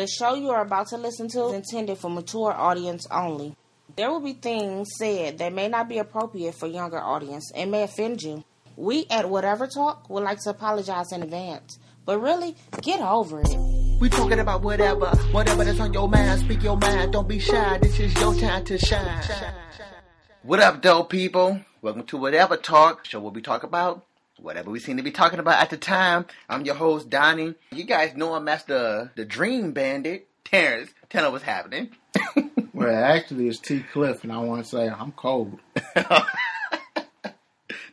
The 0.00 0.06
show 0.06 0.32
you 0.32 0.48
are 0.48 0.62
about 0.62 0.86
to 0.86 0.96
listen 0.96 1.28
to 1.28 1.48
is 1.48 1.52
intended 1.52 1.98
for 1.98 2.08
mature 2.08 2.54
audience 2.54 3.06
only. 3.10 3.54
There 3.96 4.10
will 4.10 4.20
be 4.20 4.32
things 4.32 4.88
said 4.96 5.36
that 5.36 5.52
may 5.52 5.68
not 5.68 5.90
be 5.90 5.98
appropriate 5.98 6.54
for 6.54 6.66
younger 6.66 6.98
audience 6.98 7.52
and 7.54 7.70
may 7.70 7.82
offend 7.82 8.22
you. 8.22 8.42
We 8.76 9.04
at 9.10 9.28
Whatever 9.28 9.66
Talk 9.66 10.08
would 10.08 10.24
like 10.24 10.38
to 10.44 10.50
apologize 10.50 11.12
in 11.12 11.22
advance, 11.22 11.78
but 12.06 12.18
really, 12.18 12.56
get 12.80 13.02
over 13.02 13.42
it. 13.42 13.54
We 14.00 14.08
talking 14.08 14.38
about 14.38 14.62
whatever, 14.62 15.08
whatever 15.32 15.64
that's 15.64 15.80
on 15.80 15.92
your 15.92 16.08
mind. 16.08 16.40
Speak 16.40 16.62
your 16.62 16.78
mind, 16.78 17.12
don't 17.12 17.28
be 17.28 17.38
shy. 17.38 17.76
This 17.82 18.00
is 18.00 18.14
your 18.14 18.34
time 18.36 18.64
to 18.64 18.78
shine. 18.78 19.22
What 20.44 20.60
up, 20.60 20.80
dope 20.80 21.10
people? 21.10 21.60
Welcome 21.82 22.04
to 22.04 22.16
Whatever 22.16 22.56
Talk, 22.56 23.04
show 23.04 23.20
where 23.20 23.32
we 23.32 23.42
talk 23.42 23.64
about 23.64 24.06
whatever 24.42 24.70
we 24.70 24.80
seem 24.80 24.96
to 24.96 25.02
be 25.02 25.10
talking 25.10 25.38
about 25.38 25.60
at 25.60 25.70
the 25.70 25.76
time. 25.76 26.26
I'm 26.48 26.64
your 26.64 26.74
host, 26.74 27.10
Donnie. 27.10 27.54
You 27.72 27.84
guys 27.84 28.16
know 28.16 28.34
I'm 28.34 28.48
as 28.48 28.64
the, 28.64 29.10
the 29.14 29.24
Dream 29.24 29.72
Bandit. 29.72 30.26
Terrence, 30.42 30.90
tell 31.08 31.22
them 31.22 31.32
what's 31.32 31.44
happening. 31.44 31.90
Well, 32.80 33.04
actually, 33.04 33.46
it's 33.48 33.58
T 33.58 33.84
Cliff, 33.92 34.24
and 34.24 34.32
I 34.32 34.38
want 34.38 34.64
to 34.64 34.70
say 34.70 34.88
I'm 34.88 35.12
cold. 35.12 35.60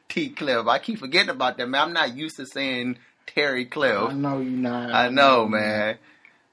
T 0.08 0.30
Cliff. 0.30 0.66
I 0.66 0.80
keep 0.80 1.00
forgetting 1.00 1.30
about 1.30 1.58
that, 1.58 1.68
man. 1.68 1.82
I'm 1.82 1.94
not 1.94 2.16
used 2.16 2.38
to 2.38 2.46
saying 2.46 2.98
Terry 3.26 3.66
Cliff. 3.66 3.98
I 3.98 4.14
know 4.14 4.40
you're 4.40 4.50
not. 4.50 4.92
I 4.94 5.10
know, 5.10 5.46
man. 5.46 5.98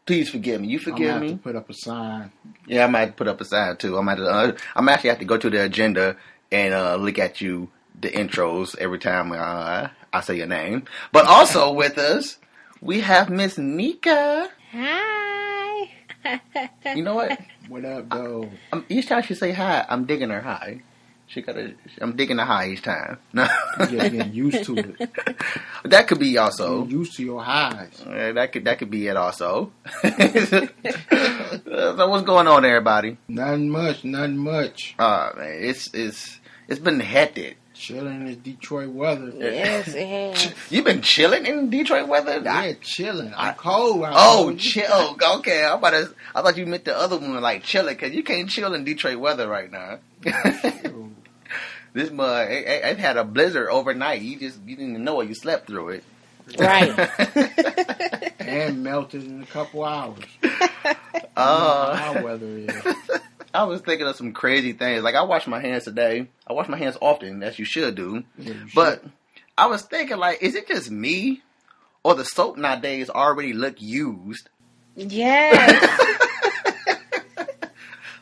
Please 0.04 0.30
forgive 0.30 0.60
me. 0.60 0.66
You 0.66 0.80
forgive 0.80 1.20
me? 1.20 1.36
put 1.36 1.54
up 1.54 1.70
a 1.70 1.74
sign. 1.74 2.32
Yeah, 2.66 2.84
I 2.84 2.88
might 2.88 3.16
put 3.16 3.28
up 3.28 3.40
a 3.40 3.44
sign 3.44 3.76
too. 3.76 3.96
I 3.96 4.02
might. 4.02 4.18
Uh, 4.18 4.52
I'm 4.74 4.88
actually 4.88 5.10
have 5.10 5.20
to 5.20 5.24
go 5.24 5.36
to 5.36 5.48
the 5.48 5.62
agenda 5.62 6.16
and 6.50 6.74
uh, 6.74 6.96
look 6.96 7.20
at 7.20 7.40
you 7.40 7.70
the 8.00 8.08
intros 8.10 8.76
every 8.78 8.98
time 8.98 9.32
uh, 9.32 9.88
I 10.12 10.20
say 10.20 10.36
your 10.36 10.46
name. 10.46 10.84
But 11.12 11.26
also 11.26 11.72
with 11.82 11.98
us, 11.98 12.38
we 12.80 13.00
have 13.00 13.30
Miss 13.30 13.58
Nika. 13.58 14.48
Hi. 14.72 15.90
You 16.94 17.02
know 17.02 17.14
what? 17.14 17.38
What 17.68 17.86
up, 17.86 18.10
though? 18.10 18.50
Um, 18.72 18.84
each 18.90 19.08
time 19.08 19.22
she 19.22 19.34
say 19.34 19.52
hi, 19.52 19.86
I'm 19.88 20.04
digging 20.04 20.28
her 20.28 20.42
high. 20.42 20.82
She 21.26 21.40
got 21.40 21.56
a. 21.56 21.72
I'm 21.98 22.14
digging 22.14 22.36
her 22.36 22.44
high 22.44 22.68
each 22.68 22.82
time. 22.82 23.16
No, 23.32 23.46
just 23.78 23.90
getting 23.90 24.34
used 24.34 24.64
to 24.64 24.76
it. 24.76 25.10
that 25.84 26.06
could 26.06 26.18
be 26.18 26.36
also. 26.36 26.84
You're 26.84 26.98
used 27.00 27.16
to 27.16 27.24
your 27.24 27.42
highs. 27.42 28.02
Uh, 28.06 28.32
that 28.34 28.52
could 28.52 28.66
that 28.66 28.78
could 28.78 28.90
be 28.90 29.06
it 29.06 29.16
also. 29.16 29.72
so 30.02 30.68
what's 32.08 32.24
going 32.26 32.46
on, 32.46 32.66
everybody? 32.66 33.16
Not 33.28 33.58
much, 33.60 34.04
Not 34.04 34.30
much. 34.30 34.94
Uh 34.98 35.30
man, 35.36 35.58
it's 35.62 35.92
it's 35.94 36.38
it's 36.68 36.80
been 36.80 37.00
hectic. 37.00 37.56
Chilling 37.74 38.28
in 38.28 38.40
Detroit 38.40 38.90
weather. 38.90 39.32
Yes, 39.36 39.88
it 39.88 40.06
has. 40.36 40.54
You've 40.70 40.84
been 40.84 41.02
chilling 41.02 41.44
in 41.44 41.70
Detroit 41.70 42.08
weather. 42.08 42.40
I- 42.48 42.66
Yeah, 42.68 42.72
chilling. 42.80 43.32
I'm 43.36 43.54
cold. 43.54 44.04
I'm 44.04 44.12
oh, 44.14 44.44
cold. 44.44 44.58
chill. 44.60 45.16
Okay, 45.38 45.64
I'm 45.64 45.78
about 45.78 45.90
to. 45.90 46.14
I 46.34 46.42
thought 46.42 46.56
you 46.56 46.66
meant 46.66 46.84
the 46.84 46.96
other 46.96 47.16
one, 47.18 47.40
like 47.40 47.64
chilling, 47.64 47.94
because 47.96 48.12
you 48.12 48.22
can't 48.22 48.48
chill 48.48 48.74
in 48.74 48.84
Detroit 48.84 49.18
weather 49.18 49.48
right 49.48 49.70
now. 49.70 49.98
this 51.92 52.10
mud, 52.10 52.50
it, 52.50 52.66
it, 52.66 52.84
it 52.84 52.98
had 52.98 53.16
a 53.16 53.24
blizzard 53.24 53.68
overnight. 53.68 54.22
You 54.22 54.38
just 54.38 54.60
you 54.64 54.76
didn't 54.76 54.90
even 54.92 55.04
know 55.04 55.20
it. 55.20 55.28
You 55.28 55.34
slept 55.34 55.66
through 55.66 55.88
it. 55.90 56.04
Right. 56.58 56.90
and 58.38 58.82
melted 58.84 59.24
in 59.24 59.42
a 59.42 59.46
couple 59.46 59.82
hours. 59.84 60.18
Uh, 61.36 61.96
How 61.96 62.22
weather 62.22 62.46
is. 62.46 62.70
I 63.54 63.62
was 63.64 63.80
thinking 63.80 64.06
of 64.06 64.16
some 64.16 64.32
crazy 64.32 64.72
things. 64.72 65.02
Like 65.04 65.14
I 65.14 65.22
wash 65.22 65.46
my 65.46 65.60
hands 65.60 65.84
today. 65.84 66.28
I 66.46 66.52
wash 66.52 66.68
my 66.68 66.76
hands 66.76 66.98
often, 67.00 67.42
as 67.42 67.58
you 67.58 67.64
should 67.64 67.94
do. 67.94 68.24
Yeah, 68.38 68.52
you 68.54 68.66
But 68.74 69.00
should. 69.02 69.12
I 69.56 69.66
was 69.66 69.82
thinking, 69.82 70.16
like, 70.16 70.42
is 70.42 70.56
it 70.56 70.66
just 70.66 70.90
me, 70.90 71.40
or 72.02 72.14
the 72.16 72.24
soap 72.24 72.56
nowadays 72.58 73.08
already 73.08 73.52
look 73.52 73.80
used? 73.80 74.48
yes. 74.96 76.00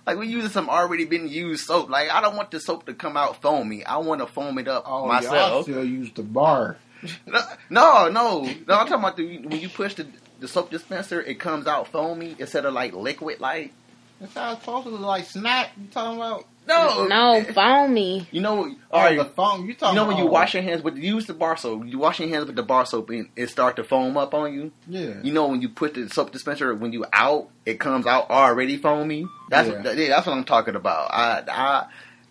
Like 0.04 0.18
we 0.18 0.26
using 0.26 0.50
some 0.50 0.68
already 0.68 1.04
been 1.04 1.28
used 1.28 1.64
soap. 1.64 1.88
Like 1.88 2.10
I 2.10 2.20
don't 2.20 2.34
want 2.36 2.50
the 2.50 2.58
soap 2.58 2.86
to 2.86 2.92
come 2.94 3.16
out 3.16 3.40
foamy. 3.40 3.84
I 3.86 3.98
want 3.98 4.20
to 4.20 4.26
foam 4.26 4.58
it 4.58 4.66
up 4.66 4.82
oh, 4.84 4.98
y'all 5.02 5.06
myself. 5.08 5.62
still 5.62 5.84
use 5.84 6.10
the 6.12 6.24
bar. 6.24 6.76
No, 7.24 7.40
no, 7.70 8.08
no, 8.08 8.40
no. 8.42 8.48
I'm 8.48 8.88
talking 8.88 8.94
about 8.94 9.16
the, 9.16 9.38
when 9.38 9.60
you 9.60 9.68
push 9.68 9.94
the, 9.94 10.08
the 10.40 10.48
soap 10.48 10.70
dispenser, 10.72 11.20
it 11.22 11.38
comes 11.38 11.68
out 11.68 11.86
foamy 11.86 12.34
instead 12.40 12.64
of 12.66 12.74
like 12.74 12.94
liquid. 12.94 13.38
Like 13.38 13.72
That's 14.22 14.34
how 14.34 14.52
it's 14.52 14.60
supposed 14.60 14.86
to 14.86 14.90
like 14.94 15.24
snack. 15.26 15.70
You 15.76 15.88
talking 15.88 16.16
about? 16.16 16.46
no, 16.68 17.06
No, 17.08 17.44
foamy. 17.52 18.28
You 18.30 18.40
know, 18.40 18.58
all 18.66 18.76
Oh, 18.92 18.98
right. 19.00 19.18
the 19.18 19.24
phone. 19.24 19.66
You 19.66 19.74
talking? 19.74 19.96
You 19.96 20.00
know 20.00 20.06
when 20.06 20.16
you 20.16 20.26
wash 20.26 20.54
your 20.54 20.62
hands 20.62 20.80
with 20.84 20.96
use 20.96 21.26
the 21.26 21.34
bar 21.34 21.56
soap, 21.56 21.82
you 21.86 21.98
wash 21.98 22.20
your 22.20 22.28
hands 22.28 22.46
with 22.46 22.54
the 22.54 22.62
bar 22.62 22.86
soap 22.86 23.10
and 23.10 23.28
it 23.34 23.48
start 23.50 23.74
to 23.76 23.84
foam 23.84 24.16
up 24.16 24.32
on 24.32 24.54
you. 24.54 24.70
Yeah. 24.86 25.14
You 25.24 25.32
know 25.32 25.48
when 25.48 25.60
you 25.60 25.68
put 25.68 25.94
the 25.94 26.08
soap 26.08 26.30
dispenser 26.30 26.72
when 26.72 26.92
you 26.92 27.04
out, 27.12 27.48
it 27.66 27.80
comes 27.80 28.06
out 28.06 28.30
already 28.30 28.76
foamy. 28.76 29.26
That's 29.50 29.68
Yeah. 29.68 29.82
what, 29.82 29.96
yeah, 29.98 30.08
that's 30.10 30.26
what 30.28 30.36
I'm 30.36 30.44
talking 30.44 30.76
about. 30.76 31.10
I, 31.12 31.42
I 31.50 31.86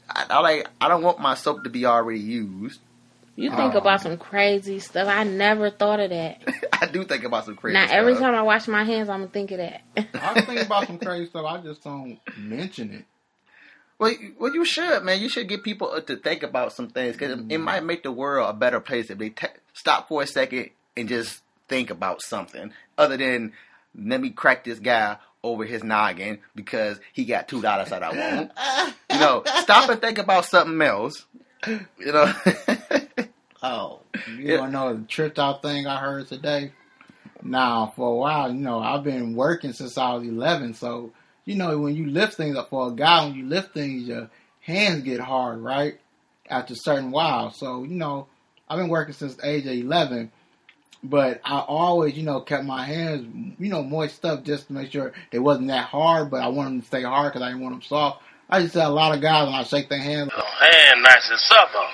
I 0.10 0.26
I 0.30 0.40
like 0.40 0.68
I 0.80 0.88
don't 0.88 1.04
want 1.04 1.20
my 1.20 1.36
soap 1.36 1.66
to 1.66 1.70
be 1.70 1.86
already 1.86 2.20
used. 2.22 2.80
You 3.42 3.52
uh, 3.52 3.58
think 3.58 3.74
Oh. 3.74 3.80
about 3.80 4.02
some 4.02 4.18
crazy 4.18 4.78
stuff. 4.80 5.08
I 5.08 5.24
never 5.24 5.72
thought 5.72 6.00
of 6.00 6.12
that. 6.12 6.42
I 6.74 6.86
do 6.86 7.04
think 7.04 7.24
about 7.24 7.46
some 7.46 7.56
crazy. 7.56 7.74
now, 7.74 7.88
every 7.90 8.16
time 8.16 8.36
I 8.36 8.44
wash 8.44 8.68
my 8.68 8.84
hands, 8.84 9.10
I'm 9.10 9.22
gonna 9.22 9.32
think 9.32 9.52
of 9.52 9.58
that. 9.58 9.82
I 9.98 10.42
thinking 10.42 10.60
about 10.60 10.86
some 10.86 11.00
crazy 11.00 11.26
stuff. 11.26 11.46
I 11.46 11.58
just 11.58 11.84
don't 11.84 12.20
mention 12.38 12.94
it. 12.94 13.06
Well, 13.98 14.12
you- 14.12 14.36
well, 14.40 14.54
you 14.54 14.64
should, 14.64 15.04
man. 15.04 15.20
You 15.20 15.28
should 15.28 15.48
get 15.48 15.64
people 15.64 16.00
to 16.00 16.16
think 16.18 16.44
about 16.44 16.74
some 16.74 16.90
things 16.90 17.14
because 17.14 17.32
it, 17.32 17.40
it 17.40 17.48
mm-hmm. 17.48 17.64
might 17.64 17.84
make 17.84 18.04
the 18.04 18.12
world 18.12 18.48
a 18.48 18.54
better 18.54 18.80
place 18.80 19.10
if 19.10 19.18
they 19.18 19.34
stop 19.74 20.08
for 20.08 20.22
a 20.22 20.28
second 20.28 20.70
and 20.96 21.10
just 21.10 21.42
think 21.68 21.90
about 21.90 22.22
something 22.22 22.72
other 22.98 23.18
than 23.18 23.54
let 23.96 24.22
me 24.22 24.30
crack 24.30 24.64
this 24.64 24.78
guy 24.78 25.18
over 25.44 25.66
his 25.66 25.84
noggin 25.84 26.40
because 26.54 27.00
he 27.14 27.26
got 27.26 27.48
two 27.48 27.62
dollars 27.62 27.90
that 27.90 28.04
I 28.04 28.12
want. 28.12 28.52
You 29.12 29.20
know, 29.20 29.44
stop 29.60 29.90
and 29.90 30.00
think 30.00 30.20
about 30.20 30.46
something 30.46 30.82
else. 30.82 31.26
You 31.68 31.86
know, 32.00 32.34
Oh, 33.64 34.00
you 34.28 34.50
Yeah. 34.50 34.58
don't 34.58 34.72
know 34.72 34.94
the 34.94 35.04
tripped 35.04 35.38
out 35.38 35.62
thing 35.62 35.86
I 35.88 35.98
heard 35.98 36.28
today? 36.28 36.72
Now, 37.44 37.94
for 37.96 38.12
a 38.12 38.16
while, 38.16 38.50
you 38.52 38.60
know, 38.60 38.80
I've 38.80 39.04
been 39.04 39.36
working 39.36 39.74
since 39.74 39.98
I 39.98 40.14
was 40.14 40.28
11, 40.28 40.74
so, 40.74 41.12
you 41.46 41.56
know, 41.56 41.78
when 41.78 41.96
you 41.96 42.08
lift 42.08 42.36
things 42.36 42.56
up 42.56 42.70
for 42.70 42.90
a 42.90 42.92
guy, 42.92 43.26
when 43.26 43.36
you 43.36 43.46
lift 43.46 43.74
things, 43.74 44.08
your 44.08 44.30
hands 44.62 45.04
get 45.04 45.20
hard, 45.20 45.60
right? 45.60 46.00
After 46.50 46.74
a 46.74 46.78
certain 46.78 47.12
while. 47.12 47.52
So, 47.52 47.84
you 47.84 47.96
know, 47.96 48.28
I've 48.70 48.78
been 48.78 48.90
working 48.90 49.14
since 49.14 49.36
the 49.36 49.48
age 49.50 49.66
of 49.66 49.74
11, 49.74 50.32
but 51.04 51.42
I 51.44 51.60
always, 51.60 52.16
you 52.16 52.24
know, 52.24 52.42
kept 52.42 52.64
my 52.64 52.84
hands, 52.84 53.56
you 53.60 53.70
know, 53.70 53.84
moist 53.84 54.16
stuff 54.16 54.44
just 54.44 54.68
to 54.68 54.74
make 54.74 54.92
sure 54.92 55.14
they 55.32 55.40
wasn't 55.40 55.68
that 55.70 55.86
hard, 55.86 56.30
but 56.30 56.42
I 56.44 56.48
wanted 56.48 56.70
them 56.72 56.82
to 56.82 56.88
stay 56.88 57.04
hard 57.04 57.32
because 57.32 57.44
I 57.44 57.50
didn't 57.50 57.62
want 57.64 57.76
them 57.76 57.82
soft. 57.82 58.22
I 58.50 58.60
used 58.60 58.74
to 58.74 58.80
tell 58.80 58.92
a 58.92 58.94
lot 58.94 59.16
of 59.16 59.22
guys 59.22 59.46
when 59.46 59.56
I 59.56 59.64
shake 59.64 59.90
their 59.90 59.98
hands, 60.00 60.32
hand 60.34 61.02
nice 61.02 61.30
and 61.30 61.40
supple, 61.40 61.88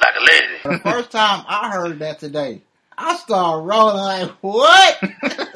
like 0.00 0.14
a 0.16 0.24
lady. 0.24 0.46
The 0.64 0.78
first 0.90 1.10
time 1.10 1.44
I 1.48 1.70
heard 1.72 1.98
that 2.00 2.18
today, 2.18 2.60
I 2.96 3.16
started 3.16 3.62
rolling 3.64 3.96
like, 3.96 4.30
what? 4.40 4.98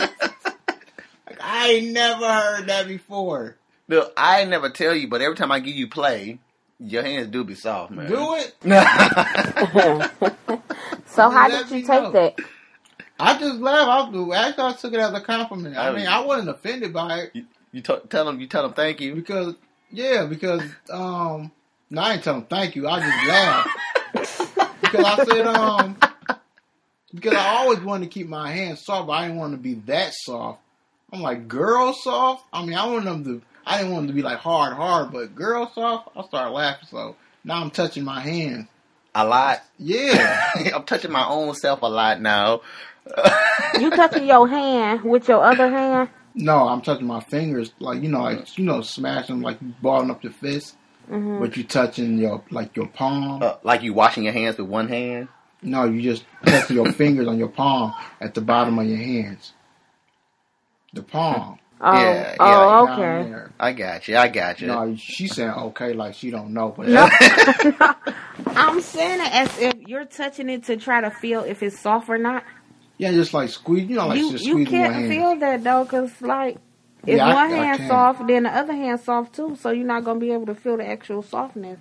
like, 1.26 1.40
I 1.40 1.68
ain't 1.70 1.92
never 1.92 2.26
heard 2.32 2.66
that 2.68 2.86
before. 2.88 3.56
look, 3.88 4.12
I 4.16 4.44
never 4.44 4.70
tell 4.70 4.94
you, 4.94 5.08
but 5.08 5.20
every 5.22 5.36
time 5.36 5.52
I 5.52 5.60
give 5.60 5.74
you 5.74 5.88
play, 5.88 6.38
your 6.78 7.02
hands 7.02 7.28
do 7.28 7.44
be 7.44 7.54
soft, 7.54 7.92
man. 7.92 8.08
Do 8.08 8.34
it? 8.34 8.54
so, 11.06 11.30
how 11.30 11.48
did 11.48 11.70
me 11.70 11.78
you 11.80 11.86
know. 11.86 12.12
take 12.12 12.12
that? 12.12 12.34
I 13.20 13.38
just 13.38 13.60
laughed. 13.60 13.88
I 13.88 14.10
was, 14.18 14.36
actually, 14.36 14.64
I 14.64 14.72
took 14.72 14.92
it 14.94 15.00
as 15.00 15.12
a 15.14 15.20
compliment. 15.20 15.76
I 15.76 15.88
Oh. 15.88 15.92
mean, 15.94 16.06
I 16.06 16.20
wasn't 16.20 16.48
offended 16.50 16.92
by 16.92 17.20
it 17.20 17.30
you 17.34 17.44
you 17.72 17.80
t- 17.80 17.94
tell 18.10 18.24
them, 18.26 18.38
you 18.40 18.46
tell 18.48 18.62
them 18.64 18.74
thank 18.74 19.00
you. 19.00 19.14
because, 19.14 19.54
yeah, 19.90 20.26
because, 20.26 20.60
um, 20.90 21.50
no, 21.88 22.02
I 22.02 22.12
didn't 22.12 22.24
tell 22.24 22.34
them 22.34 22.44
thank 22.44 22.76
you. 22.76 22.86
I 22.88 23.00
just 23.00 23.26
laughed. 23.28 23.68
Because 24.92 25.18
I 25.18 25.24
said, 25.24 25.46
um, 25.46 25.96
because 27.14 27.34
I 27.34 27.56
always 27.56 27.80
wanted 27.80 28.04
to 28.06 28.10
keep 28.10 28.28
my 28.28 28.50
hands 28.50 28.84
soft, 28.84 29.06
but 29.06 29.12
I 29.14 29.22
didn't 29.22 29.38
want 29.38 29.52
to 29.52 29.58
be 29.58 29.74
that 29.86 30.12
soft. 30.14 30.60
I'm 31.12 31.20
like, 31.20 31.48
girl 31.48 31.92
soft? 31.92 32.44
I 32.52 32.64
mean, 32.64 32.74
I 32.74 32.86
want 32.86 33.04
them 33.04 33.24
to, 33.24 33.42
I 33.66 33.78
didn't 33.78 33.92
want 33.92 34.06
them 34.06 34.16
to 34.16 34.22
be 34.22 34.22
like 34.22 34.38
hard, 34.38 34.74
hard, 34.74 35.12
but 35.12 35.34
girl 35.34 35.70
soft? 35.74 36.10
I 36.16 36.22
started 36.22 36.50
laughing, 36.52 36.88
so 36.90 37.16
now 37.44 37.60
I'm 37.60 37.70
touching 37.70 38.04
my 38.04 38.20
hands. 38.20 38.68
A 39.14 39.26
lot. 39.26 39.62
Yeah. 39.78 40.50
I'm 40.74 40.84
touching 40.84 41.12
my 41.12 41.26
own 41.28 41.54
self 41.54 41.82
a 41.82 41.86
lot 41.86 42.20
now. 42.20 42.62
You 43.78 43.90
touching 43.90 44.26
your 44.26 44.48
hand 44.48 45.02
with 45.02 45.28
your 45.28 45.44
other 45.44 45.68
hand? 45.68 46.08
no, 46.34 46.68
I'm 46.68 46.80
touching 46.80 47.06
my 47.06 47.20
fingers, 47.20 47.72
like, 47.78 48.02
you 48.02 48.08
know, 48.08 48.22
like, 48.22 48.56
you 48.56 48.64
know, 48.64 48.80
smashing, 48.80 49.42
like, 49.42 49.58
balling 49.82 50.10
up 50.10 50.22
your 50.22 50.32
fist, 50.32 50.76
hmm 51.12 51.40
but 51.40 51.56
you 51.56 51.64
touching 51.64 52.18
your, 52.18 52.42
like, 52.50 52.76
your 52.76 52.86
palm. 52.88 53.42
Uh, 53.42 53.56
like 53.62 53.82
you 53.82 53.92
washing 53.92 54.24
your 54.24 54.32
hands 54.32 54.58
with 54.58 54.68
one 54.68 54.88
hand. 54.88 55.28
No, 55.62 55.84
you 55.84 56.02
just 56.02 56.24
touching 56.44 56.76
your 56.76 56.90
fingers 56.92 57.28
on 57.28 57.38
your 57.38 57.48
palm 57.48 57.94
at 58.20 58.34
the 58.34 58.40
bottom 58.40 58.78
of 58.78 58.86
your 58.86 58.98
hands. 58.98 59.52
The 60.92 61.02
palm. 61.02 61.58
Oh, 61.80 61.92
Yeah, 61.92 62.36
oh, 62.38 62.86
down 62.86 62.98
okay. 63.18 63.30
there. 63.30 63.50
I 63.58 63.72
got 63.72 64.06
you. 64.06 64.16
I 64.16 64.28
got 64.28 64.60
you. 64.60 64.68
No, 64.68 64.94
she's 64.96 65.34
saying 65.34 65.50
okay, 65.50 65.94
like 65.94 66.14
she 66.14 66.30
don't 66.30 66.52
know, 66.52 66.72
but 66.76 66.86
No, 66.86 67.08
I'm 68.46 68.80
saying 68.80 69.20
it 69.20 69.32
as 69.34 69.58
if 69.58 69.74
you're 69.88 70.04
touching 70.04 70.48
it 70.48 70.64
to 70.64 70.76
try 70.76 71.00
to 71.00 71.10
feel 71.10 71.40
if 71.42 71.62
it's 71.62 71.80
soft 71.80 72.08
or 72.08 72.18
not. 72.18 72.44
Yeah, 72.98 73.10
just 73.12 73.34
like 73.34 73.48
squeeze. 73.48 73.88
You 73.88 73.96
know, 73.96 74.06
like 74.08 74.18
you 74.18 74.30
just 74.30 74.44
you 74.44 74.58
squeeze 74.58 74.68
one 74.68 74.78
can't 74.78 74.94
hand. 74.94 75.08
feel 75.08 75.36
that 75.36 75.64
though, 75.64 75.84
cause 75.86 76.12
like 76.20 76.58
if 77.06 77.18
Yeah, 77.18 77.22
one 77.22 77.50
I 77.50 77.52
hand 77.52 77.66
can. 77.66 77.82
soft, 77.82 78.26
then 78.26 78.42
the 78.44 78.50
other 78.50 78.72
hand 78.74 79.00
soft 79.00 79.34
too. 79.34 79.56
So 79.56 79.70
you're 79.70 79.86
not 79.86 80.04
gonna 80.04 80.20
be 80.20 80.32
able 80.32 80.46
to 80.46 80.54
feel 80.54 80.76
the 80.78 80.86
actual 80.86 81.22
softness. 81.22 81.80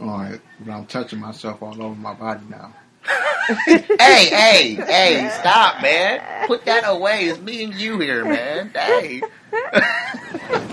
All 0.00 0.18
right, 0.18 0.40
but 0.60 0.72
I'm 0.72 0.86
touching 0.86 1.20
myself 1.20 1.62
all 1.62 1.80
over 1.82 1.94
my 1.96 2.14
body 2.14 2.44
now. 2.48 2.74
hey, 3.98 4.30
hey, 4.30 4.80
hey, 4.88 5.28
stop, 5.30 5.82
man. 5.82 6.22
Put 6.46 6.64
that 6.66 6.84
away. 6.86 7.26
It's 7.26 7.40
me 7.40 7.64
and 7.64 7.74
you 7.74 7.98
here, 8.00 8.26
man. 8.26 8.70
Hey. 8.74 9.22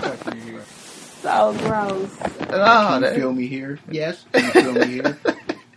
Touching 0.01 0.37
you 0.37 0.43
here. 0.43 0.65
So 1.21 1.55
gross. 1.59 2.21
Oh, 2.49 2.87
Can 2.87 2.99
you 2.99 3.01
that, 3.01 3.05
feel 3.05 3.33
me 3.33 3.47
here? 3.47 3.79
Yes. 3.89 4.25
Can 4.33 4.45
you 4.45 4.53
feel 4.53 4.75
me 4.75 4.87
here? 4.87 5.21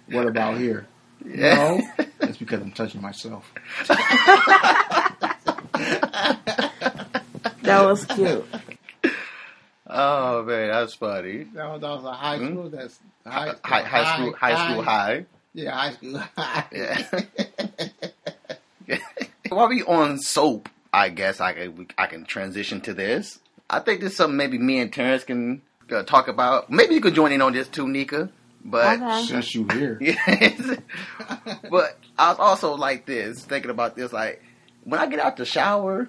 What 0.08 0.26
about 0.26 0.58
here? 0.58 0.86
yeah. 1.26 1.56
No. 1.56 1.82
That's 2.20 2.38
because 2.38 2.62
I'm 2.62 2.72
touching 2.72 3.02
myself. 3.02 3.52
That 7.70 7.86
was 7.86 8.04
cute. 8.06 8.44
Oh 9.92 10.44
man, 10.44 10.68
that's 10.68 10.94
funny. 10.94 11.44
That 11.52 11.68
was, 11.68 11.80
that 11.80 11.88
was 11.90 12.04
a 12.04 12.12
high 12.12 12.36
Hmm? 12.38 12.46
school. 12.52 12.68
That's 12.70 12.98
high, 13.26 13.54
High, 13.64 13.82
high 13.82 14.14
school, 14.14 14.32
high 14.34 14.68
school 14.70 14.82
high. 14.84 15.24
Yeah, 15.52 15.72
high 15.72 15.92
school 15.94 16.18
high. 16.36 16.66
Yeah. 18.86 18.98
While 19.48 19.68
we 19.68 19.82
on 19.82 20.18
soap, 20.20 20.68
I 20.92 21.08
guess 21.08 21.40
I 21.40 21.54
can 21.54 21.88
I 21.98 22.06
can 22.06 22.24
transition 22.24 22.80
to 22.82 22.94
this. 22.94 23.40
I 23.68 23.80
think 23.80 24.00
this 24.00 24.12
is 24.12 24.16
something 24.16 24.36
maybe 24.36 24.58
me 24.58 24.78
and 24.78 24.92
Terrence 24.92 25.24
can 25.24 25.60
uh, 25.90 26.04
talk 26.04 26.28
about. 26.28 26.70
Maybe 26.70 26.94
you 26.94 27.00
could 27.00 27.14
join 27.14 27.32
in 27.32 27.42
on 27.42 27.52
this 27.52 27.66
too, 27.66 27.88
Nika. 27.88 28.30
But 28.64 29.00
Okay. 29.00 29.24
Since 29.26 29.54
you 29.56 29.66
here. 29.72 29.98
yes. 30.00 30.78
but 31.68 31.98
I 32.16 32.28
was 32.30 32.38
also 32.38 32.74
like 32.76 33.06
this, 33.06 33.44
thinking 33.44 33.72
about 33.72 33.96
this. 33.96 34.12
Like 34.12 34.40
when 34.84 35.00
I 35.00 35.06
get 35.08 35.18
out 35.18 35.36
the 35.36 35.44
shower, 35.44 36.08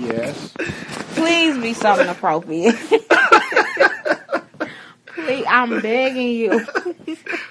Yes. 0.00 0.52
Please 1.14 1.58
be 1.58 1.72
something 1.74 2.08
appropriate. 2.08 2.74
Please, 5.06 5.44
I'm 5.48 5.80
begging 5.80 6.28
you. 6.30 6.66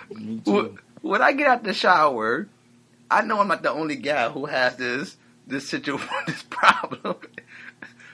Me 0.10 0.42
too. 0.44 0.78
when 1.01 1.22
I 1.22 1.31
get 1.31 1.48
out 1.48 1.63
the 1.63 1.74
shower, 1.74 2.48
I 3.10 3.22
know 3.22 3.39
I'm 3.39 3.48
not 3.48 3.63
the 3.63 3.72
only 3.72 3.95
guy 3.95 4.30
who 4.30 4.45
has 4.45 4.75
this 4.75 5.16
this 5.48 5.68
situation, 5.69 6.07
this 6.28 6.44
problem. 6.50 7.18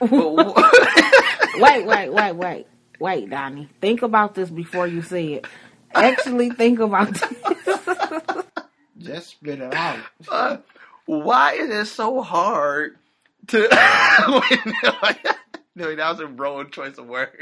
Wait, 0.00 1.84
wait, 1.86 2.08
wait, 2.12 2.32
wait, 2.36 2.66
wait, 3.00 3.30
Donnie. 3.30 3.68
Think 3.80 4.02
about 4.02 4.36
this 4.36 4.48
before 4.48 4.86
you 4.86 5.02
say 5.02 5.32
it. 5.34 5.46
Actually, 5.92 6.50
think 6.50 6.78
about 6.78 7.12
this. 7.14 7.34
Just 8.98 9.30
spit 9.30 9.60
it 9.60 9.74
out. 9.74 9.98
uh, 10.30 10.58
why 11.08 11.54
is 11.54 11.70
it 11.70 11.86
so 11.86 12.20
hard 12.20 12.98
to? 13.46 13.60
no, 15.74 15.96
that 15.96 16.10
was 16.10 16.20
a 16.20 16.26
wrong 16.26 16.70
choice 16.70 16.98
of 16.98 17.06
words. 17.06 17.32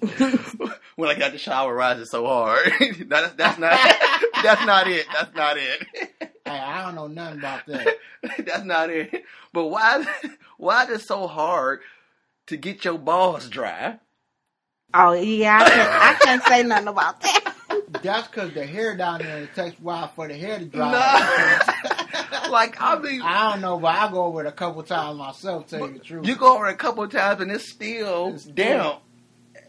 when 0.94 1.08
I 1.08 1.18
got 1.18 1.32
the 1.32 1.38
shower, 1.38 1.76
why 1.76 1.94
is 1.94 2.12
so 2.12 2.24
hard? 2.24 2.72
that's, 3.08 3.34
that's 3.34 3.58
not. 3.58 3.76
That's 4.40 4.64
not 4.64 4.86
it. 4.86 5.04
That's 5.12 5.34
not 5.34 5.56
it. 5.56 5.84
Hey, 6.44 6.46
I 6.46 6.84
don't 6.84 6.94
know 6.94 7.08
nothing 7.08 7.40
about 7.40 7.66
that. 7.66 7.96
That's 8.38 8.64
not 8.64 8.90
it. 8.90 9.24
But 9.52 9.64
why? 9.64 10.06
Why 10.56 10.84
is 10.84 10.90
it 10.90 11.00
so 11.00 11.26
hard 11.26 11.80
to 12.46 12.56
get 12.56 12.84
your 12.84 12.98
balls 12.98 13.48
dry? 13.48 13.98
Oh 14.94 15.12
yeah, 15.12 15.58
I 15.60 15.68
can't, 15.68 15.90
I 15.90 16.14
can't 16.20 16.42
say 16.44 16.62
nothing 16.62 16.86
about 16.86 17.20
that. 17.22 17.55
That's 18.06 18.28
because 18.28 18.54
the 18.54 18.64
hair 18.64 18.96
down 18.96 19.20
there, 19.20 19.38
it 19.38 19.54
takes 19.54 19.78
a 19.78 19.82
while 19.82 20.08
for 20.08 20.28
the 20.28 20.34
hair 20.34 20.58
to 20.58 20.64
dry. 20.64 20.92
No. 20.92 22.50
like 22.50 22.80
I 22.80 22.98
mean, 22.98 23.20
I 23.20 23.50
don't 23.50 23.60
know, 23.60 23.78
but 23.78 23.94
I 23.94 24.10
go 24.10 24.24
over 24.24 24.44
it 24.44 24.46
a 24.46 24.52
couple 24.52 24.82
times 24.84 25.18
myself, 25.18 25.66
tell 25.66 25.80
you 25.88 25.94
the 25.94 25.98
truth. 25.98 26.26
you 26.26 26.36
go 26.36 26.54
over 26.54 26.68
it 26.68 26.74
a 26.74 26.76
couple 26.76 27.06
times 27.08 27.40
and 27.40 27.50
it's 27.50 27.68
still 27.68 28.34
It's 28.34 28.44
damp, 28.44 29.00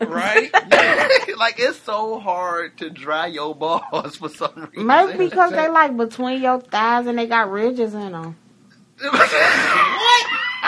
right? 0.02 0.52
like 1.38 1.56
it's 1.60 1.80
so 1.80 2.20
hard 2.20 2.78
to 2.78 2.90
dry 2.90 3.26
your 3.28 3.56
balls 3.56 4.18
for 4.18 4.30
some 4.30 4.70
reason. 4.72 4.86
Maybe 4.88 5.18
because 5.30 5.52
they 5.52 5.68
like 5.68 5.98
between 5.98 6.42
your 6.42 6.62
thighs 6.62 7.08
and 7.08 7.18
they 7.18 7.26
got 7.26 7.50
ridges 7.50 7.94
in 7.94 8.12
them. 8.12 8.38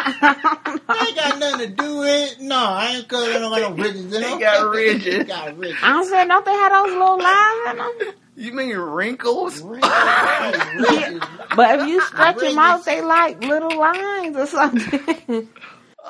I 0.01 1.05
ain't 1.07 1.15
got 1.15 1.38
nothing 1.59 1.75
to 1.77 1.83
do 1.83 2.03
it. 2.03 2.39
No, 2.39 2.55
I 2.57 2.87
ain't 2.95 3.07
because 3.07 3.35
I 3.35 3.39
don't 3.39 3.51
got 3.51 3.71
no 3.77 3.83
ridges 3.83 4.05
in 4.13 4.21
They 4.21 4.21
them. 4.21 4.39
got 4.39 4.69
ridges. 4.69 5.03
They 5.05 5.23
got 5.25 5.57
ridges. 5.57 5.79
I 5.81 5.93
don't 5.93 6.09
say 6.09 6.27
don't 6.27 6.45
they 6.45 6.51
have 6.51 6.71
those 6.71 6.91
little 6.93 7.21
lines 7.21 7.71
in 7.71 7.77
them? 7.77 7.91
you 8.35 8.53
mean 8.53 8.75
wrinkles? 8.77 9.61
Ridges. 9.61 11.21
But 11.55 11.79
if 11.79 11.87
you 11.87 12.01
stretch 12.01 12.39
them 12.39 12.57
out, 12.59 12.85
they 12.85 13.01
like 13.01 13.41
little 13.41 13.77
lines 13.77 14.37
or 14.37 14.47
something. 14.47 15.49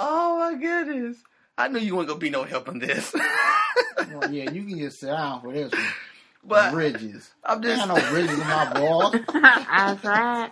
Oh 0.01 0.37
my 0.39 0.55
goodness! 0.59 1.17
I 1.57 1.67
knew 1.67 1.79
you 1.79 1.95
weren't 1.95 2.07
gonna 2.07 2.19
be 2.19 2.29
no 2.29 2.43
help 2.43 2.67
in 2.69 2.79
this. 2.79 3.13
Well, 4.07 4.27
yeah, 4.27 4.45
you 4.45 4.63
can 4.65 4.79
just 4.79 4.99
sit 5.01 5.07
down 5.07 5.41
for 5.41 5.53
this 5.53 5.73
one. 5.75 5.93
but 6.43 6.73
ridges. 6.73 7.29
I'm 7.43 7.61
There 7.63 7.75
just 7.75 7.79
ain't 7.79 7.89
no 7.89 8.01
ridges 8.01 8.39
in 8.39 8.47
my 8.47 8.65
balls. 8.65 9.17
I 9.33 9.97
tried. 10.01 10.51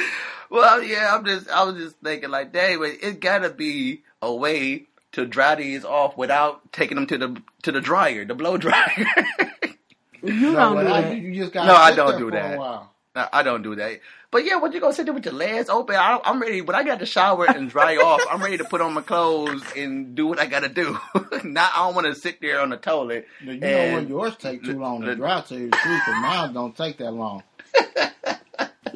Well, 0.48 0.80
yeah, 0.80 1.12
I'm 1.12 1.24
just, 1.24 1.50
I 1.50 1.64
was 1.64 1.74
just 1.74 1.96
thinking 1.96 2.30
like, 2.30 2.52
dang, 2.52 2.78
but 2.78 2.90
it 3.02 3.18
gotta 3.18 3.50
be 3.50 4.02
a 4.22 4.32
way 4.32 4.84
to 5.12 5.26
dry 5.26 5.56
these 5.56 5.84
off 5.84 6.16
without 6.16 6.72
taking 6.72 6.94
them 6.94 7.06
to 7.08 7.18
the 7.18 7.42
to 7.62 7.72
the 7.72 7.80
dryer, 7.80 8.24
the 8.24 8.34
blow 8.36 8.56
dryer. 8.66 9.06
You 10.22 10.52
No, 10.52 10.54
don't 10.54 10.74
but 10.76 10.82
do 10.84 10.88
I- 10.92 11.00
that. 11.02 11.16
You 11.18 11.34
just 11.34 11.52
got 11.52 11.66
No, 11.66 11.74
I 11.74 11.94
don't 11.96 12.16
do 12.18 12.30
that. 12.30 12.56
No, 12.58 12.88
I 13.32 13.42
don't 13.42 13.62
do 13.62 13.74
that. 13.74 14.00
But 14.30 14.44
yeah, 14.44 14.56
what 14.56 14.72
you 14.72 14.80
gonna 14.80 14.92
sit 14.92 15.06
there 15.06 15.14
with 15.14 15.24
your 15.24 15.34
legs 15.34 15.68
open? 15.68 15.96
I, 15.96 16.20
I'm 16.24 16.40
ready. 16.40 16.60
When 16.60 16.76
I 16.76 16.84
got 16.84 17.00
to 17.00 17.06
shower 17.06 17.46
and 17.50 17.68
dry 17.68 17.96
off, 18.04 18.20
I'm 18.30 18.40
ready 18.40 18.58
to 18.58 18.64
put 18.64 18.80
on 18.80 18.94
my 18.94 19.02
clothes 19.02 19.64
and 19.76 20.14
do 20.14 20.28
what 20.28 20.38
I 20.38 20.46
gotta 20.46 20.68
do. 20.68 20.96
Not, 21.42 21.72
I 21.74 21.78
don't 21.86 21.94
want 21.96 22.06
to 22.06 22.14
sit 22.14 22.40
there 22.40 22.60
on 22.60 22.70
the 22.70 22.76
toilet. 22.76 23.26
Now, 23.42 23.52
You 23.52 23.60
know 23.60 23.66
And- 23.66 23.94
when 23.96 24.08
yours 24.08 24.36
take 24.36 24.62
too 24.62 24.78
long 24.78 25.02
to 25.02 25.16
dry, 25.16 25.40
tell 25.40 25.58
you 25.58 25.70
the 25.70 25.76
truth, 25.76 26.02
but 26.06 26.20
mine 26.20 26.52
don't 26.52 26.76
take 26.76 26.98
that 26.98 27.10
long. 27.12 27.42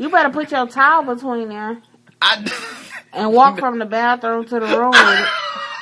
You 0.01 0.09
better 0.09 0.31
put 0.31 0.51
your 0.51 0.67
towel 0.67 1.03
between 1.15 1.51
there 1.51 1.83
I 2.23 2.51
and 3.13 3.35
walk 3.35 3.59
from 3.61 3.79
the 3.79 3.85
bathroom 3.85 4.47
to 4.47 4.55
the 4.55 4.61
room 4.61 4.93
with 4.93 5.29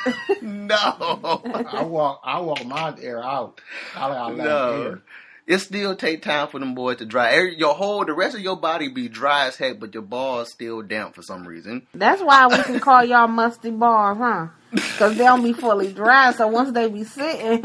it. 0.09 0.43
no, 0.43 1.41
I 1.69 1.82
walk, 1.85 2.20
I 2.25 2.41
walk 2.41 2.67
my 2.67 2.97
air 3.00 3.23
out. 3.23 3.61
I, 3.94 4.09
I 4.09 4.31
let 4.31 4.44
no. 4.44 4.82
air. 4.82 5.03
It 5.47 5.59
still 5.59 5.94
take 5.94 6.23
time 6.23 6.49
for 6.49 6.59
them 6.59 6.75
boys 6.75 6.97
to 6.97 7.06
dry. 7.06 7.38
Your 7.56 7.75
whole, 7.75 8.05
the 8.05 8.12
rest 8.12 8.35
of 8.35 8.41
your 8.41 8.56
body 8.56 8.88
be 8.88 9.09
dry 9.09 9.47
as 9.47 9.56
heck, 9.56 9.79
but 9.79 9.94
your 9.94 10.03
balls 10.03 10.50
still 10.50 10.82
damp 10.82 11.14
for 11.14 11.23
some 11.23 11.47
reason. 11.47 11.87
That's 11.94 12.21
why 12.21 12.49
we 12.49 12.61
can 12.64 12.81
call 12.81 13.04
y'all 13.04 13.28
musty 13.28 13.71
balls, 13.71 14.19
huh? 14.19 14.49
Because 14.73 15.16
they 15.16 15.25
don't 15.25 15.45
be 15.45 15.52
fully 15.52 15.93
dry, 15.93 16.33
so 16.33 16.49
once 16.49 16.73
they 16.73 16.88
be 16.88 17.04
sitting, 17.04 17.62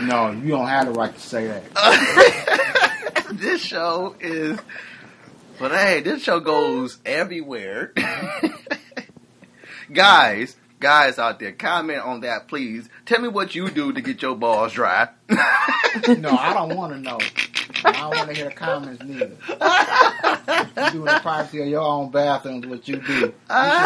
No, 0.00 0.32
you 0.32 0.48
don't 0.50 0.66
have 0.66 0.86
the 0.86 0.92
right 0.92 1.14
to 1.14 1.20
say 1.20 1.46
that. 1.46 1.62
this 3.32 3.62
show 3.62 4.14
is, 4.20 4.58
but 5.58 5.72
hey, 5.72 6.00
this 6.00 6.22
show 6.22 6.40
goes 6.40 6.98
everywhere. 7.04 7.92
guys, 9.92 10.56
guys 10.80 11.18
out 11.18 11.38
there, 11.40 11.52
comment 11.52 12.00
on 12.00 12.20
that, 12.20 12.48
please. 12.48 12.88
Tell 13.04 13.20
me 13.20 13.28
what 13.28 13.54
you 13.54 13.70
do 13.70 13.92
to 13.92 14.00
get 14.00 14.22
your 14.22 14.36
balls 14.36 14.72
dry. 14.72 15.08
No, 16.18 16.28
I 16.30 16.52
don't 16.52 16.76
want 16.76 16.92
to 16.92 16.98
know. 17.00 17.18
I 17.84 17.92
don't 17.92 18.10
want 18.10 18.28
to 18.28 18.34
hear 18.36 18.44
the 18.44 18.54
comments 18.54 19.02
neither. 19.02 19.30
You 19.30 20.90
do 20.92 20.98
in 20.98 21.04
the 21.06 21.20
privacy 21.22 21.62
of 21.62 21.68
your 21.68 21.80
own 21.80 22.10
bathrooms 22.10 22.66
what 22.66 22.86
you 22.86 22.96
do. 22.96 23.14
You 23.14 23.32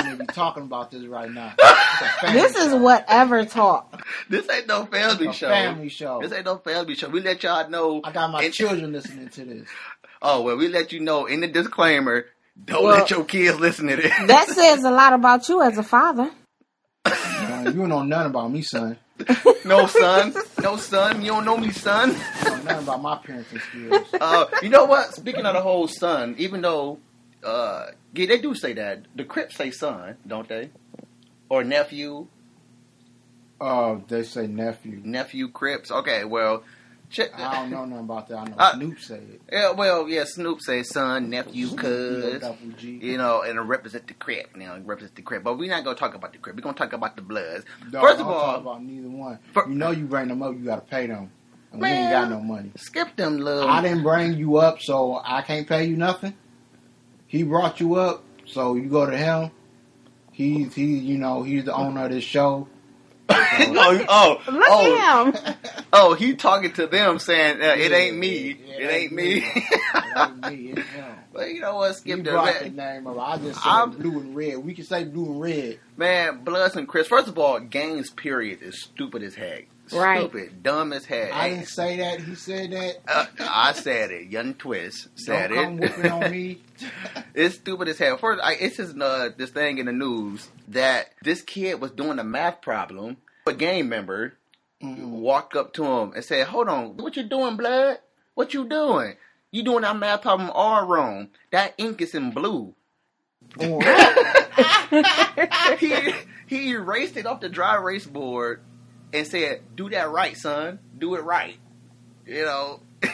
shouldn't 0.03 0.19
be 0.19 0.27
talking 0.27 0.65
about 0.65 0.91
this 0.91 1.05
right 1.05 1.31
now. 1.31 1.55
It's 1.57 2.03
a 2.03 2.27
family 2.27 2.41
this 2.41 2.57
is 2.57 2.73
show. 2.73 2.77
whatever 2.79 3.45
talk. 3.45 4.05
this 4.29 4.51
ain't 4.51 4.67
no 4.67 4.87
family 4.87 5.29
a 5.29 5.33
show. 5.33 5.49
family 5.51 5.89
show. 5.89 6.21
This 6.21 6.33
ain't 6.33 6.47
no 6.47 6.59
family 6.59 6.97
show. 6.97 7.09
We 7.09 7.21
let 7.21 7.45
y'all 7.45 7.71
know. 7.71 8.01
I 8.03 8.11
got 8.11 8.33
my 8.33 8.43
in- 8.43 8.53
children 8.53 8.91
listening 8.93 9.29
to 9.29 9.45
this. 9.45 9.69
Oh 10.23 10.43
well, 10.43 10.57
we 10.57 10.69
let 10.69 10.93
you 10.93 11.01
know 11.01 11.27
in 11.27 11.41
the 11.41 11.49
disclaimer. 11.49 12.27
Don't 12.63 12.85
Well- 12.85 12.99
let 12.99 13.11
your 13.11 13.25
kids 13.25 13.59
listen 13.59 13.87
to 13.89 13.97
this. 13.97 14.13
That 14.27 14.49
says 14.49 14.85
a 14.85 14.91
lot 14.91 15.13
about 15.15 15.49
you 15.49 15.63
as 15.63 15.79
a 15.79 15.83
father. 15.83 16.31
Man, 17.07 17.67
you 17.67 17.73
don't 17.73 17.89
know 17.89 18.03
nothing 18.03 18.31
about 18.31 18.53
me, 18.53 18.63
son. 18.63 18.99
no 19.65 19.87
son, 19.87 20.35
no 20.63 20.77
son. 20.77 21.21
You 21.23 21.29
don't 21.33 21.45
know 21.45 21.57
me, 21.57 21.71
son. 21.71 22.11
You 22.11 22.51
know 22.51 22.57
nothing 22.63 22.79
about 22.85 23.03
my 23.03 23.17
parenting 23.17 23.61
skills. 23.61 24.09
Uh, 24.21 24.47
you 24.63 24.69
know 24.69 24.85
what? 24.85 25.15
Speaking 25.15 25.45
of 25.47 25.55
the 25.55 25.61
whole 25.63 25.89
son, 25.89 26.35
even 26.39 26.61
though, 26.63 26.99
uh, 27.45 27.87
yeah, 28.15 28.27
they 28.27 28.39
do 28.39 28.55
say 28.55 28.73
that. 28.75 29.05
The 29.17 29.25
Crips 29.25 29.57
say 29.57 29.71
son, 29.71 30.17
don't 30.27 30.49
they? 30.49 30.71
Or 31.49 31.65
nephew, 31.65 32.27
Oh, 33.61 34.03
they 34.09 34.23
say 34.23 34.47
nephew. 34.47 35.01
nephew 35.05 35.49
Crips. 35.51 35.91
Okay, 35.91 36.25
well, 36.25 36.63
check. 37.11 37.39
I 37.39 37.55
don't 37.57 37.71
know 37.71 37.85
nothing 37.85 38.05
about 38.05 38.29
that. 38.29 38.39
I 38.39 38.45
know 38.45 38.55
Uh, 38.59 38.73
Snoop 38.75 39.01
said 39.01 39.23
it. 39.35 39.41
Yeah, 39.53 39.73
well, 39.73 40.09
yeah. 40.09 40.25
Snoop 40.25 40.61
say 40.63 40.83
son, 40.83 41.29
nephew, 41.31 41.69
cuz. 41.77 42.43
You 42.83 43.19
know, 43.19 43.43
and 43.43 43.69
represent 43.69 44.07
the 44.07 44.15
Crip. 44.15 44.57
Now, 44.57 44.79
represent 44.85 45.15
the 45.17 45.23
Crip. 45.23 45.43
But 45.43 45.59
we're 45.59 45.71
not 45.71 45.85
gonna 45.85 45.97
talk 45.97 46.15
about 46.15 46.33
the 46.33 46.39
Crip. 46.39 46.57
We're 46.57 46.63
gonna 46.63 46.77
talk 46.77 46.93
about 46.93 47.17
the 47.17 47.23
Bloods. 47.23 47.65
No, 47.93 48.01
First 48.01 48.21
of 48.21 48.29
all, 48.29 48.57
about 48.57 48.83
neither 48.83 49.09
one. 49.09 49.39
fir- 49.53 49.69
you 49.69 49.75
know, 49.75 49.91
you 49.91 50.05
bring 50.07 50.29
them 50.29 50.43
up, 50.43 50.55
you 50.55 50.65
got 50.65 50.77
to 50.87 50.91
pay 50.91 51.07
them. 51.07 51.31
and 51.73 51.81
we 51.83 51.89
ain't 51.89 52.11
got 52.11 52.31
no 52.31 52.41
money. 52.41 52.71
Skip 52.77 53.15
them 53.17 53.39
little. 53.39 53.69
I 53.69 53.83
didn't 53.83 54.03
bring 54.03 54.35
you 54.35 54.57
up, 54.57 54.81
so 54.81 55.21
I 55.25 55.43
can't 55.43 55.69
pay 55.69 55.85
you 55.85 55.97
nothing. 55.97 56.35
He 57.27 57.43
brought 57.45 57.79
you 57.81 57.95
up, 57.95 58.25
so 58.47 58.75
you 58.75 58.89
go 58.89 59.07
to 59.07 59.17
him. 59.17 59.51
He's 60.33 60.75
he, 60.75 60.85
you 60.99 61.19
know, 61.19 61.43
he's 61.43 61.65
the 61.65 61.75
owner 61.75 62.05
of 62.07 62.11
this 62.13 62.25
show. 62.25 62.67
oh, 63.79 64.05
oh, 64.09 64.53
Look 64.53 64.65
oh, 64.69 65.35
at 65.35 65.45
him. 65.47 65.55
oh, 65.93 66.15
he 66.15 66.35
talking 66.35 66.73
to 66.75 66.87
them 66.87 67.19
saying 67.19 67.61
uh, 67.61 67.75
it 67.77 67.91
Yeah, 67.91 67.97
ain't 67.97 68.17
me, 68.19 68.59
yeah, 68.67 68.75
it 68.79 68.91
ain't 68.91 69.13
me. 69.13 69.45
It 69.55 70.17
ain't 70.17 70.47
me, 70.47 70.73
it's 70.73 70.89
him. 70.91 71.15
but 71.33 71.49
you 71.51 71.61
know 71.61 71.77
what? 71.77 71.89
He 71.91 71.95
Skip 72.13 72.25
the 72.25 72.31
brought 72.33 72.59
the 72.61 72.71
name 72.71 73.07
of. 73.07 73.19
I 73.19 73.37
just 73.39 73.63
said 73.63 73.69
I'm- 73.69 73.91
blue 73.93 74.19
and 74.21 74.35
red. 74.37 74.59
We 74.59 74.75
can 74.75 74.85
say 74.85 75.05
blue 75.05 75.27
and 75.27 75.41
red. 75.41 75.79
man. 75.97 76.43
Bloods 76.45 76.77
and 76.77 76.89
Crips. 76.89 77.09
First 77.09 77.29
of 77.29 77.39
all, 77.39 77.61
games 77.61 78.11
period 78.11 78.63
is 78.63 78.83
stupid 78.83 79.23
as 79.23 79.35
heck. 79.35 79.67
Right. 79.93 80.21
Stupid, 80.21 80.63
dumb 80.63 80.93
as 80.93 81.05
heck. 81.05 81.33
I 81.33 81.51
didn't 81.51 81.67
say 81.69 81.97
that. 81.99 82.21
He 82.21 82.35
said 82.35 82.71
that. 82.73 82.97
Uh, 83.09 83.27
I 83.41 83.73
said 83.73 84.11
it. 84.11 84.29
Young 84.29 84.55
Twist 84.55 85.09
said 85.17 85.51
Don't 85.51 85.79
come 85.79 85.83
it. 85.83 85.97
whooping 85.97 86.11
on 86.13 86.31
me. 86.31 86.59
It's 87.35 87.57
stupid 87.57 87.89
as 87.89 87.99
hell. 87.99 88.17
First, 88.17 88.41
I, 88.43 88.55
it's 88.55 88.77
just 88.77 88.99
uh, 89.01 89.31
this 89.37 89.51
thing 89.51 89.79
in 89.79 89.87
the 89.87 89.93
news 89.93 90.49
that 90.69 91.11
this 91.23 91.43
kid 91.43 91.81
was 91.81 91.91
doing 91.93 92.19
a 92.19 92.25
math 92.25 92.61
problem. 92.63 93.19
A 93.47 93.53
game 93.53 93.89
member 93.89 94.35
Mhm. 94.83 95.09
walked 95.11 95.55
up 95.57 95.73
to 95.75 95.85
him 95.85 96.13
and 96.15 96.25
said, 96.25 96.47
"Hold 96.47 96.69
on, 96.69 96.97
what 96.97 97.17
you 97.17 97.23
doing, 97.25 97.57
blood? 97.57 97.99
What 98.35 98.55
you 98.55 98.67
doing? 98.69 99.17
You 99.53 99.63
doing 99.63 99.83
that 99.83 99.97
math 99.99 100.23
problem 100.23 100.51
all 100.51 100.87
wrong. 100.87 101.29
That 101.53 101.75
ink 101.79 102.01
is 102.01 102.15
in 102.15 102.31
blue." 102.31 102.75
he 105.79 106.15
he 106.47 106.71
erased 106.73 107.17
it 107.17 107.27
off 107.27 107.41
the 107.41 107.49
dry 107.49 107.77
erase 107.77 108.07
board 108.07 108.63
and 109.13 109.27
said, 109.27 109.61
"Do 109.75 109.91
that 109.91 110.11
right, 110.11 110.37
son. 110.37 110.79
Do 110.99 111.15
it 111.15 111.25
right." 111.25 111.57
You 112.27 112.45
know, 112.45 112.81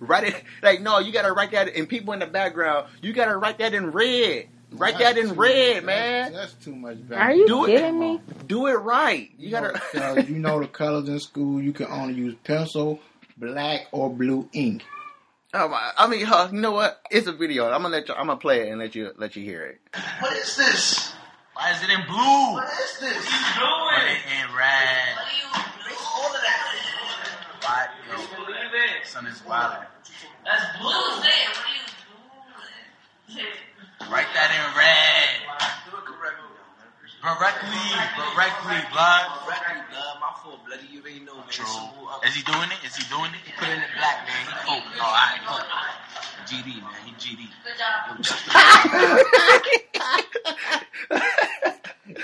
write 0.00 0.24
it 0.24 0.42
like 0.62 0.80
no. 0.80 0.98
You 0.98 1.12
gotta 1.12 1.32
write 1.32 1.52
that. 1.52 1.74
And 1.76 1.88
people 1.88 2.12
in 2.14 2.20
the 2.20 2.26
background, 2.26 2.88
you 3.02 3.12
gotta 3.12 3.36
write 3.36 3.58
that 3.58 3.74
in 3.74 3.90
red. 3.90 4.48
Write 4.72 4.98
that 4.98 5.16
in 5.16 5.34
red, 5.34 5.84
that's- 5.84 5.84
man. 5.84 6.32
That's 6.32 6.52
too 6.54 6.74
much. 6.74 6.98
Are 7.12 7.32
you 7.32 7.46
Do 7.46 7.64
it. 7.64 7.68
kidding 7.68 7.98
me? 8.00 8.20
Do 8.48 8.66
it 8.66 8.72
right. 8.72 9.30
You 9.38 9.50
gotta. 9.50 9.80
So 9.92 10.18
you 10.28 10.36
know 10.38 10.58
the 10.60 10.66
colors 10.66 11.08
in 11.08 11.20
school. 11.20 11.62
You 11.62 11.72
can 11.72 11.86
only 11.86 12.14
use 12.14 12.34
pencil, 12.42 12.98
black, 13.36 13.86
or 13.92 14.10
blue 14.10 14.48
ink. 14.52 14.82
Oh 15.56 15.68
my! 15.68 15.92
I 15.96 16.08
mean, 16.08 16.24
huh, 16.26 16.48
you 16.52 16.60
know 16.60 16.72
what? 16.72 17.00
It's 17.12 17.28
a 17.28 17.32
video. 17.32 17.66
I'm 17.66 17.82
gonna 17.82 17.90
let 17.90 18.08
you. 18.08 18.14
I'm 18.14 18.26
gonna 18.26 18.40
play 18.40 18.66
it 18.66 18.70
and 18.70 18.80
let 18.80 18.96
you 18.96 19.12
let 19.16 19.36
you 19.36 19.44
hear 19.44 19.62
it. 19.62 19.80
What 20.18 20.36
is 20.36 20.56
this? 20.56 21.12
Why 21.54 21.70
is 21.70 21.82
it 21.82 21.90
in 21.90 22.04
blue? 22.06 22.54
What 22.54 22.66
is 22.66 22.98
this? 22.98 23.14
What 23.14 23.94
are 23.94 24.08
you 24.10 24.18
doing? 24.18 24.22
in 24.26 24.56
red. 24.56 25.14
Make 25.86 26.02
all 26.02 26.26
of 26.26 26.42
that. 26.42 26.66
Why? 27.62 27.86
Yo, 28.10 28.18
son 29.04 29.26
is 29.26 29.40
wild. 29.46 29.86
That's 30.44 30.78
blue. 30.78 30.90
What 30.90 31.22
are 31.22 31.30
you 33.30 33.38
doing? 33.38 33.46
Write 34.10 34.26
that 34.34 34.50
in 34.50 34.66
red. 34.76 35.83
Do 37.24 37.30
it 37.30 37.36
correctly. 37.36 37.70
Correctly, 37.72 38.36
correctly, 38.36 38.76
blood. 38.92 39.24
Correctly, 39.46 39.80
blood. 39.90 40.16
My 40.20 40.32
fault, 40.42 40.60
bloody. 40.66 40.84
You 40.92 41.00
already 41.00 41.20
know, 41.20 41.36
man. 41.36 41.48
True. 41.48 41.64
Is 42.26 42.34
he 42.34 42.42
doing 42.42 42.68
it? 42.68 42.84
Is 42.84 42.96
he 42.96 43.08
doing 43.08 43.30
it? 43.32 43.40
He 43.46 43.52
Put 43.56 43.68
in 43.68 43.80
the 43.80 43.86
black, 43.96 44.28
man. 44.28 44.44
He 44.44 44.52
focused. 44.68 45.00
Oh, 45.00 45.08
alright, 45.08 45.40
cool. 45.46 45.64
GD, 46.44 46.82
man. 46.82 47.00
He 47.06 47.12
GD. 47.16 47.48
Good 47.64 47.78
job. 47.80 48.02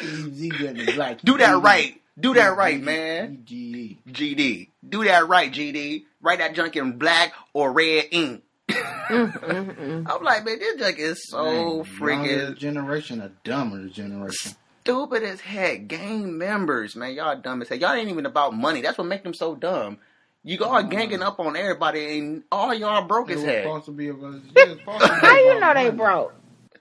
Easy 0.02 0.48
getting 0.50 0.84
the 0.84 0.92
black. 0.92 1.22
Do 1.22 1.38
that 1.38 1.62
right. 1.62 2.00
Do 2.18 2.34
that 2.34 2.54
right, 2.56 2.80
man. 2.80 3.42
GE. 3.46 3.96
GD. 4.06 4.68
Do 4.86 5.04
that 5.04 5.26
right, 5.28 5.50
GD. 5.50 6.04
Write 6.20 6.40
that 6.40 6.54
junk 6.54 6.76
in 6.76 6.98
black 6.98 7.32
or 7.54 7.72
red 7.72 8.04
ink. 8.10 8.42
I'm 8.68 10.22
like, 10.22 10.44
man, 10.44 10.58
this 10.58 10.78
junk 10.78 10.98
is 10.98 11.26
so 11.26 11.44
Younger 11.46 11.84
freaking 11.84 12.58
generation, 12.58 13.22
a 13.22 13.30
dumber 13.44 13.88
generation. 13.88 14.52
Stupid 14.80 15.22
as 15.22 15.40
heck. 15.40 15.88
Gang 15.88 16.38
members, 16.38 16.96
man, 16.96 17.14
y'all 17.14 17.38
dumb 17.38 17.62
as 17.62 17.68
heck. 17.68 17.80
Y'all 17.80 17.92
ain't 17.92 18.08
even 18.08 18.26
about 18.26 18.54
money. 18.54 18.80
That's 18.80 18.98
what 18.98 19.06
make 19.06 19.22
them 19.22 19.34
so 19.34 19.54
dumb. 19.54 19.98
You 20.42 20.58
all 20.64 20.80
mm-hmm. 20.80 20.88
ganging 20.88 21.22
up 21.22 21.38
on 21.38 21.54
everybody, 21.54 22.18
and 22.18 22.44
all 22.50 22.72
y'all 22.72 23.04
broke 23.06 23.30
as 23.30 23.42
heck. 23.42 23.64
supposed 23.64 23.84
to 23.86 23.92
be 23.92 24.08
about. 24.08 24.40
yeah, 24.56 24.74
supposed 24.74 25.04
to 25.04 25.08
be 25.08 25.26
How 25.26 25.36
you 25.36 25.60
know 25.60 25.74
they 25.74 25.84
money. 25.84 25.96
broke? 25.96 26.34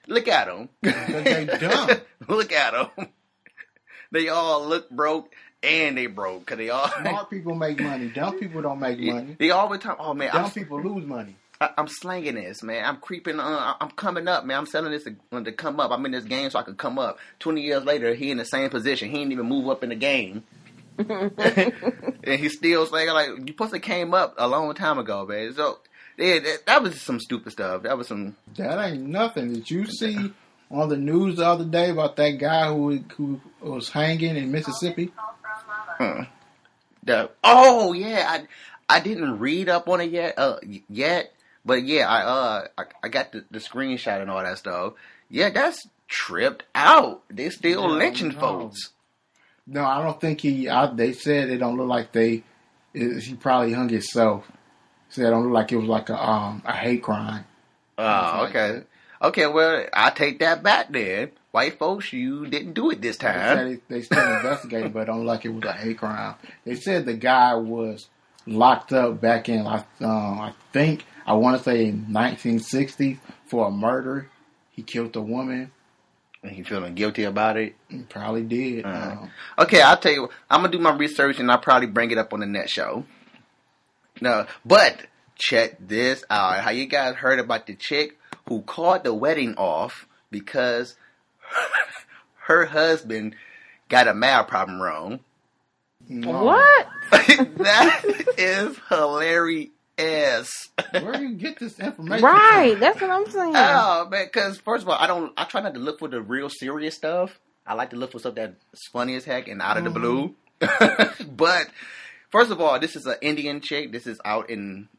Look 0.07 0.27
at 0.27 0.47
them. 0.47 0.69
They 0.81 1.45
dumb. 1.45 1.89
Look 2.27 2.51
at 2.51 2.73
them. 2.73 3.07
They 4.11 4.27
all 4.27 4.65
look 4.65 4.89
broke, 4.89 5.35
and 5.61 5.95
they 5.95 6.07
broke 6.07 6.39
because 6.39 6.57
they 6.57 6.71
all. 6.71 6.87
Smart 6.87 7.29
people 7.29 7.53
make 7.53 7.79
money. 7.79 8.07
Dumb 8.07 8.39
people 8.39 8.63
don't 8.63 8.79
make 8.79 8.99
money. 8.99 9.35
They 9.37 9.51
always 9.51 9.81
talk. 9.81 9.97
Oh 9.99 10.15
man, 10.15 10.31
Dumb 10.31 10.45
I'm, 10.45 10.51
people 10.51 10.81
lose 10.81 11.05
money. 11.05 11.35
I, 11.61 11.71
I'm 11.77 11.87
slanging 11.87 12.35
this, 12.35 12.63
man. 12.63 12.85
I'm 12.85 12.97
creeping. 12.97 13.39
Uh, 13.39 13.73
I'm 13.79 13.91
coming 13.91 14.27
up, 14.27 14.45
man. 14.45 14.59
I'm 14.59 14.65
selling 14.65 14.91
this 14.91 15.03
to, 15.03 15.43
to 15.43 15.51
come 15.51 15.79
up. 15.79 15.91
I'm 15.91 16.05
in 16.05 16.11
this 16.13 16.23
game 16.23 16.49
so 16.49 16.59
I 16.59 16.63
can 16.63 16.75
come 16.75 16.97
up. 16.97 17.19
Twenty 17.39 17.61
years 17.61 17.83
later, 17.83 18.13
he 18.13 18.31
in 18.31 18.37
the 18.37 18.45
same 18.45 18.69
position. 18.69 19.09
He 19.09 19.17
didn't 19.17 19.33
even 19.33 19.45
move 19.45 19.67
up 19.67 19.83
in 19.83 19.89
the 19.89 19.95
game, 19.95 20.43
and 20.97 22.39
he's 22.39 22.57
still 22.57 22.85
saying 22.85 23.09
like, 23.09 23.29
"You 23.39 23.47
supposed 23.47 23.73
to 23.73 23.79
came 23.79 24.13
up 24.13 24.35
a 24.37 24.47
long 24.47 24.73
time 24.73 24.99
ago, 24.99 25.25
man." 25.25 25.53
So, 25.53 25.79
yeah, 26.17 26.39
that, 26.39 26.65
that 26.65 26.83
was 26.83 27.01
some 27.01 27.19
stupid 27.19 27.51
stuff. 27.51 27.83
That 27.83 27.97
was 27.97 28.07
some. 28.07 28.37
That 28.55 28.79
ain't 28.79 29.03
nothing. 29.03 29.53
Did 29.53 29.69
you 29.69 29.85
see 29.85 30.31
on 30.71 30.87
the 30.87 30.97
news 30.97 31.37
the 31.37 31.45
other 31.45 31.65
day 31.65 31.89
about 31.89 32.15
that 32.15 32.37
guy 32.37 32.73
who 32.73 33.03
who 33.17 33.41
was 33.59 33.89
hanging 33.89 34.37
in 34.37 34.51
Mississippi? 34.51 35.11
Huh. 35.97 36.23
The, 37.03 37.29
oh 37.43 37.91
yeah, 37.91 38.27
I 38.29 38.95
I 38.97 38.99
didn't 39.01 39.39
read 39.39 39.67
up 39.67 39.89
on 39.89 39.99
it 39.99 40.11
yet. 40.11 40.35
Uh, 40.37 40.57
yet, 40.87 41.33
but 41.65 41.83
yeah, 41.83 42.07
I 42.09 42.21
uh 42.23 42.67
I, 42.77 42.83
I 43.03 43.07
got 43.09 43.31
the, 43.31 43.45
the 43.51 43.59
screenshot 43.59 44.21
and 44.21 44.29
all 44.29 44.43
that 44.43 44.57
stuff. 44.57 44.93
Yeah, 45.29 45.49
that's 45.49 45.87
tripped 46.07 46.63
out. 46.73 47.23
They 47.29 47.49
still 47.49 47.87
lynching 47.89 48.29
no. 48.29 48.39
folks. 48.39 48.89
No, 49.67 49.85
I 49.85 50.03
don't 50.03 50.19
think 50.19 50.41
he. 50.41 50.67
I, 50.67 50.87
they 50.87 51.13
said 51.13 51.49
it 51.49 51.59
don't 51.59 51.77
look 51.77 51.87
like 51.87 52.11
they. 52.11 52.43
It, 52.93 53.21
he 53.23 53.35
probably 53.35 53.73
hung 53.73 53.89
himself. 53.89 54.51
Said 55.09 55.27
it 55.27 55.29
don't 55.29 55.43
look 55.43 55.53
like 55.53 55.71
it 55.71 55.77
was 55.77 55.87
like 55.87 56.09
a 56.09 56.17
um 56.17 56.61
a 56.65 56.73
hate 56.73 57.03
crime. 57.03 57.45
Oh, 57.97 58.03
like 58.03 58.49
okay. 58.55 58.83
Okay, 59.21 59.47
well, 59.47 59.85
I 59.93 60.11
take 60.11 60.39
that 60.39 60.63
back 60.63 60.91
then. 60.91 61.31
White 61.51 61.77
folks, 61.77 62.13
you 62.13 62.45
didn't 62.47 62.73
do 62.73 62.89
it 62.91 63.01
this 63.01 63.17
They 63.17 63.27
time. 63.27 63.57
said 63.57 63.81
they, 63.89 63.95
they 63.95 64.01
still 64.03 64.35
investigating, 64.35 64.91
but 64.91 65.05
don't 65.07 65.19
look 65.19 65.27
like 65.27 65.45
it 65.45 65.49
was 65.49 65.63
a 65.65 65.73
hate 65.73 65.97
crime. 65.97 66.35
They 66.63 66.75
said 66.75 67.05
the 67.05 67.15
guy 67.15 67.55
was 67.55 68.07
locked 68.49 68.91
up 68.93 69.21
back 69.21 69.47
in 69.49 69.65
um, 69.65 69.85
I 70.01 70.53
think 70.73 71.05
I 71.25 71.33
want 71.33 71.57
to 71.57 71.63
say 71.63 71.85
in 71.85 72.07
1960s 72.07 73.19
for 73.45 73.67
a 73.67 73.71
murder. 73.71 74.29
He 74.71 74.83
killed 74.83 75.15
a 75.15 75.21
woman. 75.21 75.71
And 76.41 76.53
he 76.53 76.63
feeling 76.63 76.95
guilty 76.95 77.25
about 77.25 77.57
it. 77.57 77.75
Probably 78.07 78.43
did. 78.43 78.85
Uh-huh. 78.85 79.11
Um, 79.23 79.31
Okay, 79.57 79.81
I'll 79.81 79.97
tell 79.97 80.13
you. 80.13 80.29
I'm 80.49 80.61
gonna 80.61 80.71
do 80.71 80.79
my 80.79 80.95
research 80.95 81.37
and 81.39 81.51
I'll 81.51 81.57
probably 81.57 81.87
bring 81.87 82.11
it 82.11 82.17
up 82.17 82.33
on 82.33 82.39
the 82.39 82.45
next 82.45 82.71
show. 82.71 83.03
No, 84.21 84.45
but 84.65 85.05
check 85.35 85.75
this 85.85 86.23
out. 86.29 86.61
How 86.61 86.71
you 86.71 86.85
guys 86.85 87.15
heard 87.15 87.39
about 87.39 87.67
the 87.67 87.75
chick 87.75 88.17
who 88.47 88.61
called 88.61 89.03
the 89.03 89.13
wedding 89.13 89.55
off 89.55 90.07
because 90.31 90.95
her 92.47 92.65
husband 92.67 93.35
got 93.89 94.07
a 94.07 94.13
math 94.13 94.47
problem 94.47 94.81
wrong? 94.81 95.19
No. 96.09 96.43
What? 96.43 96.87
that 97.11 98.03
is 98.37 98.77
hilarious. 98.89 99.69
Where 100.91 101.13
do 101.13 101.23
you 101.23 101.35
get 101.35 101.59
this 101.59 101.79
information? 101.79 102.25
Right, 102.25 102.75
that's 102.79 102.99
what 102.99 103.11
I'm 103.11 103.29
saying. 103.29 103.53
Oh 103.55 104.07
man, 104.09 104.25
because 104.25 104.57
first 104.57 104.83
of 104.83 104.89
all, 104.89 104.97
I 104.99 105.07
don't. 105.07 105.31
I 105.37 105.43
try 105.43 105.61
not 105.61 105.75
to 105.75 105.79
look 105.79 105.99
for 105.99 106.07
the 106.07 106.21
real 106.21 106.49
serious 106.49 106.95
stuff. 106.95 107.39
I 107.67 107.75
like 107.75 107.91
to 107.91 107.95
look 107.95 108.11
for 108.11 108.19
stuff 108.19 108.35
that's 108.35 108.87
funny 108.91 109.15
as 109.15 109.25
heck 109.25 109.47
and 109.47 109.61
out 109.61 109.77
of 109.77 109.83
the 109.83 109.91
mm-hmm. 109.91 110.01
blue. 110.01 111.27
but 111.35 111.67
first 112.29 112.49
of 112.49 112.59
all, 112.59 112.79
this 112.79 112.95
is 112.95 113.05
an 113.05 113.17
Indian 113.21 113.61
chick. 113.61 113.91
This 113.91 114.07
is 114.07 114.19
out 114.25 114.49
in 114.49 114.89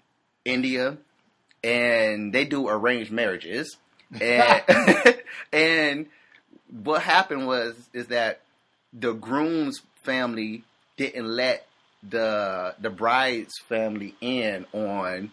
India, 0.45 0.97
and 1.65 2.33
they 2.33 2.45
do 2.45 2.69
arranged 2.69 3.11
marriages. 3.11 3.77
And 4.21 4.63
and 5.53 6.07
what 6.71 7.03
happened 7.03 7.47
was 7.47 7.75
is 7.93 8.09
that 8.09 8.43
the 8.93 9.13
groom's 9.13 9.81
family 10.03 10.65
didn't 11.01 11.29
let 11.29 11.67
the 12.09 12.75
the 12.81 12.91
bride's 12.91 13.59
family 13.69 14.15
in 14.21 14.67
on 14.73 15.31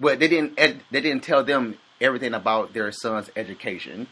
well, 0.00 0.16
they 0.16 0.28
didn't. 0.28 0.56
They 0.56 1.00
didn't 1.00 1.22
tell 1.22 1.44
them 1.44 1.76
everything 2.00 2.32
about 2.32 2.72
their 2.72 2.90
son's 2.90 3.30
education. 3.36 4.06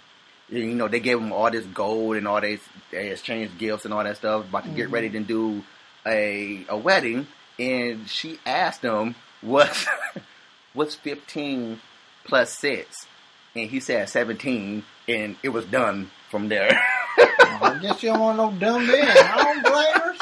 You 0.51 0.75
know, 0.75 0.87
they 0.87 1.01
gave 1.01 1.19
them 1.19 1.33
all 1.33 1.51
this 1.51 1.65
gold 1.65 2.17
and 2.17 2.29
all 2.29 2.41
this. 2.41 2.61
They 2.91 3.11
exchanged 3.11 3.59
gifts 3.59 3.87
and 3.87 3.95
all 3.95 4.05
that 4.05 4.19
stuff. 4.19 4.49
About 4.49 4.65
to 4.65 4.71
get 4.71 4.91
ready 4.91 5.09
to 5.11 5.21
do 5.21 5.63
a 6.07 6.67
a 6.69 6.77
wedding, 6.77 7.27
and 7.59 8.09
she 8.09 8.39
asked 8.45 8.83
him, 8.83 9.15
"What's 9.41 9.87
what's 10.75 10.95
fifteen 10.95 11.81
plus 12.25 12.53
six?" 12.53 13.07
And 13.55 13.71
he 13.71 13.81
said 13.81 14.11
seventeen, 14.11 14.85
and 15.09 15.37
it 15.43 15.49
was 15.49 15.65
done 15.65 16.11
from 16.31 16.49
there. 16.49 16.79
I 17.19 17.79
guess 17.81 18.03
you 18.03 18.11
don't 18.11 18.21
want 18.21 18.37
no 18.37 18.53
dumb 18.53 18.87
man. 18.87 19.09
I 19.09 19.43
don't 19.43 19.63
blame 19.63 19.95
her. 19.95 20.18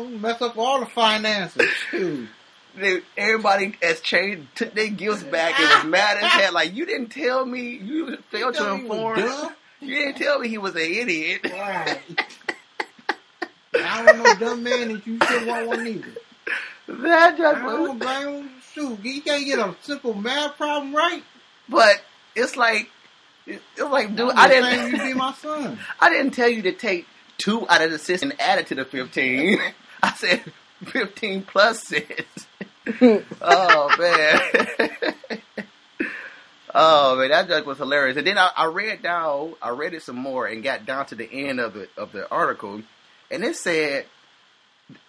I 0.00 0.02
don't 0.02 0.12
don't 0.12 0.20
mess 0.22 0.42
up 0.42 0.56
all 0.56 0.80
the 0.80 0.86
finances. 0.86 1.68
Shoot. 1.90 2.28
Dude, 2.78 3.02
everybody 3.16 3.76
has 3.82 4.00
changed, 4.00 4.46
took 4.54 4.74
their 4.74 4.88
gifts 4.88 5.24
back 5.24 5.58
and 5.58 5.68
was 5.68 5.90
mad 5.90 6.18
as 6.18 6.30
hell. 6.30 6.54
Like, 6.54 6.74
you 6.74 6.86
didn't 6.86 7.08
tell 7.08 7.44
me, 7.44 7.76
you 7.76 8.16
failed 8.30 8.54
to 8.54 8.62
know 8.62 8.76
he 8.76 8.82
inform. 8.82 9.18
You 9.80 9.96
didn't 9.96 10.16
tell 10.16 10.38
me 10.38 10.48
he 10.48 10.58
was 10.58 10.74
an 10.76 10.82
idiot. 10.82 11.40
Right. 11.44 12.00
I 13.74 14.04
don't 14.04 14.22
know 14.22 14.34
dumb 14.34 14.62
man 14.62 14.92
that 14.92 15.06
you 15.06 15.18
should 15.24 15.46
want 15.46 15.66
one 15.66 15.86
either. 15.86 16.08
That 16.86 17.34
I 17.34 17.36
just 17.36 17.62
don't 17.62 17.98
was, 17.98 17.98
blame 17.98 18.42
him. 18.42 18.50
Shoot, 18.72 19.04
you 19.04 19.22
can't 19.22 19.44
get 19.44 19.58
a 19.58 19.74
simple 19.82 20.14
math 20.14 20.56
problem 20.56 20.94
right. 20.94 21.22
but 21.68 22.00
it's 22.36 22.56
like, 22.56 22.88
it's 23.46 23.62
like, 23.80 24.14
dude, 24.14 24.30
I 24.32 24.48
didn't, 24.48 24.92
you 24.92 25.02
be 25.02 25.14
my 25.14 25.32
son. 25.32 25.78
I 26.00 26.08
didn't 26.08 26.32
tell 26.32 26.48
you 26.48 26.62
to 26.62 26.72
take 26.72 27.06
two 27.38 27.68
out 27.68 27.82
of 27.82 27.90
the 27.90 27.98
six 27.98 28.22
and 28.22 28.38
add 28.40 28.58
it 28.58 28.68
to 28.68 28.74
the 28.74 28.84
15. 28.84 29.58
I 30.02 30.12
said 30.14 30.52
15 30.86 31.42
plus 31.42 31.82
six. 31.82 32.46
oh, 33.00 33.96
man. 33.98 35.14
oh, 36.74 37.16
man, 37.16 37.28
that 37.30 37.48
joke 37.48 37.66
was 37.66 37.78
hilarious. 37.78 38.16
And 38.16 38.26
then 38.26 38.38
I, 38.38 38.50
I 38.56 38.66
read 38.66 39.02
down, 39.02 39.54
I 39.60 39.70
read 39.70 39.94
it 39.94 40.02
some 40.02 40.16
more 40.16 40.46
and 40.46 40.62
got 40.62 40.86
down 40.86 41.06
to 41.06 41.14
the 41.14 41.30
end 41.30 41.60
of 41.60 41.76
it, 41.76 41.90
of 41.96 42.12
the 42.12 42.28
article. 42.30 42.82
And 43.30 43.44
it 43.44 43.56
said 43.56 44.06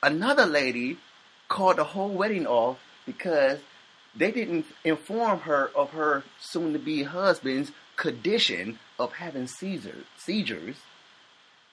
another 0.04 0.46
lady 0.46 0.98
called 1.48 1.78
the 1.78 1.84
whole 1.84 2.10
wedding 2.10 2.48
off 2.48 2.80
because 3.06 3.60
they 4.16 4.32
didn't 4.32 4.66
inform 4.84 5.40
her 5.42 5.72
of 5.76 5.92
her 5.92 6.24
soon 6.40 6.74
to 6.74 6.80
be 6.80 7.04
husband's 7.04 7.72
condition 7.96 8.80
of 9.00 9.14
having 9.14 9.48
seizures. 9.48 10.06
Seizures. 10.18 10.76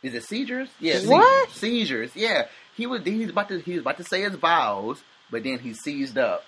Is 0.02 0.14
it 0.14 0.24
seizures? 0.24 0.68
Yeah. 0.78 1.00
What? 1.00 1.50
Seizures. 1.50 2.12
seizures. 2.12 2.16
Yeah. 2.16 2.46
He 2.78 2.86
was 2.86 3.02
he 3.02 3.18
was 3.18 3.30
about 3.30 3.48
to 3.48 3.58
he 3.58 3.72
was 3.72 3.80
about 3.80 3.96
to 3.96 4.04
say 4.04 4.22
his 4.22 4.36
vows, 4.36 5.02
but 5.32 5.42
then 5.42 5.58
he 5.58 5.74
seized 5.74 6.16
up. 6.16 6.44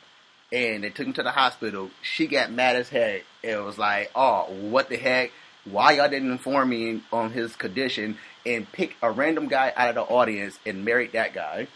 And 0.52 0.82
they 0.82 0.90
took 0.90 1.06
him 1.06 1.12
to 1.14 1.22
the 1.22 1.30
hospital. 1.30 1.90
She 2.02 2.26
got 2.26 2.50
mad 2.50 2.76
as 2.76 2.88
heck. 2.88 3.22
It 3.42 3.56
was 3.62 3.78
like, 3.78 4.10
oh, 4.14 4.44
what 4.44 4.88
the 4.88 4.96
heck? 4.96 5.32
Why 5.64 5.92
y'all 5.92 6.08
didn't 6.08 6.30
inform 6.30 6.70
me 6.70 7.02
on 7.12 7.32
his 7.32 7.54
condition 7.54 8.16
and 8.46 8.70
pick 8.70 8.96
a 9.02 9.10
random 9.10 9.48
guy 9.48 9.72
out 9.76 9.90
of 9.90 9.94
the 9.96 10.02
audience 10.02 10.58
and 10.64 10.84
married 10.84 11.12
that 11.12 11.34
guy? 11.34 11.68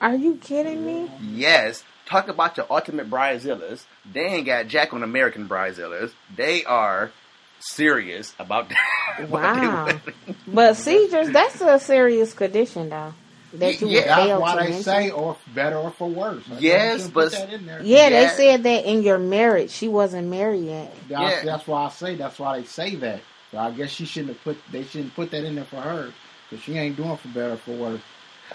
Are 0.00 0.14
you 0.14 0.36
kidding 0.36 0.84
me? 0.84 1.10
Yes. 1.20 1.82
Talk 2.04 2.28
about 2.28 2.56
your 2.56 2.66
ultimate 2.70 3.10
bridezillas. 3.10 3.84
They 4.12 4.26
ain't 4.26 4.46
got 4.46 4.68
Jack 4.68 4.92
on 4.92 5.02
American 5.02 5.48
bridezillas. 5.48 6.12
They 6.36 6.64
are 6.64 7.10
serious 7.58 8.32
about 8.38 8.68
that. 9.18 9.28
Wow. 9.28 9.98
But 10.46 10.76
seizures, 10.76 11.30
that's 11.30 11.60
a 11.60 11.80
serious 11.80 12.32
condition, 12.32 12.90
though. 12.90 13.14
That 13.58 13.80
you 13.80 13.88
Yeah, 13.88 14.00
would 14.00 14.08
That's 14.08 14.26
fail 14.26 14.40
why 14.40 14.52
to 14.52 14.58
they 14.58 14.64
mention. 14.68 14.82
say, 14.84 15.10
or 15.10 15.36
better 15.54 15.76
or 15.78 15.90
for 15.90 16.08
worse. 16.08 16.44
That's 16.48 16.60
Yes, 16.62 17.08
but- 17.08 17.30
put 17.30 17.32
that 17.32 17.52
in 17.52 17.66
there. 17.66 17.80
Yeah, 17.82 18.10
they 18.10 18.28
said 18.28 18.62
that 18.64 18.84
in 18.84 19.02
your 19.02 19.18
marriage. 19.18 19.70
She 19.70 19.88
wasn't 19.88 20.28
married 20.28 20.64
yet. 20.64 20.94
That's, 21.08 21.36
Yeah. 21.36 21.44
that's 21.44 21.66
why 21.66 21.84
I 21.86 21.88
say. 21.90 22.14
That's 22.16 22.38
why 22.38 22.58
they 22.60 22.66
say 22.66 22.94
that. 22.96 23.20
So 23.52 23.58
I 23.58 23.70
guess 23.70 23.90
she 23.90 24.04
shouldn't 24.06 24.34
have 24.34 24.44
put. 24.44 24.58
They 24.72 24.84
shouldn't 24.84 25.14
put 25.14 25.30
that 25.30 25.44
in 25.44 25.54
there 25.54 25.64
for 25.64 25.76
her 25.80 26.10
because 26.50 26.64
she 26.64 26.76
ain't 26.76 26.96
doing 26.96 27.16
for 27.16 27.28
better 27.28 27.52
or 27.54 27.56
for 27.56 27.72
worse. 27.72 28.00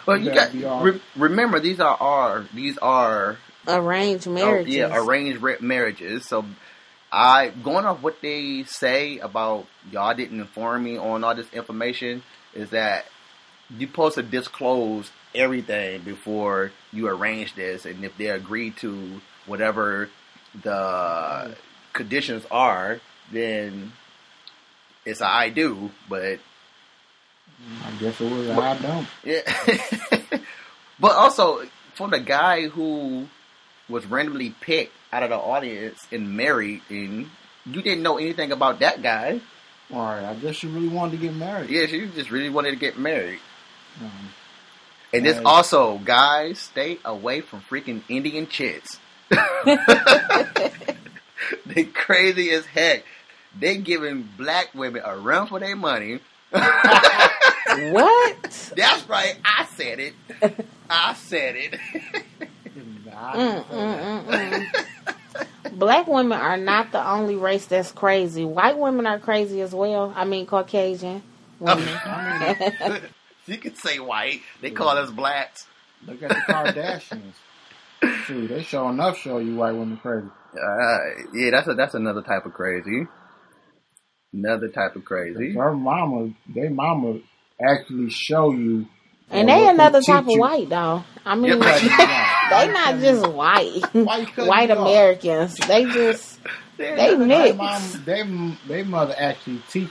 Well, 0.06 0.18
You 0.18 0.30
you 0.30 0.34
gotta 0.36 0.70
all- 0.70 0.84
re- 0.84 1.02
remember 1.16 1.60
these 1.60 1.80
are 1.80 1.98
our 2.00 2.46
these 2.54 2.78
are 2.78 3.38
Arranged 3.68 4.28
oh, 4.28 4.32
marriages. 4.32 4.74
yeah 4.74 4.90
arranged 4.98 5.42
re- 5.42 5.58
marriages. 5.60 6.28
So 6.28 6.46
I 7.12 7.50
going 7.50 7.86
off 7.86 8.02
what 8.02 8.22
they 8.22 8.64
say 8.64 9.20
about 9.20 9.66
y'all 9.92 10.14
didn't 10.14 10.40
inform 10.40 10.84
me 10.84 10.98
on 10.98 11.24
all 11.24 11.36
this 11.36 11.52
information 11.54 12.24
is 12.54 12.70
that 12.72 13.06
you're 13.78 13.90
supposed 13.90 14.16
to 14.16 14.24
disclose 14.24 15.10
everything 15.34 16.02
before 16.02 16.72
you 16.92 17.08
arrange 17.08 17.56
this, 17.56 17.86
and 17.86 18.04
if 18.04 18.18
they 18.18 18.28
agree 18.28 18.72
to 18.72 19.22
whatever 19.46 20.10
the 20.64 21.56
conditions 21.94 22.46
are, 22.52 23.00
then 23.32 23.92
it's 25.06 25.22
a 25.22 25.28
I 25.28 25.50
do. 25.50 25.92
But 26.10 26.40
I 27.84 27.92
guess 28.00 28.20
it 28.20 28.32
was. 28.32 28.50
I 28.50 28.78
don't. 28.78 29.08
yeah, 29.24 30.40
but 31.00 31.12
also 31.12 31.66
for 31.94 32.10
the 32.10 32.20
guy 32.20 32.68
who 32.68 33.28
was 33.90 34.06
randomly 34.06 34.56
picked 34.62 34.94
out 35.12 35.24
of 35.24 35.30
the 35.30 35.38
audience 35.38 36.08
and 36.12 36.36
married, 36.36 36.82
and 36.90 37.30
you 37.66 37.82
didn't 37.82 38.04
know 38.04 38.18
anything 38.18 38.52
about 38.52 38.80
that 38.80 39.02
guy. 39.02 39.42
All 39.94 40.00
right. 40.00 40.24
I 40.24 40.34
guess 40.36 40.56
she 40.56 40.68
really 40.68 40.88
wanted 40.88 41.12
to 41.12 41.18
get 41.18 41.36
married. 41.36 41.70
Yeah, 41.70 41.86
she 41.86 42.08
just 42.08 42.32
really 42.32 42.50
wanted 42.50 42.72
to 42.72 42.78
get 42.78 42.98
married. 42.98 43.40
Um, 44.00 44.30
And 45.14 45.26
this 45.26 45.40
also, 45.44 45.98
guys, 45.98 46.60
stay 46.60 47.00
away 47.04 47.42
from 47.42 47.62
freaking 47.62 48.02
Indian 48.08 48.48
chicks. 48.48 49.00
they 51.66 51.84
crazy 51.84 52.52
as 52.52 52.66
heck. 52.66 53.04
They 53.60 53.78
giving 53.78 54.30
black 54.38 54.74
women 54.74 55.02
a 55.04 55.18
run 55.18 55.48
for 55.48 55.60
their 55.60 55.76
money. 55.76 56.20
What? 57.92 58.74
That's 58.76 59.08
right. 59.08 59.38
I 59.46 59.66
said 59.76 60.00
it. 60.00 60.14
I 60.90 61.14
said 61.14 61.56
it. 61.56 61.80
Mm, 63.06 63.64
mm, 63.66 64.26
mm. 64.26 64.68
Black 65.74 66.08
women 66.08 66.38
are 66.38 66.58
not 66.58 66.92
the 66.92 67.08
only 67.08 67.36
race 67.36 67.66
that's 67.66 67.92
crazy. 67.92 68.44
White 68.44 68.78
women 68.78 69.08
are 69.08 69.20
crazy 69.20 69.62
as 69.62 69.74
well. 69.74 70.12
I 70.16 70.26
mean, 70.26 70.46
Caucasian 70.46 71.24
women. 71.60 71.88
I 73.48 73.50
mean, 73.52 73.56
you 73.58 73.62
can 73.62 73.76
say 73.76 74.00
white. 74.00 74.42
They 74.62 74.72
call 74.72 74.98
us 74.98 75.10
blacks. 75.12 75.68
look 76.06 76.22
at 76.24 76.30
the 76.30 76.36
Kardashians. 76.36 77.34
Shoot, 78.26 78.48
they 78.48 78.64
show 78.64 78.90
enough 78.90 79.18
show 79.20 79.38
you 79.38 79.56
white 79.56 79.74
women 79.74 79.98
crazy. 79.98 80.28
Uh, 80.54 80.98
yeah, 81.36 81.52
that's 81.52 81.68
a, 81.68 81.76
that's 81.76 81.94
another 81.94 82.22
type 82.24 82.46
of 82.46 82.54
crazy. 82.54 83.06
Another 84.34 84.70
type 84.70 84.96
of 84.96 85.06
crazy. 85.06 85.54
Her 85.54 85.74
mama, 85.74 86.32
they 86.54 86.70
mama 86.70 87.20
actually 87.62 88.10
show 88.10 88.52
you. 88.54 88.88
and 89.30 89.48
they 89.50 89.68
another 89.70 90.00
teach 90.00 90.08
type 90.08 90.28
of 90.28 90.38
white, 90.40 90.70
though. 90.70 91.04
I 91.26 91.36
mean, 91.36 91.60
Yeah, 91.62 92.48
they 92.50 92.72
not 92.74 93.00
just 93.00 93.28
white. 93.32 93.82
Why 93.94 94.18
you 94.18 94.26
cutting 94.28 94.48
white 94.48 94.72
Americans. 94.72 95.60
off? 95.62 95.68
They 95.68 95.86
just 95.86 96.40
they 96.78 96.96
They 96.96 97.16
mixed. 97.18 97.58
mom, 97.58 98.04
they 98.06 98.58
they 98.68 98.84
mother 98.84 99.14
actually 99.18 99.62
teach 99.70 99.90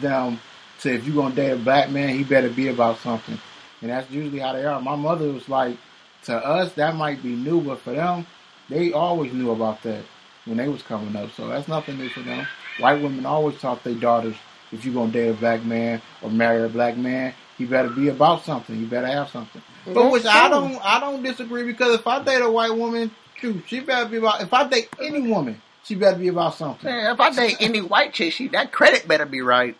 them 0.00 0.40
to 0.82 0.94
if 0.94 1.06
you're 1.06 1.16
gonna 1.16 1.34
date 1.34 1.50
a 1.50 1.56
black 1.56 1.90
man, 1.90 2.10
he 2.10 2.24
better 2.24 2.50
be 2.50 2.68
about 2.68 2.98
something, 2.98 3.38
and 3.80 3.90
that's 3.90 4.10
usually 4.10 4.38
how 4.38 4.52
they 4.52 4.64
are. 4.64 4.80
My 4.80 4.96
mother 4.96 5.32
was 5.32 5.48
like, 5.48 5.76
to 6.24 6.36
us 6.36 6.72
that 6.74 6.94
might 6.94 7.22
be 7.22 7.34
new, 7.34 7.60
but 7.60 7.80
for 7.80 7.92
them, 7.92 8.26
they 8.68 8.92
always 8.92 9.32
knew 9.32 9.50
about 9.50 9.82
that 9.82 10.04
when 10.44 10.56
they 10.56 10.68
was 10.68 10.82
coming 10.82 11.14
up. 11.16 11.32
So 11.32 11.48
that's 11.48 11.68
nothing 11.68 11.98
new 11.98 12.08
for 12.08 12.20
them. 12.20 12.46
White 12.78 13.02
women 13.02 13.26
always 13.26 13.58
taught 13.60 13.84
their 13.84 13.94
daughters 13.94 14.36
if 14.72 14.84
you're 14.84 14.94
gonna 14.94 15.12
date 15.12 15.28
a 15.28 15.34
black 15.34 15.64
man 15.64 16.00
or 16.22 16.30
marry 16.30 16.64
a 16.64 16.68
black 16.68 16.96
man, 16.96 17.34
he 17.58 17.66
better 17.66 17.90
be 17.90 18.08
about 18.08 18.44
something. 18.44 18.74
He 18.74 18.84
better 18.84 19.06
have 19.06 19.28
something. 19.28 19.62
But 19.84 19.94
That's 19.94 20.12
which 20.12 20.26
I 20.26 20.48
don't 20.48 20.78
I 20.82 20.98
don't 20.98 21.22
disagree 21.22 21.64
because 21.64 21.94
if 21.94 22.06
I 22.06 22.22
date 22.22 22.40
a 22.40 22.50
white 22.50 22.74
woman, 22.74 23.10
shoot, 23.36 23.62
she 23.66 23.80
better 23.80 24.08
be 24.08 24.16
about. 24.16 24.40
If 24.40 24.52
I 24.52 24.66
date 24.68 24.88
any 25.00 25.20
woman, 25.28 25.60
she 25.84 25.94
better 25.94 26.16
be 26.16 26.28
about 26.28 26.54
something. 26.54 26.90
Man, 26.90 27.12
if 27.12 27.20
I 27.20 27.30
date 27.30 27.56
any 27.60 27.82
white 27.82 28.14
chick, 28.14 28.32
she, 28.32 28.48
that 28.48 28.72
credit 28.72 29.06
better 29.06 29.26
be 29.26 29.42
right. 29.42 29.76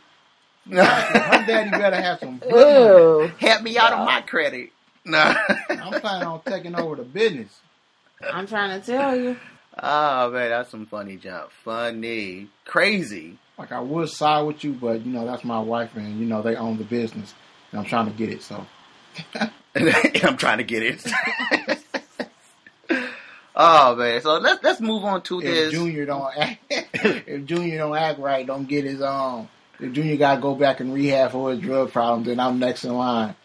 Her 0.70 1.44
daddy 1.46 1.70
better 1.70 1.96
have 1.96 2.20
some 2.20 2.38
good 2.50 3.30
Help 3.38 3.62
me 3.62 3.76
out 3.76 3.92
on 3.92 4.06
my 4.06 4.20
credit. 4.20 4.70
Nah. 5.04 5.34
I'm 5.68 6.00
planning 6.00 6.28
on 6.28 6.40
taking 6.42 6.74
over 6.74 6.96
the 6.96 7.02
business. 7.02 7.60
I'm 8.32 8.46
trying 8.46 8.80
to 8.80 8.86
tell 8.86 9.16
you. 9.16 9.36
oh 9.82 10.30
man, 10.30 10.50
that's 10.50 10.70
some 10.70 10.86
funny 10.86 11.16
jump. 11.16 11.50
Funny, 11.64 12.48
crazy. 12.64 13.38
Like 13.58 13.72
I 13.72 13.80
would 13.80 14.08
side 14.08 14.42
with 14.42 14.62
you, 14.62 14.72
but 14.72 15.04
you 15.04 15.12
know 15.12 15.26
that's 15.26 15.44
my 15.44 15.58
wife, 15.58 15.96
and 15.96 16.20
you 16.20 16.26
know 16.26 16.42
they 16.42 16.54
own 16.56 16.78
the 16.78 16.84
business, 16.84 17.34
and 17.70 17.80
I'm 17.80 17.86
trying 17.86 18.06
to 18.06 18.12
get 18.12 18.30
it. 18.30 18.42
So 18.42 18.64
I'm 19.74 20.36
trying 20.36 20.58
to 20.58 20.64
get 20.64 20.82
it. 20.84 21.04
oh 23.56 23.96
man, 23.96 24.20
so 24.20 24.38
let's 24.38 24.62
let's 24.62 24.80
move 24.80 25.04
on 25.04 25.22
to 25.22 25.40
if 25.40 25.44
this. 25.44 25.72
Junior 25.72 26.06
don't 26.06 26.36
act, 26.36 26.64
if 26.70 27.44
Junior 27.44 27.78
don't 27.78 27.96
act 27.96 28.20
right, 28.20 28.46
don't 28.46 28.68
get 28.68 28.84
his 28.84 29.02
um. 29.02 29.48
If 29.82 29.92
Junior 29.94 30.16
got 30.16 30.36
to 30.36 30.40
go 30.40 30.54
back 30.54 30.78
and 30.78 30.94
rehab 30.94 31.32
for 31.32 31.50
his 31.50 31.60
drug 31.60 31.90
problem, 31.90 32.22
then 32.22 32.38
I'm 32.38 32.60
next 32.60 32.84
in 32.84 32.94
line. 32.94 33.34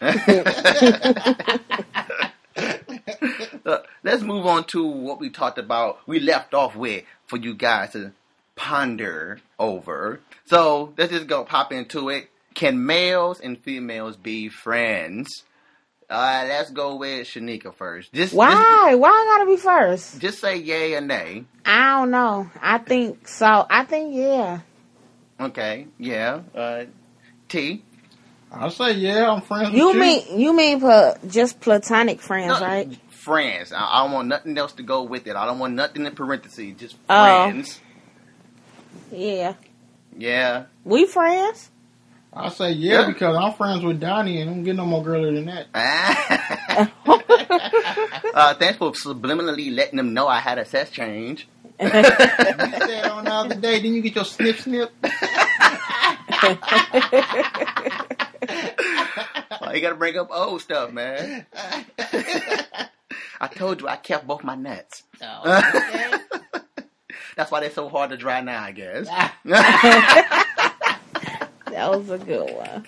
Uh, 3.64 3.78
let's 4.02 4.22
move 4.22 4.46
on 4.46 4.64
to 4.64 4.86
what 4.86 5.20
we 5.20 5.28
talked 5.28 5.58
about. 5.58 5.98
We 6.06 6.20
left 6.20 6.54
off 6.54 6.74
with 6.74 7.04
for 7.26 7.36
you 7.36 7.54
guys 7.54 7.92
to 7.92 8.12
ponder 8.56 9.40
over. 9.58 10.20
So 10.46 10.94
let's 10.96 11.12
just 11.12 11.26
go 11.26 11.44
pop 11.44 11.70
into 11.70 12.08
it. 12.08 12.30
Can 12.54 12.86
males 12.86 13.40
and 13.40 13.58
females 13.62 14.16
be 14.16 14.48
friends? 14.48 15.44
Uh, 16.08 16.46
let's 16.48 16.70
go 16.70 16.96
with 16.96 17.26
Shanika 17.26 17.74
first. 17.74 18.12
Just, 18.14 18.32
Why? 18.32 18.94
Why 18.94 19.10
I 19.10 19.36
gotta 19.36 19.50
be 19.50 19.58
first? 19.58 20.12
Just, 20.12 20.22
just 20.22 20.40
say 20.40 20.56
yay 20.56 20.94
or 20.94 21.02
nay. 21.02 21.44
I 21.66 21.98
don't 21.98 22.10
know. 22.10 22.50
I 22.62 22.78
think 22.78 23.28
so. 23.28 23.66
I 23.68 23.84
think 23.84 24.14
yeah. 24.14 24.60
Okay, 25.40 25.86
yeah. 25.98 26.40
Uh, 26.54 26.84
T. 27.48 27.82
I 28.50 28.68
say 28.70 28.92
yeah, 28.92 29.30
I'm 29.30 29.42
friends 29.42 29.74
You 29.74 29.86
with 29.88 29.94
you. 29.96 30.00
mean 30.00 30.40
you 30.40 30.52
mean 30.56 30.80
pla- 30.80 31.14
just 31.28 31.60
platonic 31.60 32.20
friends, 32.20 32.48
No, 32.60 32.66
right? 32.66 32.96
Friends. 33.10 33.72
I, 33.72 33.78
I 33.80 34.02
don't 34.04 34.12
want 34.12 34.28
nothing 34.28 34.56
else 34.56 34.72
to 34.74 34.82
go 34.82 35.02
with 35.02 35.26
it. 35.26 35.36
I 35.36 35.44
don't 35.46 35.58
want 35.58 35.74
nothing 35.74 36.06
in 36.06 36.14
parentheses. 36.14 36.74
Just 36.78 36.96
Oh. 37.10 37.44
friends. 37.50 37.78
Yeah. 39.12 39.54
Yeah. 40.16 40.64
We 40.84 41.06
friends? 41.06 41.70
I 42.32 42.48
say 42.48 42.72
yeah, 42.72 43.00
Yeah. 43.02 43.06
because 43.08 43.36
I'm 43.36 43.52
friends 43.54 43.84
with 43.84 44.00
Donnie 44.00 44.40
and 44.40 44.50
don't 44.50 44.62
get 44.64 44.76
no 44.76 44.86
more 44.86 45.02
girlier 45.04 45.32
than 45.34 45.46
that. 45.46 45.66
uh, 48.34 48.54
thanks 48.54 48.78
for 48.78 48.92
subliminally 48.92 49.74
letting 49.74 49.96
them 49.96 50.14
know 50.14 50.26
I 50.26 50.40
had 50.40 50.58
a 50.58 50.64
sex 50.64 50.90
change. 50.90 51.48
You 51.80 51.88
said 51.88 53.04
on 53.06 53.24
the 53.24 53.32
other 53.32 53.54
day, 53.54 53.80
didn't 53.80 53.94
you 53.94 54.02
get 54.02 54.14
your 54.16 54.24
snip 54.24 54.58
snip? 54.58 54.90
Why 59.58 59.74
you 59.74 59.80
gotta 59.80 59.94
bring 59.96 60.16
up 60.16 60.28
old 60.30 60.60
stuff, 60.62 60.92
man? 60.92 61.46
I 63.40 63.46
told 63.48 63.80
you 63.80 63.88
I 63.88 63.96
kept 63.96 64.26
both 64.26 64.42
my 64.44 64.54
nuts. 64.54 65.04
That's 67.36 67.50
why 67.52 67.60
they're 67.60 67.70
so 67.70 67.88
hard 67.88 68.10
to 68.10 68.16
dry 68.16 68.40
now, 68.40 68.62
I 68.62 68.72
guess. 68.72 69.08
That 71.70 71.90
was 71.90 72.10
a 72.10 72.18
good 72.18 72.50
one. 72.56 72.86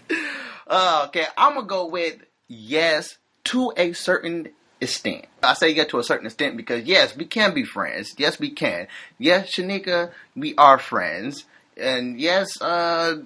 Uh, 0.67 1.05
okay, 1.09 1.27
I'm 1.37 1.55
gonna 1.55 1.67
go 1.67 1.87
with 1.87 2.17
yes 2.49 3.19
to 3.45 3.73
a 3.77 3.93
certain 3.93 4.49
extent. 4.81 5.27
I 5.43 5.55
say 5.55 5.71
yes 5.71 5.89
to 5.89 5.99
a 5.99 6.05
certain 6.05 6.27
extent 6.27 6.57
because 6.57 6.85
yes, 6.85 7.17
we 7.17 7.25
can 7.25 7.55
be 7.55 7.65
friends. 7.65 8.15
Yes, 8.19 8.39
we 8.39 8.51
can. 8.51 8.87
Yes, 9.19 9.55
Shanika, 9.55 10.11
we 10.37 10.55
are 10.57 10.79
friends. 10.79 11.45
And 11.77 12.21
yes, 12.21 12.61
uh, 12.61 13.23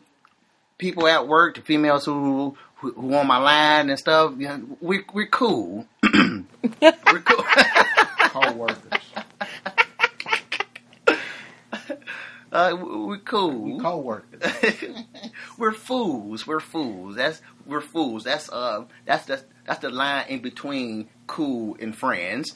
people 0.79 1.07
at 1.09 1.27
work, 1.29 1.57
the 1.57 1.61
females 1.63 2.05
who 2.05 2.57
who, 2.77 2.93
who 2.93 3.15
on 3.15 3.27
my 3.27 3.39
line 3.39 3.89
and 3.91 3.99
stuff, 3.99 4.35
you 4.39 4.49
know, 4.49 4.63
we 4.81 5.03
we're 5.13 5.27
cool. 5.27 5.87
we're 6.13 7.21
cool. 7.25 7.45
Co-workers. 8.19 9.03
uh, 12.53 12.77
we- 12.77 13.07
we're 13.07 13.19
cool. 13.19 13.51
We 13.61 13.79
co-workers. 13.81 14.43
we're 15.59 15.73
fools. 15.73 16.47
We're 16.47 16.61
fools. 16.61 17.17
That's 17.17 17.41
we're 17.67 17.81
fools. 17.81 18.25
That's 18.25 18.49
uh 18.51 18.85
that's 19.05 19.27
the 19.27 19.43
that's 19.67 19.81
the 19.81 19.91
line 19.91 20.27
in 20.29 20.41
between 20.41 21.09
cool 21.27 21.77
and 21.81 21.97
friends. 21.97 22.55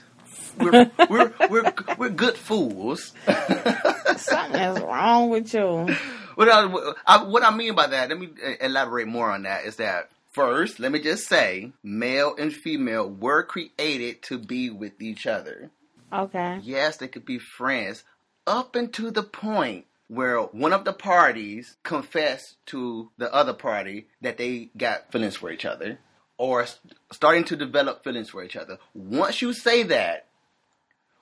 We're 0.59 0.90
we're 1.11 1.33
we're 1.50 1.74
we're 1.96 2.09
good 2.11 2.37
fools. 2.37 3.12
Something 4.16 4.61
is 4.61 4.81
wrong 4.81 5.31
with 5.31 5.52
you. 5.54 5.94
What 6.35 6.48
I, 6.48 6.92
I 7.07 7.24
what 7.24 7.42
I 7.42 7.54
mean 7.54 7.74
by 7.74 7.87
that? 7.88 8.09
Let 8.09 8.18
me 8.18 8.28
uh, 8.44 8.52
elaborate 8.61 9.09
more 9.09 9.31
on 9.31 9.42
that. 9.42 9.64
Is 9.64 9.76
that 9.76 10.11
first? 10.31 10.78
Let 10.78 10.92
me 10.92 11.00
just 11.00 11.28
say, 11.28 11.72
male 11.83 12.35
and 12.38 12.52
female 12.52 13.09
were 13.09 13.42
created 13.42 14.22
to 14.22 14.38
be 14.38 14.70
with 14.70 15.00
each 15.00 15.26
other. 15.26 15.70
Okay. 16.12 16.61
Yes, 16.62 16.96
they 16.96 17.09
could 17.09 17.24
be 17.24 17.38
friends 17.38 18.04
up 18.46 18.74
until 18.76 19.11
the 19.11 19.22
point 19.22 19.85
where 20.09 20.40
one 20.40 20.72
of 20.72 20.85
the 20.85 20.92
parties 20.92 21.76
confessed 21.83 22.57
to 22.66 23.11
the 23.18 23.33
other 23.33 23.52
party 23.52 24.07
that 24.22 24.38
they 24.38 24.70
got 24.76 25.12
feelings 25.12 25.37
for 25.37 25.50
each 25.50 25.66
other 25.66 25.98
or 26.38 26.66
starting 27.12 27.44
to 27.44 27.57
develop 27.57 28.03
feelings 28.05 28.31
for 28.31 28.42
each 28.42 28.57
other. 28.57 28.79
Once 28.94 29.42
you 29.42 29.53
say 29.53 29.83
that, 29.83 30.27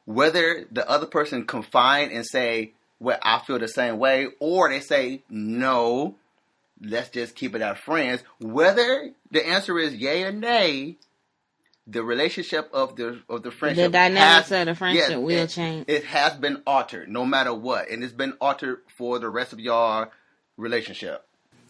whether 0.05 0.67
the 0.71 0.89
other 0.89 1.07
person 1.07 1.47
confide 1.47 2.13
and 2.13 2.25
say, 2.25 2.73
well, 3.01 3.19
I 3.23 3.41
feel 3.41 3.59
the 3.59 3.67
same 3.69 3.99
way, 3.99 4.29
or 4.39 4.69
they 4.69 4.81
say, 4.81 5.23
no, 5.29 6.15
let's 6.81 7.09
just 7.09 7.35
keep 7.35 7.55
it 7.55 7.63
as 7.63 7.79
friends, 7.79 8.23
whether 8.39 9.11
the 9.31 9.47
answer 9.47 9.79
is 9.79 9.95
yay 9.95 10.23
or 10.23 10.33
nay, 10.33 10.97
the 11.89 12.03
relationship 12.03 12.69
of 12.73 12.97
the 12.97 13.21
of 13.29 13.45
the 13.45 13.51
friendship 13.53 13.93
the 13.93 13.99
dynamics 13.99 14.49
has- 14.49 14.61
of 14.61 14.67
the 14.67 14.75
friendship 14.75 15.09
yes, 15.09 15.19
will 15.19 15.31
it- 15.31 15.51
change. 15.51 15.85
It 15.89 16.05
has 16.07 16.35
been 16.35 16.63
altered, 16.67 17.09
no 17.09 17.25
matter 17.25 17.55
what, 17.55 17.89
and 17.91 18.03
it's 18.03 18.13
been 18.13 18.33
altered 18.41 18.81
for 18.89 19.19
the 19.19 19.29
rest 19.29 19.53
of 19.53 19.61
y'all 19.61 20.11
relationship. 20.57 21.25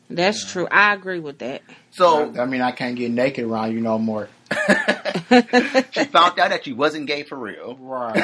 That's 0.09 0.51
true. 0.51 0.69
I 0.71 0.95
agree 0.95 1.21
with 1.21 1.38
that. 1.38 1.62
So 1.90 2.33
I 2.38 2.47
mean, 2.47 2.61
I 2.61 2.73
can't 2.73 2.97
get 2.97 3.11
naked 3.11 3.45
around 3.45 3.73
you 3.73 3.81
no 3.81 3.99
more. 3.99 4.29
she 5.31 6.05
found 6.05 6.38
out 6.38 6.51
that 6.51 6.64
she 6.64 6.73
wasn't 6.73 7.07
gay 7.07 7.25
for 7.25 7.37
real. 7.37 7.77
Right. 7.81 8.14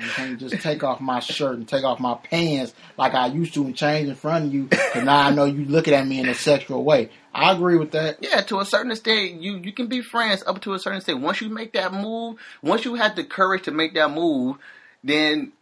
I 0.00 0.10
can't 0.14 0.40
just 0.40 0.60
take 0.62 0.82
off 0.82 1.00
my 1.00 1.20
shirt 1.20 1.56
and 1.56 1.68
take 1.68 1.84
off 1.84 2.00
my 2.00 2.14
pants 2.14 2.72
like 2.96 3.14
I 3.14 3.26
used 3.26 3.54
to 3.54 3.64
and 3.64 3.76
change 3.76 4.08
in 4.08 4.14
front 4.14 4.46
of 4.46 4.54
you. 4.54 4.64
Because 4.64 5.04
now 5.04 5.26
I 5.26 5.30
know 5.30 5.44
you 5.44 5.64
looking 5.64 5.94
at 5.94 6.06
me 6.06 6.18
in 6.20 6.28
a 6.28 6.34
sexual 6.34 6.82
way. 6.84 7.10
I 7.34 7.52
agree 7.52 7.76
with 7.76 7.92
that. 7.92 8.18
Yeah, 8.20 8.40
to 8.42 8.60
a 8.60 8.64
certain 8.64 8.90
extent, 8.90 9.42
you 9.42 9.58
you 9.58 9.72
can 9.72 9.86
be 9.86 10.00
friends 10.00 10.42
up 10.46 10.60
to 10.62 10.72
a 10.72 10.78
certain 10.78 10.98
extent. 10.98 11.20
Once 11.20 11.40
you 11.40 11.48
make 11.50 11.72
that 11.74 11.92
move, 11.92 12.38
once 12.62 12.84
you 12.84 12.94
have 12.94 13.16
the 13.16 13.24
courage 13.24 13.64
to 13.64 13.70
make 13.70 13.94
that 13.94 14.10
move, 14.10 14.56
then 15.04 15.52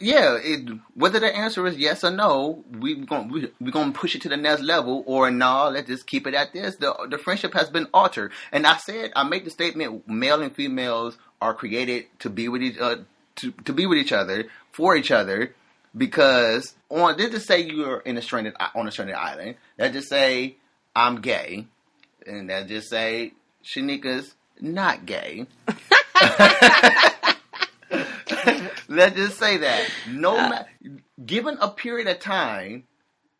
yeah, 0.00 0.38
it, 0.42 0.68
whether 0.94 1.18
the 1.18 1.34
answer 1.34 1.66
is 1.66 1.78
yes 1.78 2.04
or 2.04 2.10
no, 2.10 2.62
we 2.70 2.96
going 2.96 3.28
we 3.28 3.50
we 3.60 3.70
gonna 3.70 3.92
push 3.92 4.14
it 4.14 4.22
to 4.22 4.28
the 4.28 4.36
next 4.36 4.62
level, 4.62 5.02
or 5.06 5.30
no, 5.30 5.70
let's 5.70 5.88
just 5.88 6.06
keep 6.06 6.26
it 6.26 6.34
at 6.34 6.52
this. 6.52 6.76
The 6.76 6.94
the 7.10 7.18
friendship 7.18 7.54
has 7.54 7.70
been 7.70 7.88
altered, 7.94 8.32
and 8.52 8.66
I 8.66 8.76
said 8.76 9.12
I 9.16 9.24
made 9.24 9.44
the 9.44 9.50
statement: 9.50 10.06
male 10.06 10.42
and 10.42 10.54
females 10.54 11.16
are 11.40 11.54
created 11.54 12.06
to 12.20 12.30
be 12.30 12.48
with 12.48 12.62
each 12.62 12.78
uh, 12.78 12.96
to 13.36 13.52
to 13.64 13.72
be 13.72 13.86
with 13.86 13.98
each 13.98 14.12
other 14.12 14.44
for 14.70 14.96
each 14.96 15.10
other. 15.10 15.54
Because 15.96 16.74
on 16.90 17.16
let's 17.16 17.30
just 17.30 17.46
say 17.46 17.60
you're 17.60 18.00
in 18.00 18.18
a 18.18 18.22
stranded 18.22 18.54
on 18.74 18.86
a 18.86 18.90
stranded 18.90 19.16
island. 19.16 19.56
Let's 19.78 19.94
just 19.94 20.08
say 20.08 20.56
I'm 20.94 21.20
gay, 21.20 21.66
and 22.26 22.48
let's 22.48 22.68
just 22.68 22.90
say 22.90 23.32
Shanika's 23.64 24.34
not 24.60 25.06
gay. 25.06 25.46
Let's 28.94 29.16
just 29.16 29.38
say 29.38 29.58
that 29.58 29.88
no 30.08 30.36
uh. 30.38 30.48
matter 30.48 30.68
given 31.24 31.58
a 31.60 31.68
period 31.68 32.08
of 32.08 32.18
time, 32.20 32.84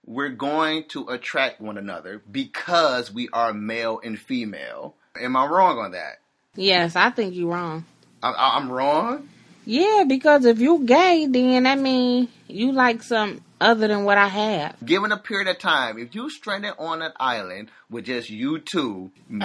we're 0.07 0.31
going 0.31 0.85
to 0.89 1.09
attract 1.09 1.61
one 1.61 1.79
another 1.79 2.23
because 2.31 3.13
we 3.13 3.29
are 3.33 3.53
male 3.53 4.01
and 4.03 4.19
female. 4.19 4.95
Am 5.21 5.37
I 5.37 5.47
wrong 5.47 5.79
on 5.79 5.93
that? 5.93 6.19
Yes, 6.57 6.97
I 6.97 7.11
think 7.11 7.35
you're 7.35 7.51
wrong. 7.51 7.85
I- 8.23 8.57
I'm 8.57 8.71
wrong. 8.71 9.29
Yeah, 9.67 10.05
because 10.09 10.45
if 10.45 10.61
you 10.61 10.85
gay, 10.85 11.27
then 11.31 11.65
that 11.65 11.79
mean 11.79 12.29
you 12.49 12.73
like 12.73 13.03
some 13.03 13.43
other 13.61 13.89
than 13.89 14.05
what 14.05 14.19
I 14.19 14.29
have. 14.29 14.77
Given 14.85 15.13
a 15.13 15.17
period 15.19 15.49
of 15.49 15.59
time, 15.59 15.99
if 15.99 16.15
you 16.15 16.31
stranded 16.31 16.75
on 16.79 17.03
an 17.03 17.13
island 17.19 17.71
with 17.91 18.07
just 18.07 18.31
you 18.31 18.61
two, 18.61 19.11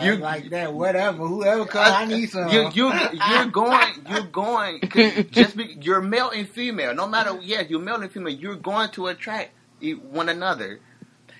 You 0.00 0.16
like 0.16 0.50
that, 0.50 0.74
whatever. 0.74 1.26
Whoever 1.26 1.66
come, 1.66 1.94
I 1.94 2.04
need 2.04 2.26
uh, 2.26 2.28
some. 2.28 2.48
You 2.50 2.70
you 2.74 2.92
you're 3.12 3.46
going 3.50 4.06
you're 4.06 4.22
going, 4.22 4.82
just 5.30 5.56
be, 5.56 5.76
you're 5.80 6.02
male 6.02 6.30
and 6.30 6.48
female. 6.48 6.94
No 6.94 7.06
matter 7.08 7.38
yeah, 7.42 7.62
you're 7.62 7.80
male 7.80 8.02
and 8.02 8.12
female. 8.12 8.34
You're 8.34 8.56
going 8.56 8.90
to 8.90 9.06
attract 9.08 9.52
e- 9.80 9.94
one 9.94 10.28
another. 10.28 10.80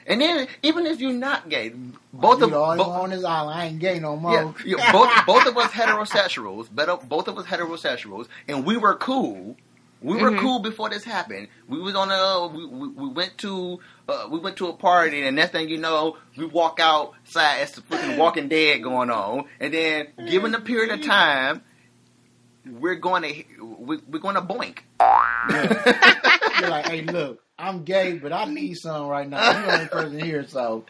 And 0.09 0.21
then 0.21 0.49
even 0.63 0.87
if 0.87 1.01
you're 1.01 1.13
not 1.13 1.49
gay, 1.49 1.69
both 2.13 2.39
you 2.39 2.45
of 2.47 2.51
the 2.51 2.59
only 2.59 2.79
bo- 2.79 2.89
one 2.89 3.01
on 3.03 3.11
this 3.11 3.23
island. 3.25 3.59
I 3.61 3.67
ain't 3.67 3.79
gay 3.79 3.99
no 4.01 4.17
more. 4.17 4.33
yeah, 4.65 4.77
yeah, 4.79 4.93
both 4.93 5.11
both 5.27 5.47
of 5.47 5.57
us 5.57 5.71
heterosexuals, 5.71 6.75
better 6.75 6.97
both 6.97 7.29
of 7.29 7.37
us 7.39 7.45
heterosexuals, 7.47 8.27
and 8.49 8.65
we 8.67 8.77
were 8.77 8.95
cool. 8.97 9.57
We 10.01 10.17
were 10.17 10.31
Mhm. 10.31 10.41
cool 10.41 10.61
before 10.61 10.89
this 10.91 11.03
happened. 11.05 11.49
We 11.69 11.81
was 11.81 11.95
on 11.97 12.11
a 12.11 12.47
we, 12.57 12.65
we, 12.67 12.89
we 12.89 13.09
went 13.09 13.37
to 13.39 13.81
uh, 14.09 14.29
we 14.31 14.39
went 14.39 14.57
to 14.59 14.69
a 14.69 14.73
party, 14.73 15.23
and 15.27 15.37
next 15.37 15.51
thing 15.53 15.69
you 15.69 15.77
know, 15.79 16.17
we 16.37 16.47
walk 16.47 16.79
outside. 16.81 17.63
It's 17.63 17.73
the 17.73 17.83
freaking 17.83 18.17
Walking 18.17 18.49
Dead 18.49 18.83
going 18.83 19.11
on, 19.11 19.45
and 19.61 19.75
then 19.75 20.09
given 20.29 20.53
the 20.53 20.61
period 20.61 20.93
of 20.99 21.05
time, 21.05 21.63
we're 22.65 22.95
going 22.95 23.23
to 23.25 23.45
we, 23.79 23.99
we're 24.09 24.21
going 24.21 24.37
to 24.37 24.41
boink. 24.41 24.79
You're 26.61 26.71
like, 26.71 26.87
hey, 26.87 27.03
look, 27.03 27.41
I'm 27.59 27.85
gay, 27.85 28.19
but 28.19 28.33
I 28.33 28.45
need 28.45 28.75
some 28.75 29.07
right 29.09 29.29
now. 29.29 29.51
You're 29.53 29.63
the 29.63 29.73
only 29.75 29.87
person 29.89 30.21
here, 30.21 30.47
so. 30.47 30.85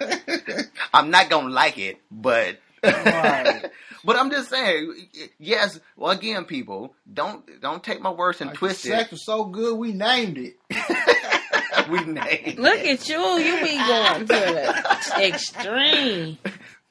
I'm 0.94 1.10
not 1.10 1.30
gonna 1.30 1.48
like 1.48 1.78
it, 1.78 1.98
but 2.10 2.58
Right. 2.84 3.70
but 4.04 4.16
I'm 4.16 4.30
just 4.30 4.50
saying. 4.50 4.92
Yes, 5.38 5.78
well, 5.96 6.10
again, 6.10 6.44
people 6.44 6.94
don't 7.12 7.60
don't 7.60 7.82
take 7.82 8.00
my 8.00 8.10
words 8.10 8.40
and 8.40 8.50
Like, 8.50 8.58
twist 8.58 8.82
sex 8.82 9.04
it. 9.06 9.10
was 9.12 9.24
so 9.24 9.44
good, 9.44 9.78
we 9.78 9.92
named 9.92 10.36
it. 10.38 10.56
we 11.90 12.00
named 12.04 12.58
Look 12.58 12.80
it. 12.80 13.00
at 13.00 13.08
you. 13.08 13.18
You 13.20 13.62
be 13.62 13.76
going 13.78 14.20
to 14.20 14.26
the 14.26 15.26
extreme. 15.26 16.38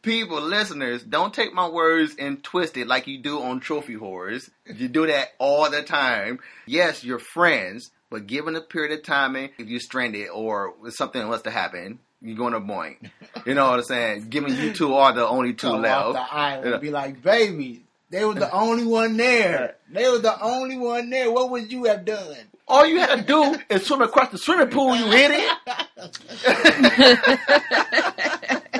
people, 0.01 0.41
listeners, 0.41 1.03
don't 1.03 1.33
take 1.33 1.53
my 1.53 1.67
words 1.67 2.15
and 2.17 2.41
twist 2.43 2.77
it 2.77 2.87
like 2.87 3.07
you 3.07 3.19
do 3.19 3.41
on 3.41 3.59
trophy 3.59 3.95
whores. 3.95 4.49
You 4.73 4.87
do 4.87 5.07
that 5.07 5.29
all 5.39 5.69
the 5.69 5.83
time. 5.83 6.39
Yes, 6.65 7.03
you're 7.03 7.19
friends, 7.19 7.91
but 8.11 8.27
given 8.27 8.55
a 8.55 8.61
period 8.61 8.91
of 8.99 9.03
time, 9.03 9.35
if 9.35 9.51
you're 9.57 9.79
stranded 9.79 10.29
or 10.29 10.75
something 10.89 11.27
was 11.27 11.41
to 11.43 11.51
happen, 11.51 11.97
you're 12.21 12.37
going 12.37 12.53
to 12.53 12.59
boink. 12.61 13.09
You 13.47 13.55
know 13.55 13.69
what 13.71 13.79
I'm 13.79 13.85
saying? 13.85 14.29
Given 14.29 14.55
you 14.55 14.73
two 14.73 14.93
are 14.93 15.11
the 15.13 15.27
only 15.27 15.53
two 15.55 15.67
Come 15.69 15.81
left. 15.81 16.05
off 16.05 16.13
the 16.13 16.33
island 16.35 16.65
Yeah. 16.67 16.71
and 16.73 16.81
be 16.81 16.91
like, 16.91 17.23
baby, 17.23 17.81
They 18.11 18.23
was 18.25 18.35
the 18.35 18.51
only 18.51 18.85
one 18.85 19.15
there. 19.17 19.77
They 19.89 20.07
was 20.09 20.21
the 20.21 20.39
only 20.43 20.77
one 20.77 21.09
there. 21.09 21.31
What 21.31 21.49
would 21.49 21.71
you 21.71 21.85
have 21.85 22.03
done? 22.05 22.35
All 22.67 22.85
you 22.85 22.99
had 22.99 23.15
to 23.15 23.21
do 23.23 23.57
is 23.69 23.85
swim 23.85 24.01
across 24.01 24.29
the 24.31 24.37
swimming 24.37 24.69
pool, 24.69 24.95
you 24.95 25.11
idiot. 25.11 25.49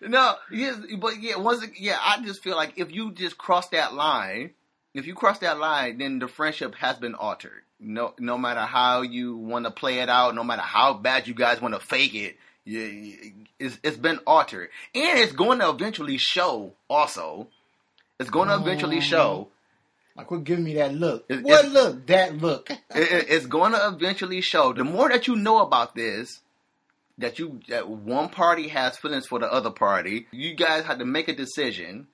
no, 0.02 0.34
yes, 0.50 0.76
but 0.98 1.20
yeah, 1.22 1.36
once 1.36 1.64
yeah, 1.78 1.96
I 2.00 2.20
just 2.22 2.42
feel 2.42 2.56
like 2.56 2.74
if 2.76 2.90
you 2.92 3.12
just 3.12 3.38
cross 3.38 3.68
that 3.68 3.94
line, 3.94 4.50
if 4.94 5.06
you 5.06 5.14
cross 5.14 5.38
that 5.40 5.58
line, 5.58 5.98
then 5.98 6.20
the 6.20 6.28
friendship 6.28 6.74
has 6.76 6.96
been 6.96 7.14
altered. 7.14 7.62
No, 7.80 8.14
no 8.18 8.38
matter 8.38 8.60
how 8.60 9.02
you 9.02 9.36
want 9.36 9.64
to 9.66 9.70
play 9.70 9.98
it 9.98 10.08
out, 10.08 10.34
no 10.34 10.44
matter 10.44 10.62
how 10.62 10.94
bad 10.94 11.26
you 11.26 11.34
guys 11.34 11.60
want 11.60 11.74
to 11.74 11.80
fake 11.80 12.14
it, 12.14 12.36
you, 12.64 13.32
it's 13.58 13.78
it's 13.82 13.96
been 13.96 14.20
altered, 14.26 14.70
and 14.94 15.18
it's 15.18 15.32
going 15.32 15.58
to 15.58 15.68
eventually 15.68 16.16
show. 16.16 16.72
Also, 16.88 17.48
it's 18.18 18.30
going 18.30 18.48
to 18.48 18.54
oh. 18.54 18.60
eventually 18.60 19.00
show. 19.00 19.48
Like, 20.16 20.28
quit 20.28 20.44
giving 20.44 20.64
me 20.64 20.74
that 20.74 20.94
look. 20.94 21.26
It- 21.28 21.42
what 21.42 21.68
look? 21.68 22.06
That 22.06 22.38
look. 22.38 22.70
it, 22.70 22.78
it- 22.94 23.26
it's 23.28 23.46
going 23.46 23.72
to 23.72 23.88
eventually 23.88 24.40
show. 24.40 24.72
The 24.72 24.84
more 24.84 25.08
that 25.10 25.26
you 25.26 25.36
know 25.36 25.60
about 25.60 25.94
this, 25.94 26.40
that 27.18 27.38
you 27.38 27.60
that 27.68 27.88
one 27.88 28.28
party 28.28 28.68
has 28.68 28.96
feelings 28.96 29.26
for 29.26 29.38
the 29.38 29.52
other 29.52 29.70
party, 29.70 30.26
you 30.30 30.54
guys 30.54 30.84
have 30.84 30.98
to 31.00 31.04
make 31.04 31.28
a 31.28 31.34
decision, 31.34 32.06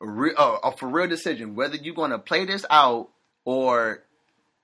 a, 0.00 0.06
re, 0.06 0.32
uh, 0.36 0.56
a 0.64 0.76
for 0.76 0.88
real 0.88 1.08
decision, 1.08 1.54
whether 1.54 1.76
you're 1.76 1.94
going 1.94 2.10
to 2.10 2.18
play 2.18 2.44
this 2.44 2.64
out 2.70 3.08
or 3.44 4.02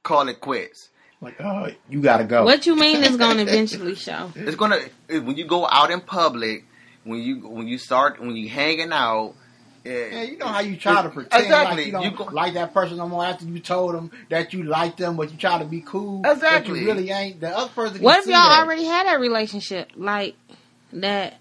call 0.03 0.29
it 0.29 0.41
quits. 0.41 0.89
Like, 1.23 1.39
oh, 1.41 1.69
you 1.91 2.01
gotta 2.01 2.25
go. 2.25 2.45
What 2.47 2.65
you 2.65 2.75
mean 2.75 3.03
is 3.05 3.19
gonna 3.19 3.43
eventually 3.49 3.95
show? 3.95 4.33
It's 4.35 4.57
gonna 4.57 4.79
when 5.11 5.37
you 5.37 5.45
go 5.45 5.67
out 5.69 5.91
in 5.91 6.01
public, 6.01 6.65
when 7.05 7.21
you 7.21 7.47
when 7.47 7.69
you 7.69 7.77
start 7.77 8.19
when 8.19 8.35
you 8.35 8.49
hanging 8.49 8.91
out. 8.91 9.35
eh, 9.85 10.09
Yeah, 10.13 10.23
you 10.23 10.39
know 10.39 10.47
how 10.47 10.61
you 10.61 10.79
try 10.79 11.03
to 11.03 11.11
pretend 11.11 11.43
Exactly. 11.45 11.77
like 11.77 11.87
you 11.87 11.93
don't 11.93 12.03
You 12.05 12.11
go- 12.13 12.25
like 12.33 12.55
that 12.55 12.73
person 12.73 12.97
no 12.97 13.07
more 13.07 13.23
after 13.23 13.45
you 13.45 13.59
told 13.61 13.95
them 13.97 14.11
that 14.31 14.55
you 14.55 14.63
like 14.63 14.97
them, 14.97 15.17
but 15.19 15.31
you 15.31 15.37
try 15.37 15.59
to 15.59 15.67
be 15.67 15.83
cool. 15.83 16.23
Exactly. 16.25 16.73
But 16.73 16.81
you 16.81 16.87
really 16.87 17.11
ain't. 17.11 17.41
The 17.43 17.51
other 17.55 17.69
person. 17.71 17.97
Can 17.97 18.05
What 18.05 18.19
if 18.21 18.25
see 18.25 18.31
y'all 18.31 18.41
that. 18.49 18.65
already 18.65 18.85
had 18.85 19.15
a 19.15 19.19
relationship, 19.19 19.91
like 19.97 20.37
that 20.95 21.35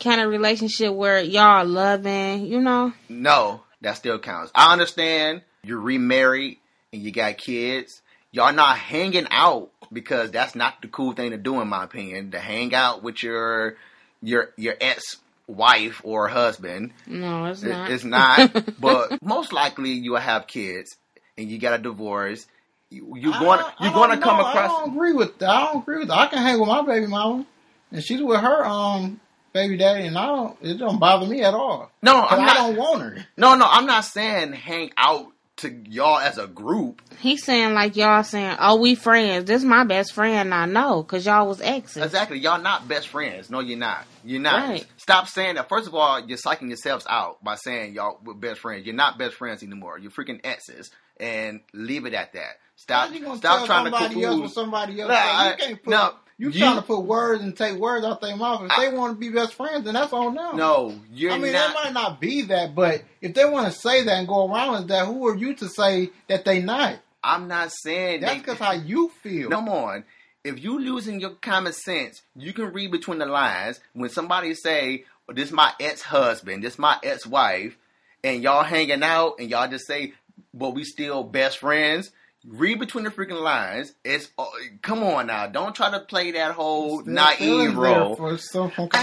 kind 0.00 0.20
of 0.20 0.30
relationship 0.30 0.92
where 0.92 1.20
y'all 1.20 1.64
loving, 1.66 2.46
you 2.46 2.60
know? 2.60 2.92
No, 3.08 3.62
that 3.80 3.96
still 3.96 4.18
counts. 4.18 4.52
I 4.54 4.72
understand 4.72 5.42
you're 5.62 5.80
remarried 5.80 6.58
and 6.92 7.02
you 7.02 7.10
got 7.10 7.38
kids. 7.38 8.00
Y'all 8.32 8.52
not 8.52 8.76
hanging 8.78 9.26
out 9.30 9.70
because 9.92 10.30
that's 10.30 10.54
not 10.54 10.80
the 10.82 10.88
cool 10.88 11.12
thing 11.12 11.30
to 11.30 11.36
do, 11.38 11.60
in 11.60 11.68
my 11.68 11.84
opinion. 11.84 12.30
To 12.32 12.38
hang 12.38 12.74
out 12.74 13.02
with 13.02 13.22
your 13.22 13.76
your 14.22 14.50
your 14.56 14.74
ex 14.80 15.16
wife 15.46 16.00
or 16.04 16.28
husband. 16.28 16.92
No, 17.06 17.46
it's 17.46 17.62
It- 17.62 17.68
not. 17.70 17.90
It's 17.90 18.04
not. 18.04 18.64
but 18.80 19.22
most 19.22 19.52
likely 19.52 19.90
you 19.92 20.12
will 20.12 20.18
have 20.20 20.46
kids 20.46 20.96
and 21.38 21.48
you 21.50 21.58
got 21.58 21.78
a 21.78 21.82
divorce. 21.82 22.46
You, 22.90 23.14
you're 23.16 23.32
going 23.38 23.58
don't- 23.60 23.74
you're 23.80 23.92
going 23.92 24.10
to 24.10 24.18
come 24.18 24.38
know. 24.38 24.44
I 24.44 24.66
don't 24.66 24.90
agree 24.94 25.12
with 25.14 25.38
that. 25.38 25.48
I 25.48 25.72
don't 25.72 25.82
agree 25.82 25.98
with 25.98 26.08
that. 26.08 26.18
I 26.18 26.26
can 26.26 26.38
hang 26.38 26.58
with 26.60 26.68
my 26.68 26.82
baby 26.82 27.06
mama, 27.06 27.44
and 27.92 28.02
she's 28.04 28.22
with 28.22 28.40
her 28.40 28.64
um 28.66 29.20
baby 29.52 29.76
daddy, 29.76 30.06
and 30.06 30.16
I 30.18 30.26
don't. 30.26 30.56
It 30.62 30.74
don't 30.78 30.98
bother 30.98 31.26
me 31.26 31.42
at 31.42 31.54
all. 31.54 31.90
No, 32.02 32.22
I'm 32.24 32.40
I 32.40 32.46
not. 32.46 32.56
don't 32.56 32.76
want 32.76 33.02
her. 33.02 33.26
No, 33.36 33.54
no, 33.56 33.66
I'm 33.68 33.86
not 33.86 34.04
saying 34.04 34.52
hang 34.52 34.90
out 34.96 35.26
to 35.56 35.74
y'all 35.88 36.18
as 36.18 36.38
a 36.38 36.46
group. 36.46 37.02
He's 37.18 37.42
saying 37.44 37.74
like 37.74 37.96
y'all 37.96 38.22
saying, 38.22 38.56
"Oh, 38.60 38.76
we 38.76 38.94
friends. 38.94 39.46
This 39.46 39.64
my 39.64 39.82
best 39.84 40.12
friend." 40.14 40.54
I 40.54 40.66
know, 40.66 41.02
cause 41.02 41.26
y'all 41.26 41.48
was 41.48 41.60
exes. 41.60 42.02
Exactly. 42.04 42.38
Y'all 42.38 42.60
not 42.62 42.86
best 42.86 43.08
friends. 43.08 43.50
No, 43.50 43.58
you're 43.60 43.78
not. 43.78 44.04
You're 44.24 44.40
not. 44.40 44.68
Right. 44.68 44.86
Stop 44.98 45.26
saying 45.26 45.56
that. 45.56 45.68
First 45.68 45.88
of 45.88 45.94
all, 45.96 46.20
you're 46.20 46.38
psyching 46.38 46.68
yourselves 46.68 47.06
out 47.08 47.42
by 47.42 47.56
saying 47.56 47.94
y'all 47.94 48.20
were 48.22 48.34
best 48.34 48.60
friends. 48.60 48.86
You're 48.86 48.94
not 48.94 49.18
best 49.18 49.34
friends 49.34 49.62
anymore. 49.64 49.98
You're 49.98 50.12
freaking 50.12 50.40
exes. 50.44 50.90
And 51.20 51.62
leave 51.72 52.06
it 52.06 52.14
at 52.14 52.34
that. 52.34 52.58
Stop. 52.76 53.08
How 53.08 53.14
you 53.14 53.24
gonna 53.24 53.38
Stop 53.38 53.58
tell 53.58 53.66
trying 53.66 53.84
to 53.86 53.90
somebody 53.90 54.22
else 54.22 54.24
what 54.24 54.30
confuse. 54.42 54.54
somebody 54.54 55.00
else? 55.00 55.08
Nah. 55.08 55.14
I- 55.16 55.50
you 55.50 55.56
can't 55.56 55.82
put. 55.82 55.90
no, 55.90 56.14
you, 56.38 56.52
trying 56.52 56.76
to 56.76 56.82
put 56.82 57.00
words 57.00 57.42
and 57.42 57.56
take 57.56 57.76
words 57.78 58.06
out 58.06 58.20
their 58.20 58.36
mouth. 58.36 58.62
If 58.70 58.76
they 58.78 58.96
want 58.96 59.14
to 59.14 59.18
be 59.18 59.28
best 59.28 59.54
friends, 59.54 59.84
then 59.84 59.94
that's 59.94 60.12
on 60.12 60.34
them. 60.34 60.56
No, 60.56 60.94
you're 61.12 61.32
I 61.32 61.38
mean, 61.38 61.52
not. 61.52 61.70
it 61.70 61.74
might 61.74 61.92
not 61.92 62.20
be 62.20 62.42
that, 62.42 62.76
but 62.76 63.02
if 63.20 63.34
they 63.34 63.44
want 63.44 63.72
to 63.72 63.78
say 63.78 64.04
that 64.04 64.18
and 64.18 64.28
go 64.28 64.50
around 64.50 64.74
with 64.74 64.88
that, 64.88 65.06
who 65.06 65.26
are 65.26 65.36
you 65.36 65.54
to 65.54 65.68
say 65.68 66.10
that 66.28 66.44
they 66.44 66.62
not? 66.62 67.00
I'm 67.24 67.48
not 67.48 67.72
saying 67.72 68.20
That's 68.20 68.38
because 68.38 68.58
how 68.58 68.72
you 68.72 69.10
feel. 69.22 69.50
Come 69.50 69.68
on. 69.68 70.04
If 70.44 70.62
you 70.62 70.78
losing 70.78 71.20
your 71.20 71.34
common 71.42 71.72
sense, 71.72 72.22
you 72.36 72.52
can 72.52 72.72
read 72.72 72.92
between 72.92 73.18
the 73.18 73.26
lines. 73.26 73.80
When 73.92 74.08
somebody 74.08 74.54
say, 74.54 75.04
oh, 75.28 75.32
"This 75.32 75.50
my 75.50 75.72
ex 75.80 76.00
husband, 76.02 76.62
this 76.62 76.78
my 76.78 76.96
ex 77.02 77.26
wife," 77.26 77.76
and 78.22 78.42
y'all 78.42 78.62
hanging 78.62 79.02
out, 79.02 79.40
and 79.40 79.50
y'all 79.50 79.68
just 79.68 79.88
say, 79.88 80.14
"But 80.54 80.70
we 80.70 80.84
still 80.84 81.24
best 81.24 81.58
friends." 81.58 82.12
Read 82.46 82.78
between 82.78 83.04
the 83.04 83.10
freaking 83.10 83.40
lines. 83.42 83.92
It's 84.04 84.30
uh, 84.38 84.46
come 84.82 85.02
on 85.02 85.26
now. 85.26 85.46
Don't 85.48 85.74
try 85.74 85.90
to 85.90 86.00
play 86.00 86.32
that 86.32 86.52
whole 86.52 87.00
Still 87.00 87.12
naive 87.12 87.76
role. 87.76 88.16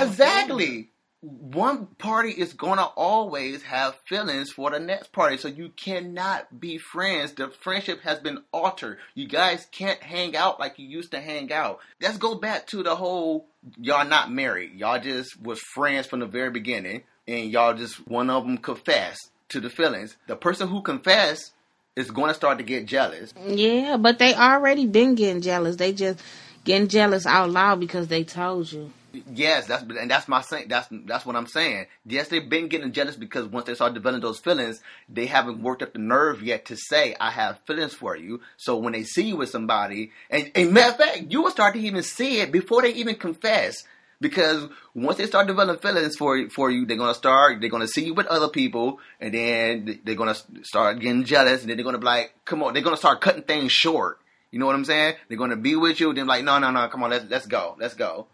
Exactly. 0.01 0.89
One 1.21 1.87
party 1.97 2.29
is 2.29 2.53
gonna 2.53 2.85
always 2.95 3.63
have 3.63 3.95
feelings 4.05 4.51
for 4.51 4.69
the 4.69 4.79
next 4.79 5.11
party, 5.11 5.37
so 5.37 5.47
you 5.47 5.69
cannot 5.69 6.59
be 6.59 6.77
friends. 6.77 7.33
The 7.33 7.49
friendship 7.49 8.01
has 8.01 8.19
been 8.19 8.43
altered. 8.53 8.99
You 9.15 9.27
guys 9.27 9.65
can't 9.71 10.01
hang 10.03 10.35
out 10.35 10.59
like 10.59 10.77
you 10.77 10.87
used 10.87 11.11
to 11.11 11.19
hang 11.19 11.51
out. 11.51 11.79
Let's 11.99 12.17
go 12.19 12.35
back 12.35 12.67
to 12.67 12.83
the 12.83 12.95
whole 12.95 13.47
y'all 13.79 14.07
not 14.07 14.31
married. 14.31 14.75
Y'all 14.75 14.99
just 14.99 15.41
was 15.41 15.59
friends 15.59 16.05
from 16.05 16.19
the 16.19 16.27
very 16.27 16.51
beginning, 16.51 17.03
and 17.27 17.49
y'all 17.49 17.73
just 17.73 18.07
one 18.07 18.29
of 18.29 18.45
them 18.45 18.59
confessed 18.59 19.31
to 19.49 19.59
the 19.59 19.69
feelings. 19.69 20.17
The 20.27 20.35
person 20.35 20.67
who 20.67 20.81
confessed 20.83 21.53
is 21.95 22.11
going 22.11 22.29
to 22.29 22.33
start 22.33 22.57
to 22.57 22.63
get 22.63 22.85
jealous. 22.85 23.33
Yeah, 23.45 23.97
but 23.97 24.19
they 24.19 24.33
already 24.35 24.85
been 24.85 25.15
getting 25.15 25.41
jealous. 25.41 25.77
They 25.77 25.93
just 25.93 26.21
getting 26.63 26.87
jealous 26.87 27.25
out 27.25 27.51
loud 27.51 27.79
because 27.79 28.07
they 28.07 28.23
told 28.23 28.71
you. 28.71 28.91
Yes, 29.33 29.65
that's 29.67 29.83
and 29.83 30.11
that's 30.11 30.27
my 30.27 30.41
saying. 30.41 30.67
That's 30.67 30.89
that's 31.05 31.25
what 31.25 31.37
I'm 31.37 31.47
saying. 31.47 31.85
Yes, 32.05 32.27
they've 32.27 32.49
been 32.49 32.67
getting 32.67 32.91
jealous 32.91 33.15
because 33.15 33.45
once 33.45 33.65
they 33.65 33.73
start 33.73 33.93
developing 33.93 34.21
those 34.21 34.39
feelings, 34.39 34.81
they 35.07 35.25
haven't 35.25 35.61
worked 35.61 35.81
up 35.81 35.93
the 35.93 35.99
nerve 35.99 36.43
yet 36.43 36.65
to 36.65 36.75
say, 36.75 37.15
"I 37.17 37.31
have 37.31 37.59
feelings 37.65 37.93
for 37.93 38.17
you." 38.17 38.41
So 38.57 38.75
when 38.75 38.91
they 38.91 39.03
see 39.03 39.23
you 39.23 39.37
with 39.37 39.49
somebody, 39.49 40.11
and, 40.29 40.51
and 40.53 40.73
matter 40.73 40.91
of 40.91 40.97
fact, 40.97 41.31
you 41.31 41.43
will 41.43 41.51
start 41.51 41.75
to 41.75 41.79
even 41.79 42.03
see 42.03 42.41
it 42.41 42.51
before 42.51 42.81
they 42.81 42.91
even 42.93 43.15
confess. 43.15 43.85
Because 44.21 44.67
once 44.93 45.17
they 45.17 45.25
start 45.25 45.47
developing 45.47 45.81
feelings 45.81 46.15
for 46.15 46.49
for 46.49 46.71
you, 46.71 46.85
they're 46.85 46.97
gonna 46.97 47.13
start. 47.13 47.59
They're 47.59 47.69
gonna 47.69 47.87
see 47.87 48.05
you 48.05 48.13
with 48.13 48.27
other 48.27 48.47
people, 48.49 48.99
and 49.19 49.33
then 49.33 49.99
they're 50.05 50.15
gonna 50.15 50.35
start 50.63 50.99
getting 50.99 51.25
jealous, 51.25 51.61
and 51.61 51.69
then 51.69 51.77
they're 51.77 51.83
gonna 51.83 51.97
be 51.97 52.05
like, 52.05 52.33
"Come 52.45 52.63
on!" 52.63 52.73
They're 52.73 52.83
gonna 52.83 52.97
start 52.97 53.21
cutting 53.21 53.43
things 53.43 53.71
short. 53.71 54.19
You 54.51 54.59
know 54.59 54.67
what 54.67 54.75
I'm 54.75 54.85
saying? 54.85 55.15
They're 55.27 55.37
gonna 55.37 55.57
be 55.57 55.75
with 55.75 55.99
you, 55.99 56.13
then 56.13 56.27
like, 56.27 56.43
"No, 56.45 56.59
no, 56.59 56.71
no, 56.71 56.87
come 56.87 57.03
on, 57.03 57.09
let's 57.09 57.25
let's 57.29 57.45
go, 57.45 57.75
let's 57.79 57.93
go." 57.93 58.27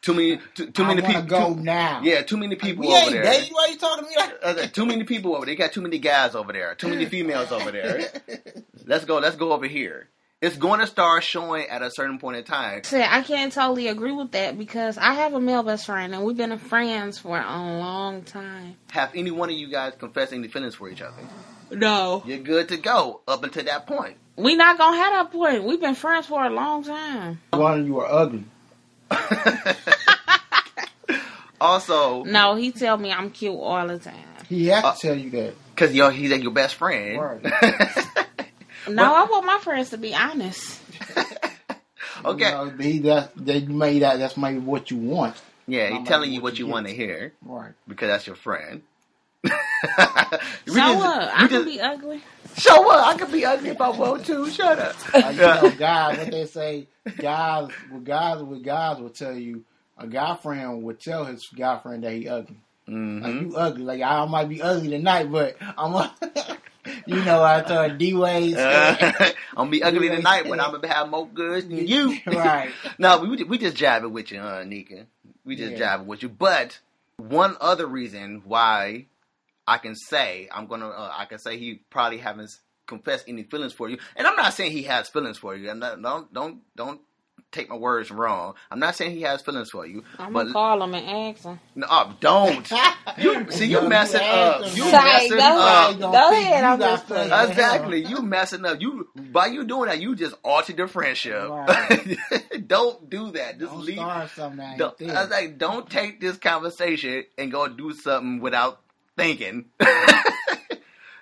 Too 0.00 0.14
many, 0.14 0.40
too, 0.54 0.70
too 0.70 0.84
many 0.84 1.02
people. 1.02 1.22
go 1.22 1.54
too- 1.54 1.60
now. 1.60 2.00
Yeah, 2.04 2.22
too 2.22 2.36
many 2.36 2.54
people 2.54 2.82
we 2.82 2.88
over 2.88 2.96
ain't 2.96 3.10
there. 3.12 3.24
dating. 3.24 3.52
Why 3.52 3.66
you 3.70 3.78
talking 3.78 4.04
to 4.04 4.10
me 4.10 4.60
like 4.60 4.72
too 4.72 4.86
many 4.86 5.04
people 5.04 5.34
over 5.34 5.44
there. 5.44 5.54
They 5.54 5.58
got 5.58 5.72
too 5.72 5.80
many 5.80 5.98
guys 5.98 6.34
over 6.36 6.52
there. 6.52 6.74
Too 6.76 6.88
many 6.88 7.06
females 7.06 7.50
over 7.50 7.72
there. 7.72 8.08
Let's 8.86 9.04
go. 9.04 9.18
Let's 9.18 9.36
go 9.36 9.52
over 9.52 9.66
here. 9.66 10.08
It's 10.40 10.56
going 10.56 10.78
to 10.78 10.86
start 10.86 11.24
showing 11.24 11.66
at 11.68 11.82
a 11.82 11.90
certain 11.90 12.20
point 12.20 12.36
in 12.36 12.44
time. 12.44 12.84
Said 12.84 13.08
I 13.10 13.22
can't 13.22 13.52
totally 13.52 13.88
agree 13.88 14.12
with 14.12 14.30
that 14.32 14.56
because 14.56 14.96
I 14.96 15.14
have 15.14 15.34
a 15.34 15.40
male 15.40 15.64
best 15.64 15.86
friend 15.86 16.14
and 16.14 16.22
we've 16.24 16.36
been 16.36 16.56
friends 16.58 17.18
for 17.18 17.36
a 17.36 17.42
long 17.42 18.22
time. 18.22 18.76
Have 18.90 19.10
any 19.16 19.32
one 19.32 19.50
of 19.50 19.56
you 19.56 19.68
guys 19.68 19.94
confessed 19.98 20.32
any 20.32 20.46
feelings 20.46 20.76
for 20.76 20.88
each 20.88 21.02
other? 21.02 21.16
No, 21.72 22.22
You're 22.24 22.38
good 22.38 22.68
to 22.68 22.76
go 22.76 23.20
up 23.26 23.42
until 23.42 23.64
that 23.64 23.88
point. 23.88 24.16
we 24.36 24.54
not 24.54 24.78
gonna 24.78 24.96
have 24.96 25.12
that 25.12 25.32
point. 25.32 25.64
We've 25.64 25.80
been 25.80 25.96
friends 25.96 26.26
for 26.26 26.44
a 26.44 26.50
long 26.50 26.84
time. 26.84 27.40
one 27.50 27.80
of 27.80 27.86
you 27.86 27.98
are 27.98 28.06
ugly? 28.06 28.44
also, 31.60 32.22
No, 32.24 32.54
he 32.54 32.70
tell 32.70 32.96
me 32.96 33.10
I'm 33.12 33.30
cute 33.30 33.54
all 33.54 33.86
the 33.88 33.98
time. 33.98 34.14
He 34.48 34.68
has 34.68 34.84
Uh, 34.84 34.94
to 34.94 34.98
tell 35.00 35.18
you 35.18 35.30
that. 35.30 35.54
because 35.74 35.94
yo, 35.94 36.10
he's 36.10 36.30
like 36.30 36.42
your 36.42 36.52
best 36.52 36.76
friend. 36.76 37.20
No, 38.94 39.14
I 39.14 39.24
want 39.24 39.46
my 39.46 39.58
friends 39.58 39.90
to 39.90 39.98
be 39.98 40.14
honest. 40.14 40.80
okay. 42.24 42.44
You 42.44 42.50
know, 42.50 42.70
he 42.78 42.98
that 43.00 43.32
that 43.46 43.60
you 43.60 43.68
made 43.68 44.02
that. 44.02 44.18
That's 44.18 44.36
maybe 44.36 44.58
what 44.58 44.90
you 44.90 44.96
want. 44.96 45.36
yeah, 45.66 45.90
he's 45.98 46.06
telling 46.08 46.30
you 46.32 46.40
what 46.40 46.52
what 46.52 46.58
you 46.58 46.66
you 46.66 46.72
want 46.72 46.86
to 46.86 46.94
hear 46.94 47.32
Right. 47.42 47.72
because 47.86 48.08
that's 48.08 48.26
your 48.26 48.36
friend. 48.36 48.82
So 50.66 50.82
up. 50.82 51.30
I 51.40 51.46
can 51.48 51.64
be 51.64 51.80
ugly. 51.80 52.20
Show 52.56 52.90
up. 52.90 53.06
I 53.06 53.16
could 53.18 53.30
be 53.32 53.44
ugly 53.44 53.70
if 53.70 53.80
I 53.80 53.88
want 53.90 54.24
to. 54.26 54.50
Shut 54.50 54.78
up. 54.78 55.14
Like, 55.14 55.36
you 55.36 55.40
know, 55.42 55.70
guys, 55.78 56.18
what 56.18 56.30
they 56.30 56.46
say, 56.46 56.88
guys, 57.16 57.68
with 57.92 58.04
guys, 58.04 58.42
with 58.42 58.64
guys 58.64 58.98
will 59.00 59.10
tell 59.10 59.34
you, 59.34 59.64
a 59.96 60.06
guy 60.06 60.36
friend 60.36 60.82
would 60.82 61.00
tell 61.00 61.24
his 61.24 61.46
guy 61.48 61.78
friend 61.78 62.02
that 62.04 62.12
he 62.12 62.28
ugly. 62.28 62.56
Like 62.86 62.94
Mhm. 62.96 63.40
you 63.50 63.56
ugly. 63.56 63.84
Like 63.84 64.02
I 64.02 64.24
might 64.26 64.48
be 64.48 64.60
ugly 64.62 64.88
tonight, 64.90 65.30
but 65.30 65.56
I'm. 65.60 66.10
You 67.06 67.22
know, 67.22 67.42
I 67.42 67.60
told 67.62 67.98
D 67.98 68.14
Wade. 68.14 68.56
Uh, 68.56 68.96
I'm 69.20 69.34
gonna 69.56 69.70
be 69.70 69.82
ugly 69.82 70.08
tonight, 70.08 70.44
but 70.48 70.60
I'm 70.60 70.72
gonna 70.72 70.88
have 70.88 71.08
more 71.08 71.28
goods 71.28 71.66
than 71.66 71.86
you. 71.86 72.16
Right. 72.26 72.72
no, 72.98 73.18
we 73.18 73.42
we 73.44 73.58
just 73.58 73.76
jabbing 73.76 74.12
with 74.12 74.30
you, 74.30 74.40
huh, 74.40 74.64
Nika? 74.64 75.06
We 75.44 75.56
just 75.56 75.72
Yeah. 75.72 75.78
jabbing 75.78 76.06
with 76.06 76.22
you. 76.22 76.28
But 76.28 76.78
one 77.16 77.56
other 77.60 77.86
reason 77.86 78.42
why 78.44 79.06
I 79.66 79.78
can 79.78 79.94
say 79.94 80.48
I'm 80.52 80.66
gonna 80.66 80.88
uh, 80.88 81.12
I 81.16 81.24
can 81.26 81.38
say 81.38 81.58
he 81.58 81.74
probably 81.90 82.18
haven't 82.18 82.50
confessed 82.86 83.24
any 83.28 83.42
feelings 83.42 83.72
for 83.72 83.88
you, 83.88 83.98
and 84.16 84.26
I'm 84.26 84.36
not 84.36 84.54
saying 84.54 84.72
he 84.72 84.84
has 84.84 85.08
feelings 85.08 85.38
for 85.38 85.54
you. 85.54 85.70
And 85.70 85.80
not, 85.80 86.00
don't 86.00 86.32
don't 86.32 86.60
don't 86.76 87.00
take 87.50 87.68
my 87.70 87.76
words 87.76 88.10
wrong. 88.10 88.54
I'm 88.70 88.78
not 88.78 88.94
saying 88.94 89.12
he 89.12 89.22
has 89.22 89.40
feelings 89.42 89.70
for 89.70 89.86
you, 89.86 90.04
I'm 90.18 90.32
but 90.32 90.40
gonna 90.44 90.52
call 90.52 90.82
him 90.82 90.94
and 90.94 91.34
ask 91.34 91.44
him. 91.44 91.58
no, 91.74 91.86
uh, 91.88 92.12
don't. 92.20 92.70
You 93.18 93.50
see, 93.50 93.66
you 93.66 93.80
You 93.80 93.88
messing 93.88 94.20
up. 94.22 94.62
him. 94.64 94.76
You 94.76 94.82
Sorry, 94.90 95.04
messing 95.12 95.30
go 95.30 95.36
ahead. 95.36 96.02
up. 96.02 96.12
Go 96.12 96.30
ahead, 96.32 96.64
I'm 96.64 96.78
just 96.78 97.06
playing. 97.06 97.32
Exactly, 97.32 98.04
you 98.04 98.20
messing 98.22 98.64
up. 98.66 98.80
You 98.80 99.08
by 99.16 99.46
you 99.46 99.64
doing 99.64 99.88
that, 99.88 99.98
you 100.00 100.14
just 100.14 100.34
altered 100.44 100.76
the 100.76 100.86
friendship. 100.86 101.48
Right. 101.48 102.16
don't 102.66 103.08
do 103.08 103.30
that. 103.32 103.58
Just 103.58 103.72
Don't 103.72 103.84
leave. 103.84 103.96
start 103.96 104.30
something 104.30 104.58
that 104.58 104.78
Don't, 104.78 104.98
there. 104.98 105.16
I 105.16 105.22
was 105.22 105.30
like, 105.30 105.58
don't 105.58 105.88
take 105.90 106.20
this 106.20 106.36
conversation 106.36 107.24
and 107.38 107.50
go 107.50 107.66
do 107.66 107.92
something 107.94 108.40
without 108.40 108.80
thinking. 109.16 109.64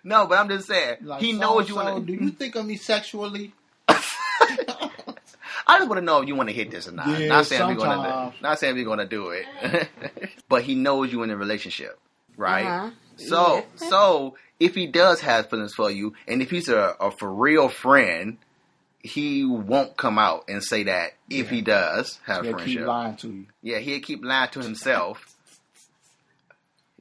no, 0.05 0.27
but 0.27 0.39
I'm 0.39 0.49
just 0.49 0.67
saying 0.67 0.97
Like, 1.03 1.23
he 1.23 1.33
so- 1.35 1.39
knows 1.39 1.69
you 1.69 1.77
so 1.77 1.85
want 1.85 2.05
Do 2.07 2.13
you 2.15 2.31
think 2.31 2.57
of 2.57 2.67
me 2.67 2.77
sexually? 2.77 3.53
I 5.67 5.79
just 5.79 5.89
want 5.89 5.99
to 5.99 6.05
know 6.05 6.21
if 6.23 6.29
you 6.29 6.37
want 6.37 6.49
to 6.49 6.55
hit 6.55 6.71
this 6.71 6.87
or 6.89 6.93
not. 6.93 7.09
Yeah, 7.19 7.27
not 7.29 7.47
saying 7.47 7.67
we're 7.67 7.75
gonna, 7.75 7.95
sometimes. 8.09 8.43
not 8.43 8.59
saying 8.61 8.75
we're 8.77 8.85
gonna 8.85 9.07
do 9.07 9.31
it, 9.31 9.89
but 10.49 10.63
he 10.63 10.75
knows 10.77 11.11
you 11.13 11.23
in 11.25 11.31
a 11.31 11.37
relationship, 11.37 11.99
right? 12.37 12.67
Uh-huh. 12.67 12.91
So, 13.17 13.65
so 13.77 14.37
if 14.61 14.75
he 14.75 14.87
does 14.87 15.21
have 15.23 15.51
feelings 15.51 15.75
for 15.75 15.91
you, 15.91 16.15
and 16.29 16.41
if 16.43 16.51
he's 16.51 16.69
a, 16.69 16.95
a 17.01 17.11
for 17.11 17.33
real 17.33 17.69
friend, 17.69 18.37
he 19.03 19.45
won't 19.45 19.97
come 19.97 20.19
out 20.19 20.45
and 20.49 20.63
say 20.63 20.85
that 20.85 21.13
if 21.31 21.49
he 21.51 21.63
does 21.63 22.19
have 22.27 22.45
They 22.45 22.53
friendship. 22.53 22.79
keep 22.79 22.87
lying 22.87 23.17
to 23.17 23.29
you. 23.29 23.47
Yeah, 23.63 23.79
he'll 23.79 24.01
keep 24.01 24.25
lying 24.25 24.51
to 24.51 24.61
himself. 24.61 25.33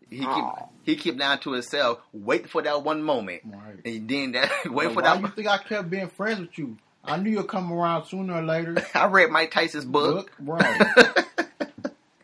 He 0.10 0.18
keep 0.20 0.28
Aw. 0.28 0.66
he 0.84 0.96
keep 0.96 1.20
lying 1.20 1.40
to 1.40 1.54
himself. 1.54 2.00
Wait 2.14 2.48
for 2.50 2.62
that 2.62 2.84
one 2.84 3.02
moment, 3.04 3.42
Right. 3.46 3.80
and 3.84 4.08
then 4.08 4.32
that 4.34 4.52
wait 4.66 4.86
But 4.86 4.94
for 4.94 5.02
why 5.02 5.14
that. 5.16 5.22
you 5.22 5.28
think 5.30 5.48
I 5.48 5.58
kept 5.58 5.90
being 5.90 6.08
friends 6.10 6.40
with 6.42 6.58
you? 6.58 6.78
I 7.08 7.18
knew 7.18 7.32
you'd 7.32 7.48
come 7.48 7.72
around 7.72 8.06
sooner 8.06 8.36
or 8.36 8.42
later. 8.44 8.76
I 8.94 9.06
read 9.06 9.30
Mike 9.30 9.52
Tyson's 9.52 9.86
book. 9.86 10.32
right. 10.40 10.82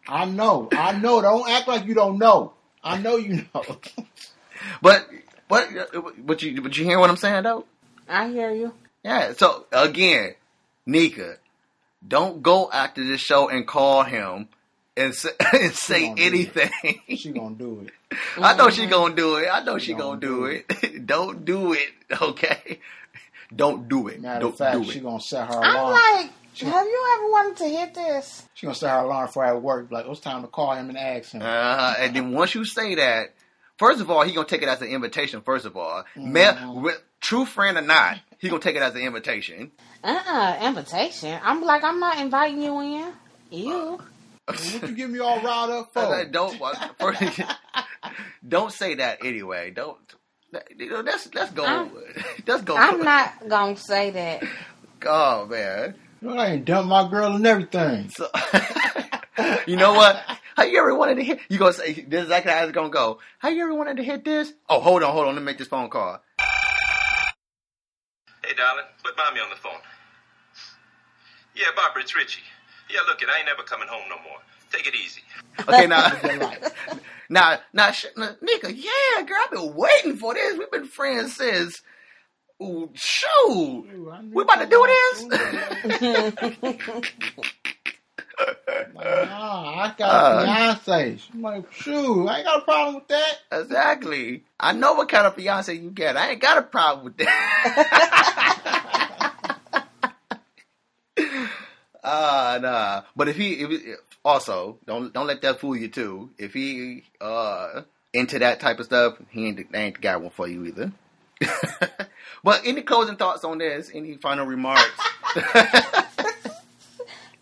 I 0.07 0.25
know. 0.25 0.67
I 0.71 0.97
know. 0.97 1.21
Don't 1.21 1.49
act 1.49 1.67
like 1.67 1.85
you 1.85 1.93
don't 1.93 2.17
know. 2.17 2.53
I 2.83 2.97
know 2.97 3.15
you 3.15 3.45
know. 3.53 3.63
but 4.81 5.07
but 5.47 5.69
but 6.25 6.41
you 6.41 6.61
but 6.61 6.77
you 6.77 6.83
hear 6.83 6.99
what 6.99 7.09
I'm 7.09 7.17
saying 7.17 7.43
though? 7.43 7.65
I 8.09 8.27
hear 8.27 8.51
you. 8.51 8.73
Yeah. 9.03 9.33
So 9.33 9.65
again, 9.71 10.35
Nika, 10.85 11.37
don't 12.05 12.41
go 12.41 12.69
after 12.71 13.05
this 13.05 13.21
show 13.21 13.47
and 13.47 13.65
call 13.65 14.03
him 14.03 14.49
and 14.97 15.15
say, 15.15 15.29
and 15.53 15.73
say 15.73 16.07
gonna 16.07 16.15
do 16.15 16.21
it. 16.21 16.27
anything. 16.27 17.17
she 17.17 17.31
gonna 17.31 17.55
do 17.55 17.87
it. 17.87 18.17
I 18.37 18.55
know 18.55 18.69
she 18.69 18.81
mm-hmm. 18.81 18.91
gonna 18.91 19.15
do 19.15 19.35
it. 19.37 19.47
I 19.47 19.63
know 19.63 19.77
she, 19.77 19.87
She 19.87 19.93
gonna, 19.93 20.19
gonna 20.19 20.19
do 20.19 20.37
do 20.37 20.45
it. 20.45 21.05
don't 21.05 21.45
do 21.45 21.73
it. 21.73 21.89
Okay. 22.21 22.79
Don't 23.55 23.87
do 23.89 24.07
it. 24.07 24.21
Matter 24.21 24.39
don't 24.41 24.51
of 24.53 24.57
fact, 24.57 24.77
do 24.83 24.91
she 24.91 24.99
it. 24.99 25.03
gonna 25.03 25.19
set 25.19 25.47
her 25.47 25.53
alarm. 25.53 25.65
I'm 25.65 25.75
alarm. 25.77 25.93
like, 25.93 26.31
have 26.59 26.85
you 26.85 27.15
ever 27.17 27.31
wanted 27.31 27.57
to 27.57 27.67
hit 27.69 27.93
this? 27.93 28.47
she 28.53 28.65
gonna 28.65 28.75
set 28.75 28.89
her 28.91 29.05
alarm 29.05 29.27
for 29.29 29.43
at 29.45 29.61
work. 29.61 29.91
Like, 29.91 30.05
it's 30.07 30.19
time 30.19 30.41
to 30.43 30.47
call 30.47 30.73
him 30.75 30.89
and 30.89 30.97
ask 30.97 31.31
him. 31.31 31.41
Uh, 31.41 31.93
and 31.99 32.15
then 32.15 32.31
once 32.31 32.55
you 32.55 32.63
say 32.65 32.95
that, 32.95 33.33
first 33.77 33.99
of 34.01 34.09
all, 34.09 34.23
he 34.23 34.33
gonna 34.33 34.47
take 34.47 34.61
it 34.61 34.67
as 34.69 34.81
an 34.81 34.87
invitation. 34.89 35.41
First 35.41 35.65
of 35.65 35.75
all, 35.77 36.03
Mm-hmm. 36.15 36.33
Ma- 36.33 36.81
with- 36.81 37.01
true 37.19 37.45
friend 37.45 37.77
or 37.77 37.81
not, 37.81 38.17
he 38.39 38.49
gonna 38.49 38.61
take 38.61 38.75
it 38.75 38.81
as 38.81 38.95
an 38.95 39.01
invitation. 39.01 39.71
Uh-uh, 40.03 40.59
invitation. 40.63 41.39
I'm 41.43 41.61
like, 41.61 41.83
I'm 41.83 41.99
not 41.99 42.17
inviting 42.19 42.61
you 42.61 42.79
in. 42.79 43.13
You. 43.51 44.01
what 44.45 44.81
you 44.89 44.95
give 44.95 45.09
me 45.09 45.19
all 45.19 45.39
riled 45.41 45.69
up 45.71 45.93
for? 45.93 46.05
said, 46.05 46.31
don't 46.31 46.57
first, 46.99 47.21
don't 48.47 48.71
say 48.71 48.95
that 48.95 49.23
anyway. 49.23 49.71
Don't. 49.71 49.97
You 50.77 50.89
know, 50.89 50.99
let's 51.01 51.33
let's 51.33 51.51
go. 51.51 51.63
I'm- 51.65 51.91
let's 52.45 52.61
go. 52.69 52.75
I'm 52.77 53.01
not 53.03 53.47
gonna 53.47 53.77
say 53.77 54.11
that. 54.11 54.43
Oh 55.03 55.47
man. 55.47 55.95
You 56.21 56.27
know, 56.29 56.37
I 56.37 56.45
ain't 56.49 56.65
dumped 56.65 56.87
my 56.87 57.09
girl 57.09 57.33
and 57.35 57.43
everything. 57.47 58.09
So, 58.11 58.29
you 59.65 59.75
know 59.75 59.93
what? 59.93 60.21
How 60.55 60.61
you 60.61 60.77
ever 60.77 60.93
wanted 60.93 61.15
to 61.15 61.23
hit? 61.23 61.39
You 61.49 61.57
gonna 61.57 61.73
say 61.73 61.93
this 61.93 62.19
is 62.19 62.25
exactly 62.25 62.51
how 62.51 62.61
it's 62.65 62.71
gonna 62.71 62.89
go. 62.91 63.17
How 63.39 63.49
you 63.49 63.63
ever 63.63 63.73
wanted 63.73 63.97
to 63.97 64.03
hit 64.03 64.23
this? 64.23 64.53
Oh, 64.69 64.79
hold 64.79 65.01
on, 65.01 65.11
hold 65.11 65.25
on. 65.25 65.33
Let 65.33 65.41
me 65.41 65.45
make 65.47 65.57
this 65.57 65.67
phone 65.69 65.89
call. 65.89 66.21
Hey, 68.45 68.53
darling, 68.55 68.85
put 69.03 69.17
mommy 69.17 69.39
on 69.39 69.49
the 69.49 69.55
phone. 69.55 69.81
Yeah, 71.55 71.65
Barbara, 71.75 72.03
it's 72.03 72.15
Richie. 72.15 72.43
Yeah, 72.93 72.99
look, 73.07 73.19
it, 73.23 73.29
I 73.33 73.37
ain't 73.39 73.47
never 73.47 73.63
coming 73.63 73.87
home 73.87 74.03
no 74.07 74.17
more. 74.17 74.37
Take 74.71 74.87
it 74.87 74.95
easy. 74.95 75.21
Okay, 75.69 75.87
now, 75.87 76.11
now, 77.29 77.59
now, 77.73 77.91
sh- 77.91 78.05
now, 78.17 78.31
Nika, 78.41 78.73
yeah, 78.73 79.23
girl, 79.25 79.37
I've 79.45 79.51
been 79.51 79.73
waiting 79.75 80.17
for 80.17 80.33
this. 80.35 80.57
We've 80.57 80.71
been 80.71 80.85
friends 80.87 81.35
since. 81.37 81.81
Ooh, 82.61 82.89
shoot, 82.93 83.85
we 84.33 84.43
about 84.43 84.61
to 84.61 84.67
do 84.67 84.85
this. 84.87 85.23
Like, 88.93 89.05
nah, 89.19 89.81
I 89.81 89.93
got 89.97 90.11
Uh, 90.11 90.15
a 90.15 90.45
fiance. 90.77 91.17
I'm 91.33 91.41
like, 91.41 91.71
shoot, 91.73 92.27
I 92.27 92.37
ain't 92.39 92.45
got 92.47 92.61
a 92.61 92.65
problem 92.65 92.95
with 92.95 93.07
that. 93.09 93.33
exactly. 93.51 94.43
I 94.59 94.73
know 94.73 94.93
what 94.93 95.09
kind 95.09 95.25
of 95.27 95.35
fiance 95.35 95.73
you 95.73 95.89
get. 95.91 96.15
I 96.17 96.31
ain't 96.31 96.41
got 96.41 96.57
a 96.59 96.63
problem 96.63 97.05
with 97.05 97.17
that. 97.17 97.27
Ah, 102.03 102.57
nah. 102.61 103.01
But 103.15 103.29
if 103.29 103.37
he, 103.37 103.53
if 103.53 103.69
he, 103.69 103.93
also 104.23 104.77
don't 104.85 105.13
don't 105.13 105.27
let 105.27 105.41
that 105.41 105.59
fool 105.59 105.75
you 105.75 105.87
too. 105.87 106.29
If 106.37 106.53
he 106.53 107.03
uh 107.19 107.81
into 108.13 108.39
that 108.39 108.59
type 108.59 108.79
of 108.79 108.85
stuff, 108.85 109.15
he 109.29 109.47
ain't 109.47 109.57
the, 109.71 109.77
ain't 109.77 109.95
the 109.95 110.01
guy 110.01 110.17
one 110.17 110.31
for 110.31 110.47
you 110.47 110.65
either. 110.65 110.91
but 112.43 112.61
any 112.65 112.81
closing 112.81 113.15
thoughts 113.15 113.43
on 113.43 113.57
this? 113.57 113.89
Any 113.93 114.17
final 114.17 114.45
remarks? 114.45 114.91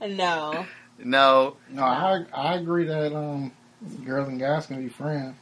No. 0.01 0.65
no, 0.97 1.57
No, 1.69 1.83
I 1.83 2.23
I 2.33 2.55
agree 2.55 2.85
that 2.85 3.13
um 3.13 3.51
girls 4.05 4.29
and 4.29 4.39
guys 4.39 4.65
can 4.65 4.81
be 4.81 4.89
friends. 4.89 5.35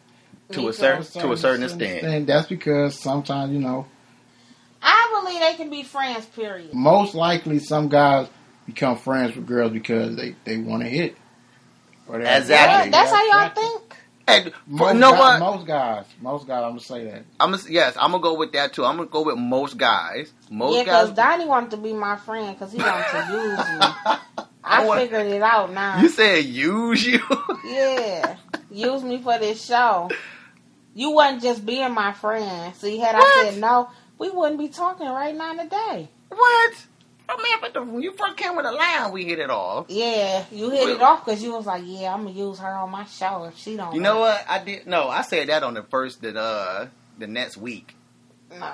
to 0.51 0.61
Me 0.61 0.67
a 0.69 0.73
certain 0.73 1.21
to 1.21 1.31
a 1.31 1.37
certain 1.37 1.63
extent. 1.63 2.03
And 2.03 2.27
that's 2.27 2.47
because 2.47 2.99
sometimes, 2.99 3.51
you 3.53 3.59
know, 3.59 3.85
I 4.81 5.21
believe 5.21 5.41
they 5.41 5.53
can 5.55 5.69
be 5.69 5.83
friends, 5.83 6.25
period. 6.25 6.73
most 6.73 7.13
likely 7.13 7.59
some 7.59 7.87
guys 7.89 8.27
become 8.65 8.97
friends 8.97 9.35
with 9.35 9.45
girls 9.45 9.71
because 9.71 10.15
they, 10.15 10.35
they 10.43 10.57
want 10.57 10.83
to 10.83 10.89
hit. 10.89 11.15
Or 12.07 12.19
they're- 12.19 12.37
Exactly. 12.39 12.91
Yeah, 12.91 12.91
that's 12.91 13.11
how 13.11 13.25
y'all 13.39 13.49
think. 13.53 13.83
And 14.29 14.51
Most 14.67 14.93
you 14.93 14.99
know 14.99 15.11
guys, 15.11 15.19
what? 15.19 15.39
Most 15.39 15.67
guys, 15.67 16.05
most 16.21 16.47
guys, 16.47 16.63
I'm 16.63 16.69
gonna 16.71 16.79
say 16.81 17.05
that. 17.05 17.23
I'm 17.39 17.51
gonna, 17.51 17.63
yes, 17.69 17.95
I'm 17.97 18.11
gonna 18.11 18.21
go 18.21 18.33
with 18.33 18.51
that 18.53 18.73
too. 18.73 18.83
I'm 18.83 18.97
gonna 18.97 19.07
go 19.07 19.21
with 19.23 19.37
most 19.37 19.77
guys. 19.77 20.33
Most 20.49 20.75
yeah, 20.75 20.83
because. 20.83 21.11
Donnie 21.13 21.45
wanted 21.45 21.71
to 21.71 21.77
be 21.77 21.93
my 21.93 22.17
friend 22.17 22.53
because 22.57 22.73
he 22.73 22.77
wanted 22.79 23.05
to 23.09 23.31
use 23.31 23.57
me. 23.57 24.15
I 24.65 24.85
want- 24.85 24.99
figured 24.99 25.27
it 25.27 25.41
out 25.41 25.71
now. 25.71 26.01
You 26.01 26.09
said 26.09 26.43
use 26.43 27.05
you. 27.05 27.19
Yeah, 27.65 28.35
use 28.71 29.03
me 29.03 29.21
for 29.21 29.37
this 29.39 29.63
show. 29.65 30.09
You 30.93 31.11
wasn't 31.11 31.41
just 31.43 31.65
being 31.65 31.93
my 31.93 32.11
friend. 32.13 32.73
See, 32.75 32.97
had 32.97 33.15
What? 33.15 33.45
I 33.45 33.49
said 33.51 33.61
no, 33.61 33.89
we 34.17 34.29
wouldn't 34.29 34.59
be 34.59 34.67
talking 34.69 35.07
right 35.07 35.35
now 35.35 35.53
today. 35.53 36.09
what? 36.29 36.85
Oh 37.29 37.37
man, 37.37 37.57
but 37.61 37.73
the, 37.73 37.83
when 37.83 38.01
you 38.01 38.13
first 38.13 38.37
came 38.37 38.55
with 38.55 38.65
a 38.65 38.71
line, 38.71 39.11
we 39.11 39.25
hit 39.25 39.39
it 39.39 39.49
off. 39.49 39.87
Yeah, 39.89 40.45
you 40.51 40.69
hit 40.69 40.89
it 40.89 41.01
off 41.01 41.25
because 41.25 41.43
you 41.43 41.51
was 41.51 41.65
like, 41.65 41.83
"Yeah, 41.85 42.13
I'm 42.13 42.23
gonna 42.23 42.31
use 42.35 42.59
her 42.59 42.67
on 42.67 42.89
my 42.89 43.05
show 43.05 43.43
if 43.45 43.57
she 43.57 43.75
don't." 43.75 43.93
You 43.93 44.01
know 44.01 44.19
what? 44.19 44.45
I 44.47 44.63
did. 44.63 44.87
No, 44.87 45.09
I 45.09 45.23
said 45.23 45.49
that 45.49 45.63
on 45.63 45.73
the 45.73 45.83
first 45.83 46.21
that 46.21 46.37
uh 46.37 46.87
the 47.17 47.27
next 47.27 47.57
week. 47.57 47.95
No, 48.49 48.57
no. 48.57 48.63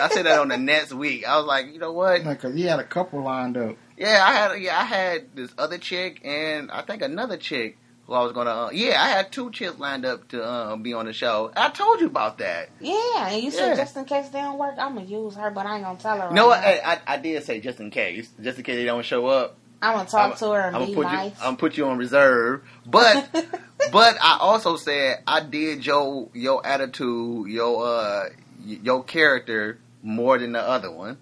I 0.00 0.08
said 0.10 0.24
that 0.24 0.38
on 0.38 0.48
the 0.48 0.56
next 0.56 0.94
week. 0.94 1.28
I 1.28 1.36
was 1.36 1.46
like, 1.46 1.66
you 1.72 1.78
know 1.78 1.92
what? 1.92 2.24
Because 2.24 2.54
he 2.54 2.62
had 2.62 2.80
a 2.80 2.84
couple 2.84 3.22
lined 3.22 3.58
up. 3.58 3.76
Yeah, 3.96 4.24
I 4.26 4.32
had 4.32 4.62
yeah 4.62 4.80
I 4.80 4.84
had 4.84 5.36
this 5.36 5.52
other 5.58 5.78
chick 5.78 6.20
and 6.24 6.70
I 6.70 6.82
think 6.82 7.02
another 7.02 7.36
chick 7.36 7.76
who 8.12 8.18
I 8.18 8.22
was 8.22 8.32
gonna. 8.32 8.50
Uh, 8.50 8.70
yeah, 8.72 9.02
I 9.02 9.08
had 9.08 9.32
two 9.32 9.50
chicks 9.50 9.78
lined 9.78 10.04
up 10.04 10.28
to 10.28 10.44
uh, 10.44 10.76
be 10.76 10.92
on 10.92 11.06
the 11.06 11.12
show. 11.12 11.50
I 11.56 11.70
told 11.70 12.00
you 12.00 12.06
about 12.06 12.38
that. 12.38 12.68
Yeah, 12.80 13.28
and 13.28 13.42
you 13.42 13.50
said 13.50 13.68
Yeah. 13.70 13.76
just 13.76 13.96
in 13.96 14.04
case 14.04 14.28
they 14.28 14.40
don't 14.40 14.58
work, 14.58 14.74
I'm 14.78 14.94
gonna 14.94 15.06
use 15.06 15.34
her, 15.36 15.50
but 15.50 15.64
I 15.66 15.76
ain't 15.76 15.84
gonna 15.84 15.98
tell 15.98 16.20
her. 16.20 16.28
Right 16.28 16.62
Hey, 16.62 16.80
I, 16.84 17.00
I 17.06 17.16
did 17.16 17.42
say 17.44 17.60
just 17.60 17.80
in 17.80 17.90
case, 17.90 18.28
just 18.42 18.58
in 18.58 18.64
case 18.64 18.76
they 18.76 18.84
don't 18.84 19.04
show 19.04 19.26
up. 19.26 19.56
I'm 19.80 19.96
gonna 19.96 20.08
talk 20.08 20.28
I'm- 20.28 20.36
to 20.38 20.46
her 20.52 20.60
and 20.60 20.76
I'm 20.76 20.86
be 20.86 20.94
put 20.94 21.04
nice. 21.06 21.30
you. 21.32 21.36
I'm 21.40 21.44
gonna 21.46 21.56
put 21.56 21.76
you 21.76 21.86
on 21.86 21.98
reserve. 21.98 22.62
But 22.86 23.28
but 23.92 24.16
I 24.22 24.36
also 24.40 24.76
said 24.76 25.22
I 25.26 25.40
did 25.40 25.84
your 25.84 26.28
your 26.34 26.64
attitude, 26.66 27.48
your 27.48 27.84
uh 27.86 28.24
your 28.64 29.02
character 29.02 29.78
more 30.02 30.38
than 30.38 30.52
the 30.52 30.60
other 30.60 30.90
one. 30.92 31.18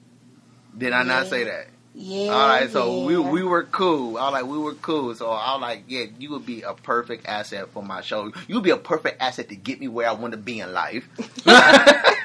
Did 0.76 0.92
I 0.92 1.04
not 1.04 1.28
say 1.28 1.44
that? 1.44 1.68
Yeah. 1.94 2.32
All 2.32 2.48
right, 2.48 2.70
so 2.70 3.04
we 3.04 3.14
yeah. 3.14 3.30
we 3.30 3.42
were 3.42 3.64
cool. 3.64 4.16
I 4.16 4.24
was 4.24 4.32
like 4.32 4.46
we 4.46 4.58
were 4.58 4.74
cool. 4.74 5.14
So 5.14 5.30
I 5.30 5.52
was 5.54 5.60
like, 5.60 5.84
yeah, 5.88 6.06
you 6.18 6.30
would 6.30 6.46
be 6.46 6.62
a 6.62 6.74
perfect 6.74 7.26
asset 7.26 7.68
for 7.72 7.82
my 7.82 8.00
show. 8.00 8.32
You 8.48 8.56
would 8.56 8.64
be 8.64 8.70
a 8.70 8.76
perfect 8.76 9.20
asset 9.20 9.48
to 9.48 9.56
get 9.56 9.80
me 9.80 9.88
where 9.88 10.08
I 10.08 10.12
want 10.12 10.32
to 10.32 10.38
be 10.38 10.60
in 10.60 10.72
life. 10.72 11.08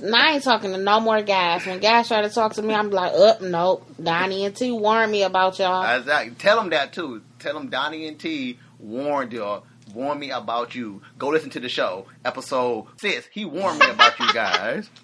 Now 0.00 0.18
I 0.18 0.32
ain't 0.32 0.42
talking 0.42 0.72
to 0.72 0.78
no 0.78 0.98
more 0.98 1.22
guys. 1.22 1.64
When 1.64 1.78
guys 1.78 2.08
try 2.08 2.22
to 2.22 2.28
talk 2.28 2.54
to 2.54 2.62
me, 2.62 2.74
I'm 2.74 2.90
like, 2.90 3.12
up, 3.12 3.40
nope. 3.40 3.86
Donnie 4.02 4.44
and 4.44 4.56
T 4.56 4.72
warned 4.72 5.12
me 5.12 5.22
about 5.22 5.58
y'all. 5.60 5.84
Exactly. 5.96 6.34
Tell 6.34 6.56
them 6.56 6.70
that 6.70 6.92
too. 6.92 7.22
Tell 7.38 7.54
them 7.54 7.68
Donnie 7.68 8.08
and 8.08 8.18
T 8.18 8.58
warned 8.80 9.32
y'all 9.32 9.64
warned 9.94 10.20
me 10.20 10.30
about 10.30 10.74
you. 10.74 11.02
Go 11.18 11.28
listen 11.28 11.50
to 11.50 11.60
the 11.60 11.68
show, 11.68 12.06
episode 12.24 12.86
six. 12.98 13.28
He 13.30 13.44
warned 13.44 13.78
me 13.78 13.90
about 13.90 14.18
you 14.18 14.32
guys. 14.32 14.90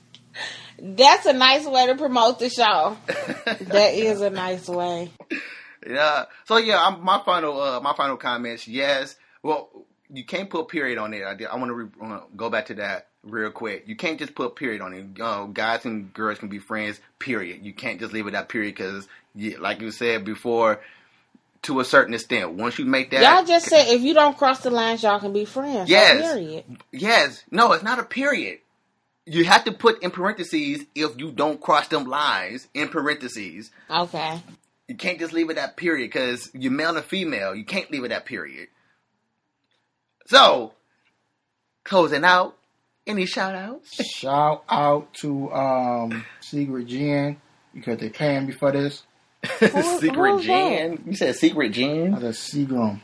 That's 0.80 1.26
a 1.26 1.32
nice 1.32 1.66
way 1.66 1.86
to 1.86 1.94
promote 1.96 2.38
the 2.38 2.48
show. 2.48 2.96
that 3.06 3.94
is 3.94 4.20
a 4.20 4.30
nice 4.30 4.68
way. 4.68 5.10
Yeah. 5.86 6.24
So 6.44 6.56
yeah, 6.56 6.82
I'm, 6.84 7.02
my 7.04 7.20
final 7.24 7.60
uh, 7.60 7.80
my 7.80 7.94
final 7.94 8.16
comments. 8.16 8.68
Yes. 8.68 9.16
Well, 9.42 9.68
you 10.12 10.24
can't 10.24 10.48
put 10.50 10.68
period 10.68 10.98
on 10.98 11.12
it. 11.14 11.24
I, 11.24 11.34
did- 11.34 11.48
I 11.48 11.56
want 11.56 11.68
to 11.68 11.74
re- 11.74 12.20
go 12.36 12.50
back 12.50 12.66
to 12.66 12.74
that 12.74 13.08
real 13.24 13.50
quick. 13.50 13.84
You 13.86 13.96
can't 13.96 14.18
just 14.18 14.34
put 14.34 14.56
period 14.56 14.80
on 14.80 14.94
it. 14.94 15.20
Uh, 15.20 15.44
guys 15.46 15.84
and 15.84 16.12
girls 16.14 16.38
can 16.38 16.48
be 16.48 16.58
friends. 16.58 17.00
Period. 17.18 17.64
You 17.64 17.72
can't 17.72 18.00
just 18.00 18.12
leave 18.12 18.26
it 18.26 18.34
at 18.34 18.48
period 18.48 18.74
because, 18.74 19.06
like 19.58 19.80
you 19.80 19.90
said 19.90 20.24
before, 20.24 20.80
to 21.62 21.80
a 21.80 21.84
certain 21.84 22.14
extent, 22.14 22.52
once 22.52 22.78
you 22.78 22.84
make 22.86 23.10
that, 23.10 23.22
Y'all 23.22 23.44
just 23.44 23.66
said 23.66 23.88
if 23.88 24.00
you 24.02 24.14
don't 24.14 24.36
cross 24.36 24.60
the 24.60 24.70
lines, 24.70 25.02
y'all 25.02 25.20
can 25.20 25.32
be 25.32 25.44
friends. 25.44 25.90
Yes. 25.90 26.22
period. 26.32 26.64
Yes. 26.92 27.42
No, 27.50 27.72
it's 27.72 27.82
not 27.84 27.98
a 27.98 28.04
period. 28.04 28.60
You 29.28 29.44
have 29.44 29.64
to 29.64 29.72
put 29.72 30.02
in 30.02 30.10
parentheses 30.10 30.84
if 30.94 31.18
you 31.18 31.32
don't 31.32 31.60
cross 31.60 31.88
them 31.88 32.04
lines 32.06 32.68
in 32.74 32.88
parentheses. 32.88 33.70
Okay. 33.90 34.40
You 34.86 34.94
can't 34.94 35.18
just 35.18 35.32
leave 35.32 35.50
it 35.50 35.58
at 35.58 35.76
period 35.76 36.08
because 36.08 36.50
you're 36.54 36.72
male 36.72 36.96
and 36.96 37.04
female. 37.04 37.54
You 37.54 37.64
can't 37.64 37.90
leave 37.90 38.04
it 38.04 38.12
at 38.12 38.24
period. 38.24 38.68
So, 40.26 40.72
closing 41.84 42.24
out, 42.24 42.56
any 43.06 43.26
shout 43.26 43.54
outs? 43.54 43.94
Shout 44.04 44.64
out 44.68 45.12
to 45.14 45.52
um, 45.52 46.24
Secret 46.40 46.86
Gin 46.86 47.38
because 47.74 47.98
they 47.98 48.10
paying 48.10 48.46
me 48.46 48.52
for 48.52 48.72
this. 48.72 49.02
Secret 49.58 50.32
who's 50.32 50.44
Gin. 50.44 51.02
You 51.06 51.14
said 51.14 51.36
Secret 51.36 51.70
Gin? 51.70 52.14
I 52.14 52.18
a 52.18 52.30
Seagram. 52.30 53.00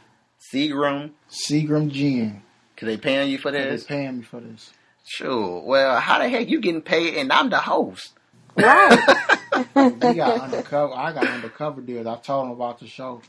Seagram. 0.52 1.10
Seagram 1.30 1.90
Gin. 1.90 2.42
Cause 2.76 2.88
they 2.88 2.96
paying 2.96 3.30
you 3.30 3.38
for 3.38 3.52
this? 3.52 3.64
They 3.64 3.70
this? 3.70 3.84
paying 3.84 4.18
me 4.18 4.22
for 4.24 4.40
this. 4.40 4.72
Sure. 5.04 5.62
Well, 5.64 6.00
how 6.00 6.20
the 6.20 6.28
heck 6.28 6.48
you 6.48 6.60
getting 6.60 6.82
paid 6.82 7.16
and 7.16 7.32
I'm 7.32 7.50
the 7.50 7.58
host? 7.58 8.14
Right. 8.56 9.02
We 9.90 10.14
got 10.16 10.38
undercover. 10.38 10.94
I 10.94 11.12
got 11.12 11.28
undercover 11.30 11.80
deals. 11.82 12.06
I 12.06 12.16
told 12.18 12.46
them 12.46 12.52
about 12.52 12.80
the 12.80 12.86
show, 12.88 13.22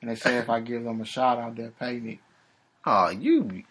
and 0.00 0.10
they 0.10 0.16
said 0.16 0.42
if 0.44 0.50
I 0.50 0.60
give 0.60 0.84
them 0.84 1.00
a 1.00 1.04
shout 1.04 1.38
out, 1.38 1.56
they'll 1.56 1.70
pay 1.70 1.98
me. 2.00 2.20
Oh, 2.86 3.10
you, 3.10 3.64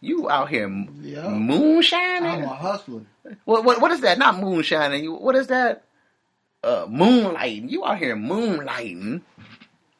you 0.00 0.30
out 0.30 0.50
here 0.50 0.68
Yeah. 1.00 1.26
moonshining? 1.26 2.24
I'm 2.24 2.44
a 2.44 2.54
hustler. 2.54 3.02
What, 3.44 3.64
what 3.64 3.80
what 3.80 3.92
is 3.92 4.00
that? 4.02 4.18
Not 4.18 4.36
moonshining. 4.36 5.02
You 5.04 5.14
what 5.14 5.36
is 5.36 5.48
that? 5.48 5.84
Uh, 6.64 6.86
moonlighting. 6.86 7.70
You 7.70 7.84
out 7.84 7.98
here 7.98 8.16
moonlighting. 8.16 9.22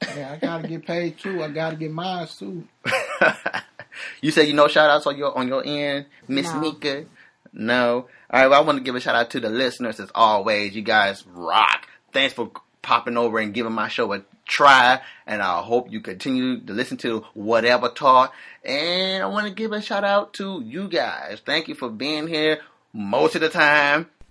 Yeah, 0.09 0.33
I 0.33 0.39
gotta 0.39 0.65
get 0.65 0.87
paid 0.87 1.19
too. 1.19 1.43
I 1.43 1.49
gotta 1.51 1.77
get 1.77 1.93
mine 1.93 2.29
too. 2.29 2.69
you 4.21 4.31
said 4.31 4.47
you 4.49 4.55
know 4.55 4.69
shout 4.69 4.91
outs 4.91 5.07
on 5.07 5.17
your 5.17 5.37
on 5.37 5.49
your 5.49 5.63
end, 5.67 6.07
Miss 6.29 6.53
No. 6.53 6.61
Nika. 6.61 7.05
No. 7.53 8.07
All 8.31 8.41
right. 8.41 8.49
Well, 8.49 8.63
I 8.63 8.65
want 8.65 8.79
to 8.79 8.85
give 8.85 8.95
a 8.95 9.01
shout 9.01 9.15
out 9.15 9.31
to 9.31 9.41
the 9.41 9.51
listeners 9.51 10.01
as 10.01 10.11
always. 10.15 10.75
You 10.75 10.83
guys 10.83 11.25
rock. 11.27 11.87
Thanks 12.13 12.35
for 12.35 12.51
popping 12.81 13.17
over 13.17 13.39
and 13.39 13.53
giving 13.55 13.73
my 13.73 13.89
show 13.89 14.13
a 14.13 14.23
try. 14.47 15.01
And 15.27 15.43
I 15.43 15.61
hope 15.63 15.91
you 15.93 16.01
continue 16.01 16.61
to 16.61 16.73
listen 16.73 16.97
to 16.99 17.25
whatever 17.35 17.89
talk. 17.89 18.35
And 18.65 19.23
I 19.23 19.27
want 19.27 19.47
to 19.47 19.53
give 19.53 19.73
a 19.73 19.81
shout 19.83 20.05
out 20.05 20.33
to 20.35 20.63
you 20.65 20.89
guys. 20.89 21.41
Thank 21.45 21.69
you 21.69 21.75
for 21.75 21.91
being 21.91 22.27
here 22.27 22.61
most 22.93 23.35
of 23.35 23.41
the 23.41 23.49
time. 23.51 24.09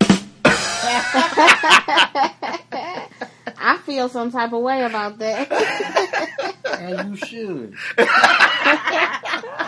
I 3.64 3.78
feel 3.86 4.08
some 4.08 4.32
type 4.32 4.52
of 4.52 4.62
way 4.62 4.82
about 4.82 5.18
that. 5.18 5.48
And 6.72 7.10
you 7.10 7.26
should. 7.26 7.74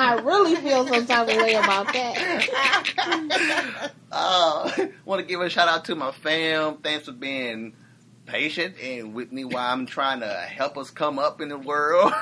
I 0.00 0.14
really 0.20 0.54
feel 0.54 0.86
some 0.86 1.06
type 1.06 1.28
of 1.28 1.36
way 1.38 1.54
about 1.54 1.92
that. 1.92 3.90
Uh, 4.12 4.70
want 5.04 5.20
to 5.20 5.26
give 5.26 5.40
a 5.40 5.50
shout 5.50 5.68
out 5.68 5.84
to 5.86 5.96
my 5.96 6.12
fam. 6.12 6.76
Thanks 6.76 7.06
for 7.06 7.12
being 7.12 7.74
patient 8.24 8.76
and 8.80 9.12
with 9.12 9.32
me 9.32 9.44
while 9.44 9.72
I'm 9.72 9.86
trying 9.86 10.20
to 10.20 10.28
help 10.28 10.78
us 10.78 10.90
come 10.90 11.18
up 11.18 11.40
in 11.40 11.48
the 11.48 11.58
world. 11.58 12.12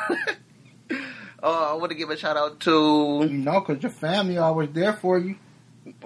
uh, 0.90 0.94
I 1.42 1.74
want 1.74 1.90
to 1.90 1.96
give 1.96 2.08
a 2.08 2.16
shout 2.16 2.38
out 2.38 2.60
to 2.60 3.26
You 3.28 3.36
know, 3.38 3.60
cause 3.60 3.82
your 3.82 3.92
family 3.92 4.38
always 4.38 4.70
there 4.70 4.94
for 4.94 5.18
you. 5.18 5.36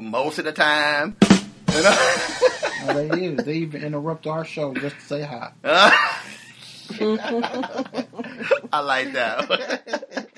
most 0.00 0.40
of 0.40 0.46
the 0.46 0.52
time. 0.52 1.16
You 1.72 1.82
know? 1.84 2.16
No, 2.86 2.94
they 2.94 3.26
is. 3.26 3.44
They 3.44 3.54
even 3.58 3.84
interrupt 3.84 4.26
our 4.26 4.44
show 4.44 4.74
just 4.74 4.96
to 4.96 5.02
say 5.02 5.22
hi. 5.22 5.52
I 8.72 8.80
like 8.80 9.12
that. 9.12 10.26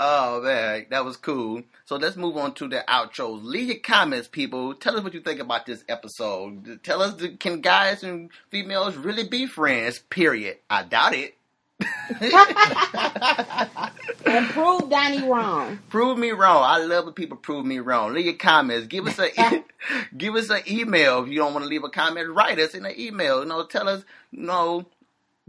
oh 0.00 0.40
man, 0.42 0.86
that 0.90 1.04
was 1.04 1.16
cool. 1.16 1.62
So 1.84 1.96
let's 1.96 2.16
move 2.16 2.36
on 2.36 2.54
to 2.54 2.66
the 2.66 2.82
outros. 2.88 3.44
Leave 3.44 3.68
your 3.68 3.78
comments, 3.78 4.26
people. 4.26 4.74
Tell 4.74 4.96
us 4.96 5.04
what 5.04 5.14
you 5.14 5.20
think 5.20 5.40
about 5.40 5.66
this 5.66 5.84
episode. 5.88 6.82
Tell 6.82 7.02
us, 7.02 7.22
can 7.38 7.60
guys 7.60 8.02
and 8.02 8.30
females 8.48 8.96
really 8.96 9.28
be 9.28 9.46
friends? 9.46 9.98
Period. 9.98 10.56
I 10.68 10.82
doubt 10.82 11.14
it. 11.14 11.36
And 14.26 14.48
prove 14.50 14.90
Donnie 14.90 15.28
wrong. 15.28 15.78
prove 15.88 16.18
me 16.18 16.30
wrong. 16.30 16.62
I 16.62 16.78
love 16.84 17.06
when 17.06 17.14
people 17.14 17.36
prove 17.36 17.64
me 17.64 17.78
wrong. 17.78 18.12
Leave 18.12 18.26
your 18.26 18.34
comments. 18.34 18.86
Give 18.86 19.06
us 19.06 19.18
a 19.18 19.64
give 20.16 20.36
us 20.36 20.50
an 20.50 20.60
email 20.68 21.22
if 21.22 21.30
you 21.30 21.38
don't 21.38 21.54
want 21.54 21.64
to 21.64 21.68
leave 21.68 21.84
a 21.84 21.88
comment. 21.88 22.28
Write 22.28 22.58
us 22.58 22.74
in 22.74 22.84
an 22.84 22.92
email. 22.98 23.40
You 23.40 23.46
know, 23.46 23.64
tell 23.64 23.88
us 23.88 24.04
you 24.30 24.42
know 24.42 24.86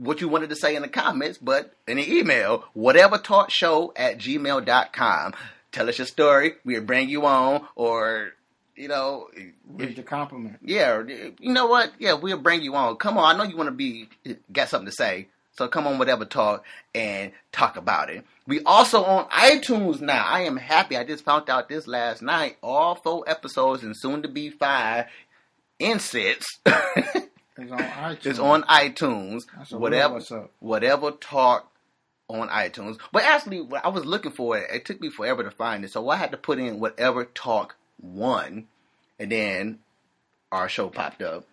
what 0.02 0.20
you 0.20 0.28
wanted 0.28 0.49
to 0.49 0.56
say 0.56 0.76
in 0.76 0.82
the 0.82 0.88
comments, 0.88 1.38
but 1.38 1.74
in 1.88 1.97
the 1.97 2.18
email, 2.18 2.66
whatever 2.74 3.18
talk 3.18 3.52
show 3.52 3.93
at 3.95 4.18
gmail.com. 4.18 5.34
Tell 5.72 5.88
us 5.88 5.97
your 5.99 6.08
story. 6.08 6.54
We'll 6.66 6.82
bring 6.82 7.08
you 7.08 7.26
on 7.26 7.68
or 7.76 8.32
you 8.76 8.88
know, 8.88 9.28
Read 9.68 9.95
the 9.95 10.02
compliment. 10.02 10.58
yeah, 10.64 11.04
you 11.06 11.54
know 11.54 11.68
what? 11.68 11.91
Yeah, 11.99 12.14
we'll 12.14 12.39
bring 12.39 12.62
you 12.64 12.74
on. 12.74 12.95
Come 12.95 13.18
on, 13.18 13.36
I 13.36 13.38
know 13.38 13.43
you 13.47 13.56
want 13.56 13.68
to 13.68 13.72
be 13.76 14.10
got 14.52 14.70
something 14.70 14.88
to 14.88 14.91
say. 14.91 15.28
So 15.52 15.68
come 15.68 15.86
on, 15.86 15.99
whatever 15.99 16.26
talk 16.26 16.66
and 16.95 17.32
talk 17.52 17.78
about 17.78 18.10
it. 18.10 18.26
We 18.47 18.64
also 18.64 19.04
on 19.04 19.30
iTunes 19.30 20.02
now. 20.02 20.26
I 20.26 20.41
am 20.41 20.58
happy. 20.58 20.97
I 20.97 21.04
just 21.04 21.24
found 21.24 21.49
out 21.49 21.70
this 21.70 21.86
last 21.88 22.22
night. 22.22 22.58
All 22.64 22.95
four 22.95 23.24
episodes 23.28 23.84
and 23.84 23.95
soon 23.95 24.24
to 24.24 24.30
be 24.30 24.49
five 24.49 25.06
in 25.78 25.99
six 25.99 26.45
It's 27.64 27.72
on 27.72 27.80
iTunes. 27.80 28.26
is 28.26 28.39
on 28.39 28.64
iTunes. 28.64 29.45
That's 29.57 29.72
a 29.72 29.76
real 29.76 29.82
Whatever, 29.82 30.14
what's 30.16 30.32
up. 30.32 30.51
whatever 30.59 31.12
talk 31.12 31.72
on 32.30 32.47
iTunes. 32.49 32.97
But 33.12 33.24
actually, 33.24 33.62
when 33.62 33.82
I 33.84 33.89
was 33.89 34.05
looking 34.05 34.32
for 34.32 34.57
it. 34.57 34.70
It 34.72 34.86
took 34.86 35.01
me 35.01 35.09
forever 35.09 35.43
to 35.43 35.51
find 35.51 35.84
it, 35.84 35.91
so 35.91 36.07
I 36.09 36.16
had 36.16 36.32
to 36.32 36.38
put 36.38 36.59
in 36.59 36.80
whatever 36.80 37.26
talk 37.26 37.76
one, 37.99 38.68
and 39.20 39.32
then 39.32 39.80
our 40.51 40.68
show 40.70 40.89
popped 40.89 41.22
up. 41.22 41.45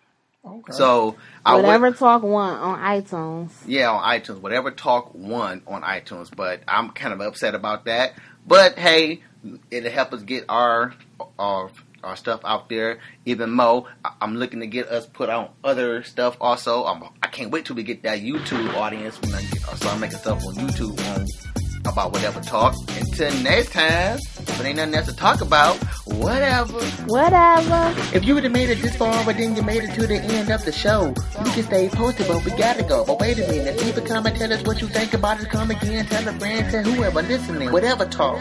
Okay. 0.45 0.71
So 0.71 1.17
I 1.45 1.55
went- 1.55 1.65
Whatever 1.65 1.91
Talk 1.91 2.23
One 2.23 2.53
on 2.57 2.79
iTunes. 2.79 3.51
yeah, 3.65 3.91
on 3.91 4.01
iTunes, 4.03 4.39
whatever 4.39 4.71
talk 4.71 5.13
one 5.13 5.61
on 5.67 5.81
iTunes. 5.81 6.33
But 6.33 6.61
I'm 6.65 6.91
kind 6.91 7.13
of 7.13 7.19
upset 7.19 7.55
about 7.55 7.85
that. 7.85 8.13
But 8.47 8.79
hey, 8.79 9.21
it'll 9.69 9.91
help 9.91 10.13
us 10.13 10.23
get 10.23 10.45
our 10.47 10.93
our 11.37 11.69
our 12.03 12.15
stuff 12.15 12.41
out 12.43 12.69
there 12.69 12.99
even 13.25 13.51
more. 13.51 13.85
I- 14.03 14.13
I'm 14.21 14.35
looking 14.37 14.59
to 14.61 14.67
get 14.67 14.87
us 14.87 15.05
put 15.05 15.29
on 15.29 15.49
other 15.63 16.03
stuff 16.03 16.37
also. 16.41 16.85
I'm, 16.85 17.03
I 17.23 17.27
can't 17.27 17.51
wait 17.51 17.65
till 17.65 17.75
we 17.75 17.83
get 17.83 18.03
that 18.03 18.19
YouTube 18.19 18.73
audience 18.75 19.19
when 19.21 19.33
I 19.33 19.41
get, 19.41 19.67
uh, 19.67 19.75
start 19.75 19.99
making 19.99 20.17
stuff 20.17 20.43
on 20.45 20.55
YouTube 20.55 21.15
on 21.15 21.25
about 21.85 22.11
whatever 22.11 22.39
talk. 22.41 22.75
Until 22.99 23.33
next 23.41 23.71
time, 23.71 24.19
if 24.37 24.59
it 24.59 24.65
ain't 24.65 24.75
nothing 24.77 24.95
else 24.95 25.07
to 25.07 25.15
talk 25.15 25.41
about, 25.41 25.77
whatever. 26.05 26.79
Whatever. 27.07 27.93
If 28.13 28.25
you 28.25 28.35
would 28.35 28.43
have 28.43 28.51
made 28.53 28.69
it 28.69 28.81
this 28.81 28.95
far, 28.95 29.23
but 29.25 29.37
then 29.37 29.55
you 29.55 29.61
made 29.63 29.83
it 29.83 29.93
to 29.95 30.05
the 30.05 30.15
end 30.21 30.49
of 30.51 30.63
the 30.65 30.71
show, 30.71 31.07
you 31.45 31.51
can 31.51 31.63
stay 31.63 31.89
posted, 31.89 32.27
but 32.27 32.43
we 32.43 32.51
gotta 32.51 32.83
go. 32.83 33.05
But 33.05 33.19
wait 33.19 33.39
a 33.39 33.47
minute, 33.47 33.77
leave 33.81 33.97
a 33.97 34.01
comment, 34.01 34.35
tell 34.35 34.51
us 34.51 34.61
what 34.63 34.81
you 34.81 34.87
think 34.87 35.13
about 35.13 35.41
it. 35.41 35.49
Come 35.49 35.71
again, 35.71 36.05
tell 36.05 36.27
a 36.27 36.33
friend, 36.33 36.69
tell 36.69 36.83
whoever 36.83 37.21
listening, 37.21 37.71
whatever 37.71 38.05
talk. 38.05 38.37